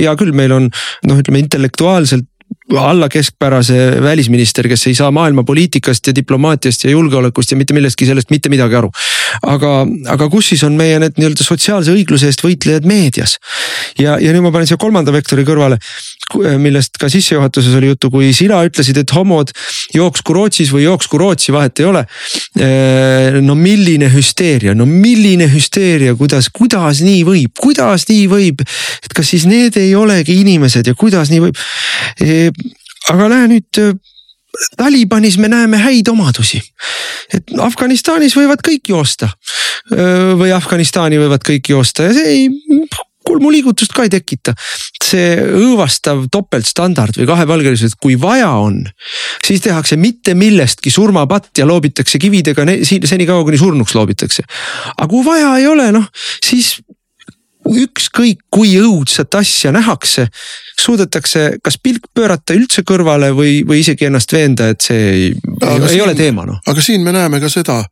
hea 0.00 0.14
küll, 0.18 0.34
meil 0.36 0.54
on 0.56 0.68
noh, 1.08 1.22
ütleme 1.28 1.44
intellektuaalselt 1.44 2.24
alla 2.76 3.08
keskpärase 3.08 4.02
välisminister, 4.02 4.68
kes 4.68 4.86
ei 4.86 4.94
saa 4.94 5.10
maailma 5.10 5.44
poliitikast 5.44 6.06
ja 6.06 6.14
diplomaatiast 6.14 6.84
ja 6.84 6.90
julgeolekust 6.90 7.50
ja 7.50 7.56
mitte 7.56 7.74
millestki 7.76 8.06
sellest 8.06 8.30
mitte 8.30 8.48
midagi 8.48 8.74
aru. 8.74 8.90
Aga, 9.48 9.72
aga 10.14 10.28
kus 10.32 10.52
siis 10.52 10.64
on 10.66 10.76
meie 10.78 10.98
need 11.02 11.18
nii-öelda 11.18 11.44
sotsiaalse 11.44 11.94
õigluse 11.94 12.30
eest 12.30 12.44
võitlejad 12.44 12.88
meedias? 12.88 13.36
ja, 13.98 14.16
ja 14.22 14.32
nüüd 14.34 14.44
ma 14.46 14.52
panen 14.54 14.68
siia 14.70 14.80
kolmanda 14.80 15.12
vektori 15.14 15.44
kõrvale, 15.48 15.78
millest 16.60 16.98
ka 17.00 17.10
sissejuhatuses 17.12 17.74
oli 17.78 17.92
juttu, 17.92 18.10
kui 18.12 18.32
sina 18.36 18.60
ütlesid, 18.66 19.00
et 19.00 19.14
homod 19.16 19.52
jooksku 19.94 20.36
Rootsis 20.36 20.72
või 20.74 20.84
jooksku 20.84 21.20
Rootsi, 21.20 21.52
vahet 21.54 21.80
ei 21.80 21.88
ole. 21.88 22.04
no 23.44 23.54
milline 23.58 24.10
hüsteeria, 24.12 24.74
no 24.76 24.86
milline 24.88 25.48
hüsteeria, 25.50 26.14
kuidas, 26.18 26.50
kuidas 26.54 27.02
nii 27.04 27.22
võib, 27.28 27.54
kuidas 27.58 28.08
nii 28.10 28.26
võib, 28.30 28.64
et 29.04 29.16
kas 29.16 29.32
siis 29.34 29.46
need 29.48 29.78
ei 29.80 29.94
olegi 29.96 30.40
inimesed 30.42 30.90
ja 30.90 30.96
kuidas 30.98 31.32
nii 31.32 31.46
võib 31.48 31.56
aga 33.12 33.28
näe 33.32 33.50
nüüd 33.54 33.82
Talibanis 34.76 35.38
me 35.38 35.48
näeme 35.48 35.78
häid 35.78 36.08
omadusi. 36.08 36.60
et 37.34 37.52
Afganistanis 37.60 38.36
võivad 38.36 38.62
kõik 38.64 38.88
joosta 38.88 39.28
või 40.38 40.52
Afganistani 40.54 41.18
võivad 41.20 41.44
kõik 41.44 41.70
joosta 41.70 42.08
ja 42.08 42.16
see 42.16 42.32
ei 42.32 42.48
kulmuliigutust 43.28 43.92
ka 43.92 44.06
ei 44.06 44.12
tekita. 44.12 44.54
see 45.08 45.36
õõvastav 45.40 46.26
topeltstandard 46.28 47.16
või 47.16 47.26
kahepalgelisus, 47.30 47.94
et 47.94 48.00
kui 48.02 48.18
vaja 48.20 48.50
on, 48.60 48.82
siis 49.44 49.62
tehakse 49.64 49.96
mitte 49.96 50.34
millestki 50.36 50.92
surmapatt 50.92 51.56
ja 51.56 51.64
loobitakse 51.68 52.20
kividega 52.20 52.66
senikaua, 52.84 53.46
kuni 53.46 53.60
surnuks 53.60 53.94
loobitakse. 53.96 54.44
aga 54.96 55.08
kui 55.08 55.24
vaja 55.24 55.54
ei 55.60 55.66
ole, 55.70 55.88
noh 55.96 56.08
siis 56.44 56.76
ükskõik 57.68 58.44
kui 58.50 58.74
õudset 58.80 59.34
asja 59.38 59.72
nähakse, 59.74 60.28
suudetakse 60.80 61.58
kas 61.64 61.78
pilk 61.82 62.08
pöörata 62.14 62.56
üldse 62.56 62.84
kõrvale 62.86 63.30
või, 63.36 63.60
või 63.68 63.82
isegi 63.82 64.08
ennast 64.08 64.32
veenda, 64.32 64.70
et 64.72 64.88
see 64.88 65.04
ei, 65.10 65.28
ei, 65.34 65.84
siin, 65.88 66.02
ole 66.06 66.16
teema 66.18 66.46
noh. 66.48 66.62
aga 66.66 66.84
siin 66.84 67.04
me 67.04 67.14
näeme 67.16 67.40
ka 67.42 67.50
seda, 67.52 67.82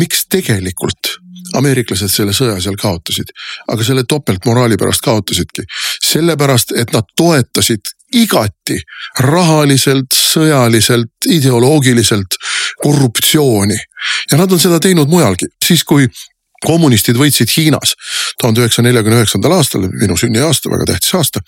miks 0.00 0.26
tegelikult 0.32 1.16
ameeriklased 1.56 2.10
selle 2.10 2.34
sõja 2.36 2.56
seal 2.62 2.76
kaotasid, 2.80 3.30
aga 3.72 3.84
selle 3.86 4.04
topeltmoraali 4.08 4.78
pärast 4.80 5.04
kaotasidki. 5.04 5.62
sellepärast, 6.04 6.72
et 6.76 6.92
nad 6.92 7.06
toetasid 7.16 7.92
igati 8.14 8.78
rahaliselt, 9.18 10.14
sõjaliselt, 10.14 11.28
ideoloogiliselt 11.30 12.38
korruptsiooni. 12.82 13.78
ja 14.30 14.38
nad 14.38 14.52
on 14.52 14.60
seda 14.60 14.80
teinud 14.80 15.08
mujalgi, 15.08 15.46
siis 15.64 15.84
kui 15.84 16.08
kommunistid 16.64 17.18
võitsid 17.20 17.52
Hiinas 17.56 17.94
tuhande 18.40 18.62
üheksasaja 18.62 18.88
neljakümne 18.88 19.20
üheksandal 19.20 19.56
aastal, 19.58 19.88
minu 19.92 20.16
sünniaasta, 20.16 20.72
väga 20.72 20.92
tähtis 20.92 21.14
aasta. 21.18 21.42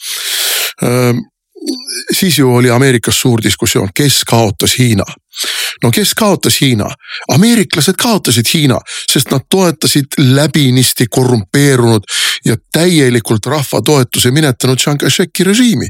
Siis 2.13 2.39
ju 2.39 2.55
oli 2.55 2.71
Ameerikas 2.71 3.21
suur 3.21 3.43
diskussioon, 3.43 3.91
kes 3.95 4.25
kaotas 4.25 4.79
Hiina 4.79 5.05
no 5.83 5.91
kes 5.91 6.15
kaotas 6.15 6.61
Hiina? 6.61 6.89
ameeriklased 7.35 7.95
kaotasid 8.03 8.47
Hiina, 8.55 8.79
sest 9.13 9.31
nad 9.31 9.47
toetasid 9.51 10.19
läbinisti 10.19 11.07
korrumpeerunud 11.11 12.03
ja 12.45 12.57
täielikult 12.73 13.47
rahva 13.47 13.83
toetuse 13.85 14.31
minetanud 14.31 14.79
Chiang 14.79 14.99
Kai-sheki 14.99 15.45
režiimi. 15.45 15.87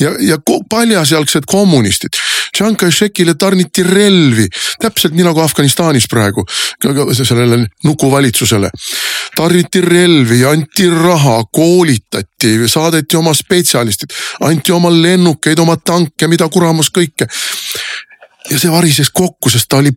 ja, 0.00 0.10
ja 0.20 0.38
paljasjalgsed 0.70 1.42
kommunistid. 1.46 2.18
Chiang 2.56 2.76
Kai-shekile 2.76 3.34
tarniti 3.34 3.82
relvi, 3.82 4.48
täpselt 4.80 5.14
nii 5.14 5.24
nagu 5.24 5.40
Afganistanis 5.40 6.08
praegu, 6.10 6.44
sellele 7.22 7.66
nukuvalitsusele. 7.84 8.70
Tarniti 9.36 9.80
relvi, 9.84 10.44
anti 10.48 10.88
raha, 10.90 11.42
koolitati, 11.52 12.56
saadeti 12.68 13.16
oma 13.16 13.34
spetsialistid, 13.34 14.14
anti 14.48 14.72
oma 14.72 14.90
lennukeid, 14.92 15.58
oma 15.58 15.76
tanke, 15.76 16.28
mida 16.28 16.48
kuramus 16.48 16.90
kõike 16.94 17.28
ja 18.50 18.58
see 18.60 18.70
varises 18.70 19.10
kokku, 19.14 19.50
sest 19.50 19.68
ta 19.70 19.80
oli 19.80 19.90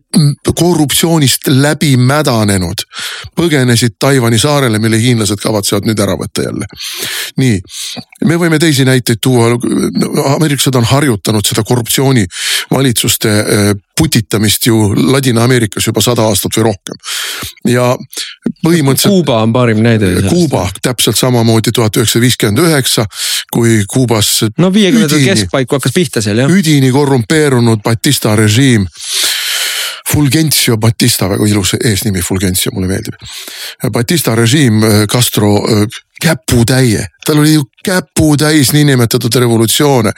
korruptsioonist 0.58 1.50
läbi 1.54 1.96
mädanenud. 1.96 2.84
põgenesid 3.36 3.96
Taiwan'i 3.98 4.38
saarele, 4.38 4.78
mille 4.78 4.98
hiinlased 5.00 5.38
kavatsevad 5.42 5.86
nüüd 5.86 6.00
ära 6.02 6.16
võtta 6.18 6.46
jälle. 6.48 6.66
nii, 7.38 7.60
me 8.28 8.36
võime 8.40 8.58
teisi 8.60 8.84
näiteid 8.84 9.20
tuua, 9.22 9.52
ameeriklased 10.34 10.76
on 10.76 10.84
harjutanud 10.84 11.46
seda 11.46 11.64
korruptsioonivalitsuste 11.66 13.30
äh, 13.30 13.70
putitamist 13.96 14.66
ju 14.66 14.76
Ladina-Ameerikas 14.96 15.86
juba 15.90 16.02
sada 16.04 16.24
aastat 16.28 16.56
või 16.56 16.66
rohkem. 16.70 17.00
ja 17.68 17.90
põhimõtteliselt. 18.64 19.12
Kuuba 19.12 19.42
on 19.44 19.52
parim 19.52 19.82
näide. 19.84 20.12
Kuuba 20.28 20.66
täpselt 20.82 21.18
samamoodi 21.20 21.72
tuhat 21.74 21.96
üheksasada 21.96 22.24
viiskümmend 22.24 22.64
üheksa, 22.64 23.06
kui 23.52 23.82
Kuubas. 23.88 24.32
no 24.58 24.72
viiekümnendate 24.72 25.24
keskpaiku 25.24 25.78
hakkas 25.78 25.96
pihta 25.96 26.24
seal 26.24 26.44
jah. 26.44 26.52
üdini 26.52 26.92
korrumpeerunud 26.92 27.84
Batista 27.84 28.36
režiim 28.36 28.86
Fulgencio 30.10 30.76
Batista, 30.76 31.28
väga 31.30 31.46
ilus 31.46 31.76
eesnimi, 31.78 32.22
Fulgencio, 32.22 32.72
mulle 32.74 32.88
meeldib. 32.90 33.14
Batista 33.94 34.34
režiim, 34.34 34.82
Castro 35.10 35.52
käputäie, 36.22 37.06
tal 37.26 37.38
oli 37.38 37.54
ju 37.54 37.62
käputäis 37.84 38.72
niinimetatud 38.72 39.34
revolutsioone. 39.34 40.12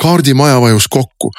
kaardimaja 0.00 0.60
vajus 0.60 0.88
kokku 0.88 1.30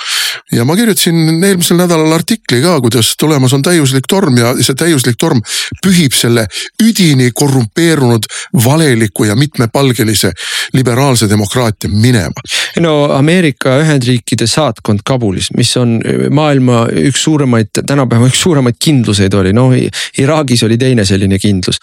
ja 0.51 0.65
ma 0.65 0.75
kirjutasin 0.75 1.43
eelmisel 1.43 1.77
nädalal 1.77 2.11
artikli 2.11 2.61
ka, 2.61 2.81
kuidas 2.81 3.13
tulemas 3.19 3.53
on 3.53 3.61
täiuslik 3.61 4.05
torm 4.09 4.37
ja 4.37 4.53
see 4.61 4.75
täiuslik 4.77 5.17
torm 5.19 5.41
pühib 5.85 6.13
selle 6.13 6.45
üdini 6.83 7.31
korrumpeerunud, 7.33 8.27
valeliku 8.65 9.25
ja 9.25 9.35
mitmepalgelise 9.35 10.31
liberaalse 10.73 11.29
demokraatia 11.29 11.89
minema. 11.89 12.45
no 12.79 13.03
Ameerika 13.13 13.77
Ühendriikide 13.81 14.47
saatkond 14.47 14.99
Kabulis, 15.05 15.49
mis 15.57 15.77
on 15.77 15.99
maailma 16.29 16.85
üks 17.09 17.23
suuremaid, 17.23 17.73
tänapäeva 17.87 18.29
üks 18.29 18.41
suuremaid 18.41 18.77
kindluseid 18.79 19.33
oli, 19.33 19.53
noh 19.53 19.73
Iraagis 20.17 20.63
oli 20.63 20.77
teine 20.77 21.05
selline 21.05 21.39
kindlus. 21.39 21.79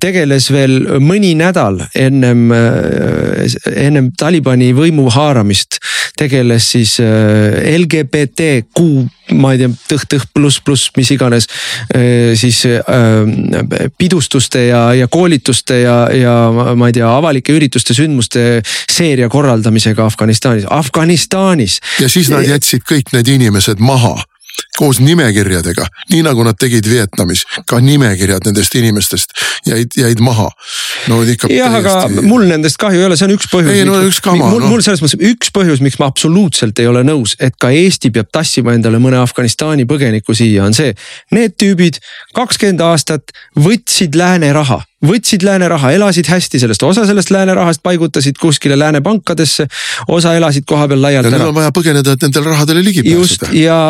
tegeles 0.00 0.50
veel 0.52 0.80
mõni 1.04 1.34
nädal 1.36 1.49
ennem, 1.94 2.50
ennem 3.70 4.10
Talibani 4.18 4.72
võimu 4.76 5.08
haaramist 5.12 5.80
tegeles 6.20 6.66
siis 6.74 6.96
LGBTQ, 7.00 8.82
ma 9.40 9.54
ei 9.54 9.60
tea, 9.62 9.70
tõh-tõh 9.92 10.26
pluss, 10.34 10.60
pluss, 10.64 10.90
mis 10.98 11.10
iganes. 11.14 11.46
siis 12.36 12.62
pidustuste 13.98 14.66
ja, 14.66 14.82
ja 14.98 15.08
koolituste 15.08 15.80
ja, 15.80 15.96
ja 16.14 16.34
ma 16.76 16.90
ei 16.90 16.98
tea, 16.98 17.08
avalike 17.08 17.54
ürituste, 17.56 17.96
sündmuste 17.96 18.60
seeria 18.90 19.30
korraldamisega 19.32 20.04
Afganistanis, 20.04 20.66
Afganistanis. 20.68 21.80
ja 22.00 22.08
siis 22.08 22.30
nad 22.32 22.44
jätsid 22.46 22.84
kõik 22.88 23.14
need 23.16 23.32
inimesed 23.38 23.80
maha 23.80 24.18
koos 24.78 25.00
nimekirjadega, 25.04 25.86
nii 26.12 26.22
nagu 26.26 26.44
nad 26.46 26.58
tegid 26.60 26.86
Vietnamis, 26.88 27.44
ka 27.68 27.80
nimekirjad 27.84 28.46
nendest 28.48 28.74
inimestest 28.78 29.34
jäid, 29.66 29.96
jäid 29.96 30.20
maha. 30.24 30.48
no 31.08 31.22
ikka. 31.22 31.50
jah 31.52 31.74
aga 31.80 31.96
mul 32.22 32.46
nendest 32.48 32.80
kahju 32.80 33.00
ei 33.00 33.08
ole, 33.08 33.18
see 33.18 33.28
on 33.28 33.36
üks 33.36 33.50
põhjus. 33.52 33.72
ei 33.74 33.86
no 33.88 34.00
üks 34.06 34.20
kama. 34.24 34.50
mul 34.52 34.64
no., 34.64 34.72
mul 34.72 34.84
selles 34.84 35.02
mõttes 35.04 35.20
üks 35.32 35.52
põhjus, 35.54 35.82
miks 35.84 36.00
ma 36.02 36.10
absoluutselt 36.10 36.78
ei 36.82 36.90
ole 36.90 37.04
nõus, 37.06 37.36
et 37.40 37.56
ka 37.60 37.72
Eesti 37.74 38.12
peab 38.14 38.30
tassima 38.32 38.74
endale 38.76 39.00
mõne 39.02 39.20
Afganistani 39.20 39.86
põgeniku 39.88 40.36
siia, 40.36 40.64
on 40.66 40.76
see. 40.76 40.94
Need 41.34 41.56
tüübid 41.60 42.00
kakskümmend 42.36 42.82
aastat 42.84 43.34
võtsid 43.58 44.16
lääne 44.18 44.52
raha 44.56 44.82
võtsid 45.06 45.44
lääne 45.46 45.68
raha, 45.72 45.92
elasid 45.96 46.28
hästi 46.28 46.60
sellest, 46.60 46.82
osa 46.84 47.06
sellest 47.08 47.32
lääne 47.32 47.54
rahast 47.56 47.80
paigutasid 47.82 48.36
kuskile 48.40 48.76
lääne 48.78 49.00
pankadesse, 49.00 49.66
osa 50.08 50.34
elasid 50.36 50.66
kohapeal 50.68 51.00
laialt 51.02 51.30
ära. 51.30 51.38
Neil 51.38 51.52
on 51.52 51.56
vaja 51.56 51.72
põgeneda, 51.74 52.16
et 52.16 52.26
nendele 52.26 52.52
rahadele 52.52 52.84
ligi 52.84 53.04
pääseda. 53.06 53.20
just 53.20 53.46
ja, 53.56 53.80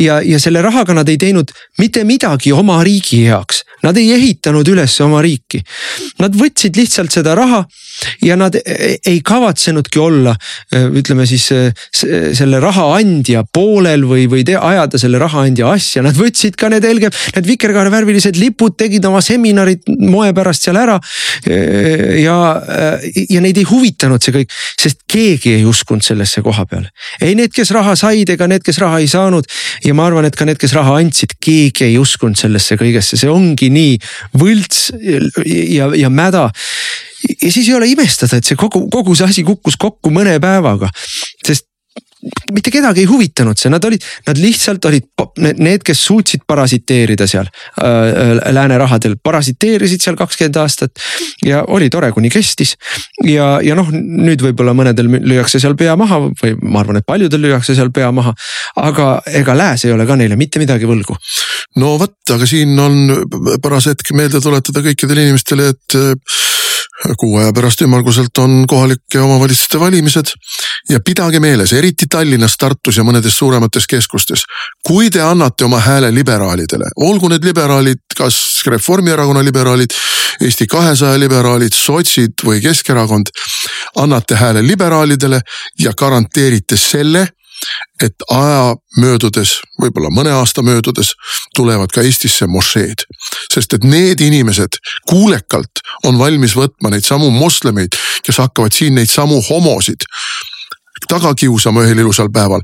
ja, 0.00 0.20
ja 0.24 0.40
selle 0.40 0.62
rahaga 0.64 0.96
nad 0.96 1.08
ei 1.12 1.18
teinud 1.20 1.52
mitte 1.78 2.04
midagi 2.08 2.52
oma 2.56 2.80
riigi 2.84 3.26
heaks. 3.26 3.64
Nad 3.84 3.98
ei 4.00 4.08
ehitanud 4.16 4.66
üles 4.72 4.94
oma 5.04 5.20
riiki. 5.22 5.60
Nad 6.22 6.34
võtsid 6.34 6.78
lihtsalt 6.78 7.12
seda 7.12 7.34
raha 7.36 7.60
ja 8.24 8.36
nad 8.40 8.56
ei 8.56 9.20
kavatsenudki 9.24 10.00
olla, 10.00 10.32
ütleme 10.72 11.26
siis 11.28 11.44
selle 11.92 12.60
raha 12.64 12.86
andja 12.96 13.44
poolel 13.44 14.06
või, 14.08 14.24
või 14.32 14.46
te, 14.48 14.56
ajada 14.56 14.98
selle 15.00 15.20
raha 15.20 15.44
andja 15.46 15.68
asja, 15.76 16.02
nad 16.06 16.16
võtsid 16.16 16.56
ka 16.58 16.70
need 16.72 16.88
helge, 16.88 17.12
need 17.36 17.50
vikerkaarevärvilised 17.52 18.40
lipud, 18.40 18.78
tegid 18.80 19.04
oma 19.08 19.20
seminarid 19.24 19.84
moe 20.00 20.32
pärast 20.36 20.45
seal 20.54 20.78
ära. 20.78 20.98
ja, 21.46 22.36
ja 23.30 23.40
neid 23.42 23.58
ei 23.58 23.66
huvitanud 23.66 24.22
see 24.22 24.34
kõik, 24.34 24.54
sest 24.80 25.02
keegi 25.10 25.56
ei 25.58 25.64
uskunud 25.66 26.04
sellesse 26.04 26.42
koha 26.46 26.66
peale. 26.70 26.92
ei 27.20 27.34
need, 27.38 27.52
kes 27.54 27.72
raha 27.74 27.96
said, 27.98 28.30
ega 28.30 28.46
need, 28.50 28.62
kes 28.66 28.78
raha 28.82 29.00
ei 29.02 29.10
saanud 29.10 29.48
ja 29.84 29.94
ma 29.94 30.06
arvan, 30.06 30.28
et 30.28 30.36
ka 30.36 30.46
need, 30.48 30.60
kes 30.62 30.74
raha 30.76 30.98
andsid, 31.00 31.36
keegi 31.42 31.88
ei 31.90 31.98
uskunud 31.98 32.38
sellesse 32.38 32.78
kõigesse, 32.80 33.18
see 33.18 33.30
ongi 33.32 33.70
nii 33.72 33.98
võlts 34.38 34.90
ja, 35.46 35.90
ja 35.96 36.12
mäda 36.12 36.50
ja 37.42 37.52
siis 37.52 37.68
ei 37.68 37.74
ole 37.74 37.88
imestada, 37.90 38.38
et 38.38 38.46
see 38.46 38.58
kogu, 38.58 38.86
kogu 38.92 39.16
see 39.16 39.26
asi 39.26 39.46
kukkus 39.46 39.78
kokku 39.80 40.12
mõne 40.14 40.36
päevaga, 40.42 40.90
sest 41.46 41.66
mitte 42.52 42.70
kedagi 42.74 43.02
ei 43.04 43.08
huvitanud 43.10 43.58
see, 43.58 43.70
nad 43.72 43.84
olid, 43.84 44.04
nad 44.26 44.38
lihtsalt 44.40 44.84
olid 44.88 45.06
need, 45.58 45.82
kes 45.86 46.02
suutsid 46.08 46.44
parasiteerida 46.48 47.26
seal 47.30 47.48
äh, 47.48 48.38
lääne 48.54 48.78
rahadel, 48.80 49.16
parasiteerisid 49.22 50.04
seal 50.04 50.18
kakskümmend 50.18 50.58
aastat. 50.62 51.02
ja 51.44 51.62
oli 51.68 51.90
tore, 51.90 52.12
kuni 52.12 52.30
kestis 52.32 52.76
ja, 53.24 53.56
ja 53.62 53.76
noh, 53.78 53.90
nüüd 53.92 54.42
võib-olla 54.44 54.74
mõnedel 54.76 55.10
lüüakse 55.16 55.60
seal 55.62 55.76
pea 55.78 55.96
maha 55.98 56.20
või 56.42 56.54
ma 56.62 56.82
arvan, 56.82 57.00
et 57.00 57.08
paljudel 57.08 57.46
lüüakse 57.48 57.76
seal 57.78 57.92
pea 57.94 58.10
maha. 58.14 58.34
aga 58.82 59.10
ega 59.40 59.56
lääs 59.56 59.86
ei 59.86 59.94
ole 59.94 60.06
ka 60.06 60.16
neile 60.18 60.36
mitte 60.36 60.62
midagi 60.62 60.88
võlgu. 60.88 61.16
no 61.82 61.96
vot, 62.00 62.18
aga 62.34 62.48
siin 62.48 62.78
on 62.80 63.58
paras 63.62 63.90
hetk 63.92 64.12
meelde 64.16 64.40
tuletada 64.42 64.82
kõikidele 64.84 65.28
inimestele, 65.28 65.70
et 65.74 66.00
kuu 67.18 67.38
aja 67.38 67.52
pärast 67.52 67.82
ümmarguselt 67.82 68.38
on 68.38 68.64
kohalike 68.68 69.20
omavalitsuste 69.20 69.80
valimised 69.80 70.32
ja 70.90 71.00
pidage 71.00 71.40
meeles, 71.40 71.72
eriti 71.72 72.06
Tallinnas, 72.10 72.56
Tartus 72.56 72.96
ja 72.96 73.04
mõnedes 73.04 73.38
suuremates 73.38 73.86
keskustes. 73.86 74.44
kui 74.86 75.10
te 75.10 75.20
annate 75.22 75.64
oma 75.64 75.80
hääle 75.80 76.14
liberaalidele, 76.14 76.90
olgu 76.96 77.28
need 77.28 77.44
liberaalid, 77.44 78.02
kas 78.16 78.62
Reformierakonna 78.66 79.44
liberaalid, 79.44 79.94
Eesti 80.40 80.66
kahesaja 80.66 81.18
liberaalid, 81.20 81.72
sotsid 81.72 82.44
või 82.44 82.60
Keskerakond. 82.60 83.26
annate 83.96 84.34
hääle 84.34 84.66
liberaalidele 84.66 85.40
ja 85.80 85.92
garanteerite 85.92 86.76
selle, 86.76 87.28
et 88.02 88.26
aja 88.30 88.74
möödudes, 89.00 89.56
võib-olla 89.80 90.10
mõne 90.12 90.32
aasta 90.36 90.62
möödudes 90.62 91.14
tulevad 91.56 91.92
ka 91.92 92.04
Eestisse 92.04 92.46
mošeed. 92.46 93.06
sest 93.52 93.72
et 93.74 93.84
need 93.84 94.20
inimesed 94.20 94.76
kuulekalt 95.08 95.80
on 96.04 96.18
valmis 96.18 96.56
võtma 96.56 96.90
neid 96.90 97.04
samu 97.04 97.30
moslemeid, 97.30 97.96
kes 98.22 98.36
hakkavad 98.42 98.72
siin 98.72 98.94
neid 98.94 99.10
samu 99.10 99.40
homosid 99.48 100.04
taga 101.08 101.34
kiusama 101.34 101.84
ühel 101.84 101.98
ilusal 102.04 102.30
päeval. 102.32 102.60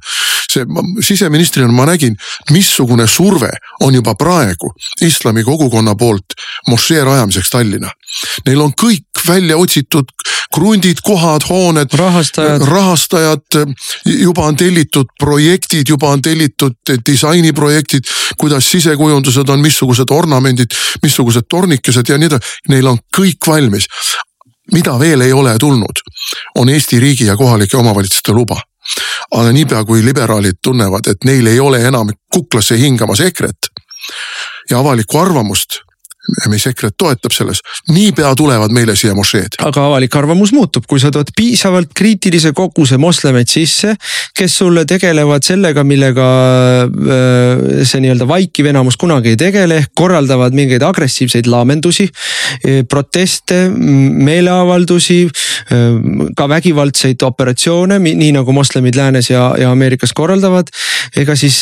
see 0.53 0.67
siseministrina 1.01 1.73
ma 1.73 1.87
nägin, 1.89 2.17
missugune 2.51 3.07
surve 3.07 3.51
on 3.81 3.95
juba 3.95 4.15
praegu 4.15 4.73
islami 5.01 5.45
kogukonna 5.45 5.95
poolt 5.97 6.37
mošee 6.69 7.05
rajamiseks 7.05 7.51
Tallinna. 7.51 7.91
Neil 8.47 8.61
on 8.61 8.73
kõik 8.77 9.12
välja 9.29 9.57
otsitud 9.57 10.11
krundid, 10.55 11.01
kohad, 11.05 11.43
hooned. 11.49 11.95
rahastajad. 11.95 12.63
rahastajad, 12.69 13.41
juba 14.05 14.43
on 14.43 14.57
tellitud 14.57 15.07
projektid, 15.19 15.89
juba 15.89 16.09
on 16.09 16.23
tellitud 16.23 16.77
disainiprojektid, 17.07 18.05
kuidas 18.39 18.71
sisekujundused 18.71 19.49
on, 19.49 19.61
missugused 19.61 20.11
ornamendid, 20.11 20.77
missugused 21.03 21.49
tornikesed 21.49 22.09
ja 22.09 22.19
nii 22.19 22.29
edasi. 22.33 22.59
Neil 22.69 22.87
on 22.87 23.01
kõik 23.17 23.49
valmis 23.49 23.89
mida 24.73 24.99
veel 24.99 25.21
ei 25.21 25.33
ole 25.33 25.57
tulnud, 25.59 26.03
on 26.55 26.69
Eesti 26.69 27.01
riigi 27.01 27.27
ja 27.27 27.37
kohalike 27.37 27.77
omavalitsuste 27.77 28.33
luba. 28.33 28.61
aga 29.31 29.53
niipea 29.53 29.85
kui 29.85 30.05
liberaalid 30.05 30.59
tunnevad, 30.63 31.07
et 31.07 31.25
neil 31.25 31.47
ei 31.47 31.61
ole 31.61 31.79
enam 31.87 32.09
kuklasse 32.35 32.79
hingamas 32.79 33.21
EKRE-t 33.21 33.71
ja 34.71 34.79
avalikku 34.79 35.19
arvamust 35.19 35.79
mis 36.51 36.65
EKRE-t 36.71 36.95
toetab 36.99 37.35
selles, 37.35 37.61
niipea 37.91 38.31
tulevad 38.39 38.71
meile 38.75 38.95
siia 38.99 39.15
mošeed. 39.17 39.59
aga 39.67 39.87
avalik 39.89 40.15
arvamus 40.17 40.53
muutub, 40.55 40.85
kui 40.87 41.01
sa 41.03 41.11
tood 41.11 41.33
piisavalt 41.37 41.91
kriitilise 41.99 42.53
koguse 42.55 42.99
moslemeid 43.03 43.51
sisse, 43.51 43.97
kes 44.39 44.55
sulle 44.63 44.85
tegelevad 44.87 45.43
sellega, 45.43 45.83
millega 45.87 46.27
äh, 46.87 47.83
see 47.89 48.05
nii-öelda 48.05 48.29
vaikiv 48.31 48.71
enamus 48.71 48.99
kunagi 49.03 49.33
ei 49.35 49.41
tegele, 49.41 49.81
ehk 49.83 49.91
korraldavad 49.99 50.55
mingeid 50.55 50.85
agressiivseid 50.87 51.51
laamendusi, 51.51 52.07
äh, 52.07 52.83
proteste, 52.87 53.65
meeleavaldusi, 53.75 55.19
äh, 55.27 55.99
ka 56.39 56.49
vägivaldseid 56.55 57.27
operatsioone, 57.27 57.99
nii 57.99 58.31
nagu 58.39 58.55
moslemid 58.55 58.99
läänes 58.99 59.33
ja, 59.33 59.49
ja 59.59 59.75
Ameerikas 59.75 60.15
korraldavad. 60.15 60.71
ega 61.17 61.35
siis 61.37 61.59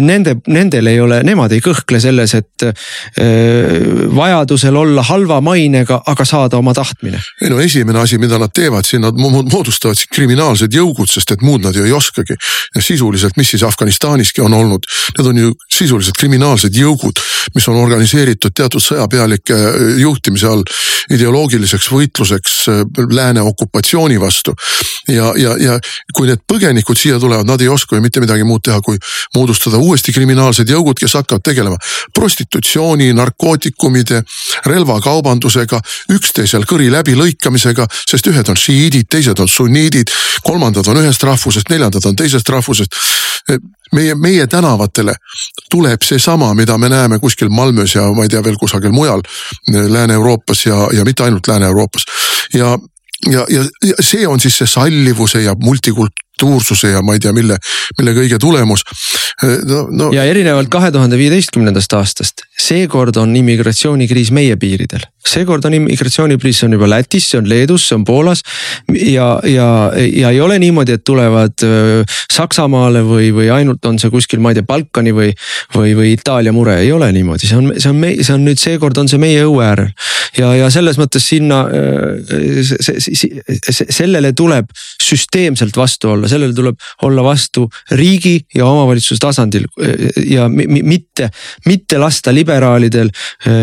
nende, 0.00 0.36
nendel 0.46 0.86
ei 0.86 1.00
ole, 1.02 1.18
nemad 1.26 1.52
ei 1.52 1.60
kõhkle 1.64 1.98
selles, 2.00 2.32
et 2.38 2.64
vajadusel 4.16 4.76
olla 4.76 5.02
halva 5.02 5.40
mainega, 5.40 6.00
aga 6.06 6.24
saada 6.24 6.56
oma 6.56 6.74
tahtmine. 6.74 7.20
ei 7.42 7.50
no 7.50 7.60
esimene 7.60 7.98
asi, 7.98 8.18
mida 8.18 8.38
nad 8.38 8.52
teevad 8.54 8.84
siin, 8.84 9.02
nad 9.02 9.16
moodustavad 9.16 9.98
siin 9.98 10.12
kriminaalsed 10.14 10.74
jõugud, 10.74 11.10
sest 11.10 11.30
et 11.32 11.42
muud 11.42 11.64
nad 11.64 11.76
ju 11.76 11.84
ei 11.84 11.92
oskagi. 11.92 12.36
ja 12.74 12.82
sisuliselt, 12.82 13.36
mis 13.36 13.50
siis 13.50 13.62
Afganistaniski 13.62 14.40
on 14.40 14.54
olnud, 14.54 14.86
need 15.18 15.26
on 15.26 15.38
ju 15.38 15.52
sisuliselt 15.72 16.16
kriminaalsed 16.18 16.74
jõugud, 16.74 17.20
mis 17.54 17.68
on 17.68 17.76
organiseeritud 17.76 18.54
teatud 18.54 18.82
sõjapealike 18.82 19.54
äh, 19.54 19.98
juhtimise 20.02 20.46
all 20.46 20.64
ideoloogiliseks 21.12 21.90
võitluseks 21.92 22.56
äh, 22.68 22.82
lääne 23.10 23.42
okupatsiooni 23.42 24.20
vastu. 24.20 24.54
ja, 25.08 25.32
ja, 25.36 25.56
ja 25.60 25.78
kui 26.14 26.26
need 26.26 26.42
põgenikud 26.52 26.98
siia 26.98 27.18
tulevad, 27.22 27.46
nad 27.46 27.60
ei 27.60 27.68
oska 27.68 27.96
ju 27.96 28.02
mitte 28.02 28.20
midagi 28.20 28.44
muud 28.44 28.64
teha, 28.64 28.80
kui 28.82 28.98
moodustada 29.34 29.78
uuesti 29.78 30.12
kriminaalsed 30.12 30.68
jõugud, 30.70 30.98
kes 30.98 31.14
hakkavad 31.14 31.44
tegelema 31.46 31.76
prostitutsiooni, 32.14 33.12
narkootikumi 33.16 33.85
narkootikumide, 33.86 34.22
relvakaubandusega, 34.66 35.80
üksteisel 36.12 36.64
kõri 36.66 36.90
läbilõikamisega, 36.90 37.86
sest 38.08 38.26
ühed 38.26 38.48
on 38.48 38.56
šiiidid, 38.56 39.08
teised 39.10 39.38
on 39.38 39.48
sunniidid, 39.48 40.10
kolmandad 40.42 40.86
on 40.88 41.00
ühest 41.02 41.22
rahvusest, 41.22 41.70
neljandad 41.70 42.04
on 42.06 42.16
teisest 42.16 42.48
rahvusest. 42.48 42.94
meie, 43.92 44.14
meie 44.14 44.46
tänavatele 44.46 45.14
tuleb 45.70 46.02
seesama, 46.02 46.54
mida 46.54 46.78
me 46.78 46.88
näeme 46.88 47.18
kuskil 47.18 47.48
Malmös 47.48 47.94
ja 47.94 48.02
ma 48.12 48.22
ei 48.22 48.28
tea 48.28 48.42
veel 48.42 48.56
kusagil 48.58 48.90
mujal 48.90 49.22
Lääne-Euroopas 49.68 50.66
ja, 50.66 50.88
ja 50.92 51.04
mitte 51.04 51.22
ainult 51.22 51.46
Lääne-Euroopas. 51.46 52.02
ja 52.54 52.78
ja, 53.30 53.46
ja, 53.48 53.64
see 54.00 54.26
on 54.26 54.40
siis 54.40 54.58
see 54.58 54.66
sallivuse 54.66 55.42
ja 55.42 55.54
multikultuursuse 56.42 56.90
ja 56.90 57.02
ma 57.02 57.14
ei 57.14 57.20
tea, 57.20 57.32
mille, 57.32 57.56
mille 57.98 58.14
kõige 58.14 58.38
tulemus 58.38 58.84
no,. 59.66 59.86
No... 59.90 60.10
ja 60.12 60.24
erinevalt 60.24 60.68
kahe 60.68 60.90
tuhande 60.92 61.18
viieteistkümnendast 61.18 61.92
aastast, 61.92 62.46
seekord 62.58 63.16
on 63.16 63.34
immigratsioonikriis 63.36 64.30
meie 64.30 64.56
piiridel 64.56 65.06
seekord 65.26 65.64
on 65.68 65.76
immigratsioonipoliis 65.78 66.62
on 66.66 66.76
juba 66.76 66.88
Lätis, 66.90 67.30
see 67.30 67.40
on 67.40 67.48
Leedus, 67.50 67.88
see 67.88 67.96
on 67.96 68.04
Poolas. 68.04 68.42
ja, 68.92 69.28
ja, 69.44 69.68
ja 69.94 70.30
ei 70.30 70.40
ole 70.40 70.58
niimoodi, 70.62 70.96
et 70.96 71.04
tulevad 71.04 71.64
Saksamaale 72.32 73.02
või, 73.06 73.30
või 73.34 73.50
ainult 73.52 73.84
on 73.88 73.98
see 74.02 74.12
kuskil, 74.12 74.40
ma 74.42 74.52
ei 74.52 74.60
tea, 74.60 74.66
Balkani 74.66 75.14
või, 75.16 75.32
või, 75.74 75.94
või 75.98 76.12
Itaalia 76.16 76.54
mure, 76.54 76.78
ei 76.82 76.92
ole 76.92 77.10
niimoodi, 77.14 77.48
see 77.48 77.58
on, 77.58 77.72
see 77.78 77.92
on, 77.92 78.02
see 78.20 78.34
on 78.34 78.46
nüüd 78.46 78.60
seekord 78.60 78.98
on 79.02 79.10
see 79.10 79.20
meie 79.22 79.44
õue 79.46 79.64
äärel. 79.66 79.92
ja, 80.38 80.52
ja 80.56 80.70
selles 80.72 80.98
mõttes 81.00 81.26
sinna, 81.26 81.62
sellele 83.70 84.32
tuleb 84.36 84.70
süsteemselt 85.02 85.76
vastu 85.76 86.12
olla, 86.14 86.28
sellele 86.30 86.54
tuleb 86.56 86.78
olla 87.06 87.24
vastu 87.24 87.66
riigi 87.96 88.38
ja 88.54 88.66
omavalitsuse 88.68 89.20
tasandil 89.22 89.66
ja 90.26 90.48
mitte, 90.50 91.30
mitte 91.66 92.00
lasta 92.02 92.34
liberaalidel 92.34 93.10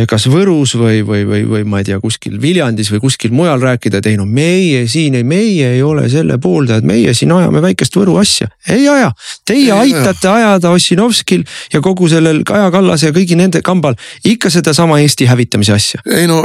kas 0.10 0.28
Võrus 0.32 0.76
või, 0.80 1.02
või, 1.06 1.24
või, 1.28 1.44
või 1.54 1.64
ma 1.70 1.82
ei 1.82 1.88
tea, 1.88 2.00
kuskil 2.02 2.40
Viljandis 2.42 2.90
või 2.94 3.02
kuskil 3.04 3.34
mujal 3.36 3.62
rääkida, 3.62 4.02
et 4.02 4.10
ei 4.12 4.18
no 4.20 4.26
meie 4.26 4.86
siin 4.92 5.16
ei, 5.20 5.24
meie 5.28 5.74
ei 5.76 5.82
ole 5.86 6.08
selle 6.12 6.38
pooldajad, 6.42 6.86
meie 6.88 7.14
siin 7.18 7.32
ajame 7.36 7.62
väikest 7.64 7.96
Võru 7.98 8.18
asja. 8.22 8.48
ei 8.70 8.88
aja, 8.90 9.12
teie 9.46 9.68
ei 9.68 9.72
aitate 9.72 10.28
aja. 10.28 10.54
ajada 10.54 10.74
Ossinovskil 10.74 11.44
ja 11.74 11.82
kogu 11.82 12.10
sellel 12.10 12.44
Kaja 12.48 12.72
Kallase 12.72 13.10
ja 13.10 13.16
kõigi 13.16 13.38
nende 13.40 13.62
kambal 13.62 13.96
ikka 14.26 14.50
sedasama 14.54 15.00
Eesti 15.04 15.28
hävitamise 15.30 15.74
asja. 15.74 16.02
ei 16.12 16.28
no 16.28 16.42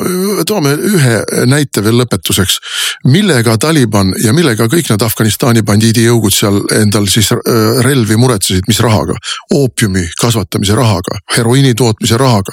toome 0.47 0.75
ühe 0.93 1.23
näite 1.47 1.85
veel 1.85 2.01
lõpetuseks. 2.03 2.59
millega 3.05 3.57
Taliban 3.59 4.13
ja 4.25 4.33
millega 4.33 4.69
kõik 4.69 4.91
need 4.91 5.03
Afganistani 5.03 5.63
bandiidijõugud 5.63 6.35
seal 6.35 6.61
endal 6.77 7.09
siis 7.09 7.33
äh, 7.33 7.39
relvi 7.85 8.17
muretsesid, 8.17 8.69
mis 8.69 8.81
rahaga? 8.85 9.17
oopiumi 9.55 10.09
kasvatamise 10.21 10.75
rahaga, 10.75 11.19
heroiini 11.37 11.75
tootmise 11.75 12.17
rahaga 12.17 12.53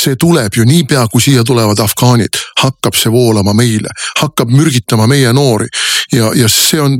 see 0.00 0.16
tuleb 0.16 0.56
ju 0.56 0.64
niipea, 0.64 1.04
kui 1.12 1.22
siia 1.22 1.44
tulevad 1.46 1.78
afgaanid, 1.90 2.38
hakkab 2.62 2.96
see 2.96 3.12
voolama 3.12 3.54
meile, 3.56 3.90
hakkab 4.20 4.50
mürgitama 4.54 5.08
meie 5.10 5.32
noori. 5.32 5.68
ja, 6.12 6.32
ja 6.34 6.48
see 6.50 6.80
on 6.82 6.96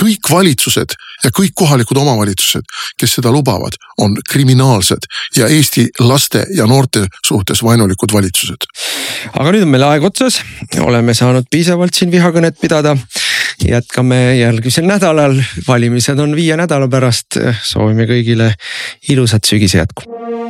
kõik 0.00 0.30
valitsused 0.30 0.96
ja 1.24 1.30
kõik 1.30 1.52
kohalikud 1.54 2.00
omavalitsused, 2.00 2.66
kes 2.98 3.18
seda 3.18 3.30
lubavad, 3.30 3.76
on 4.02 4.16
kriminaalsed 4.30 5.06
ja 5.36 5.46
Eesti 5.46 5.88
laste 6.00 6.46
ja 6.56 6.66
noorte 6.66 7.04
suhtes 7.26 7.62
vaenulikud 7.62 8.12
valitsused. 8.12 8.66
aga 9.32 9.52
nüüd 9.52 9.66
on 9.66 9.74
meil 9.74 9.86
aeg 9.86 10.06
otsas, 10.10 10.40
oleme 10.80 11.14
saanud 11.14 11.46
piisavalt 11.50 11.94
siin 11.94 12.10
vihakõnet 12.10 12.58
pidada. 12.60 12.96
jätkame 13.60 14.38
järgmisel 14.38 14.86
nädalal, 14.88 15.36
valimised 15.66 16.18
on 16.18 16.32
viie 16.36 16.56
nädala 16.56 16.88
pärast, 16.88 17.36
soovime 17.62 18.08
kõigile 18.08 18.54
ilusat 19.12 19.44
sügise 19.44 19.84
jätku 19.84 20.49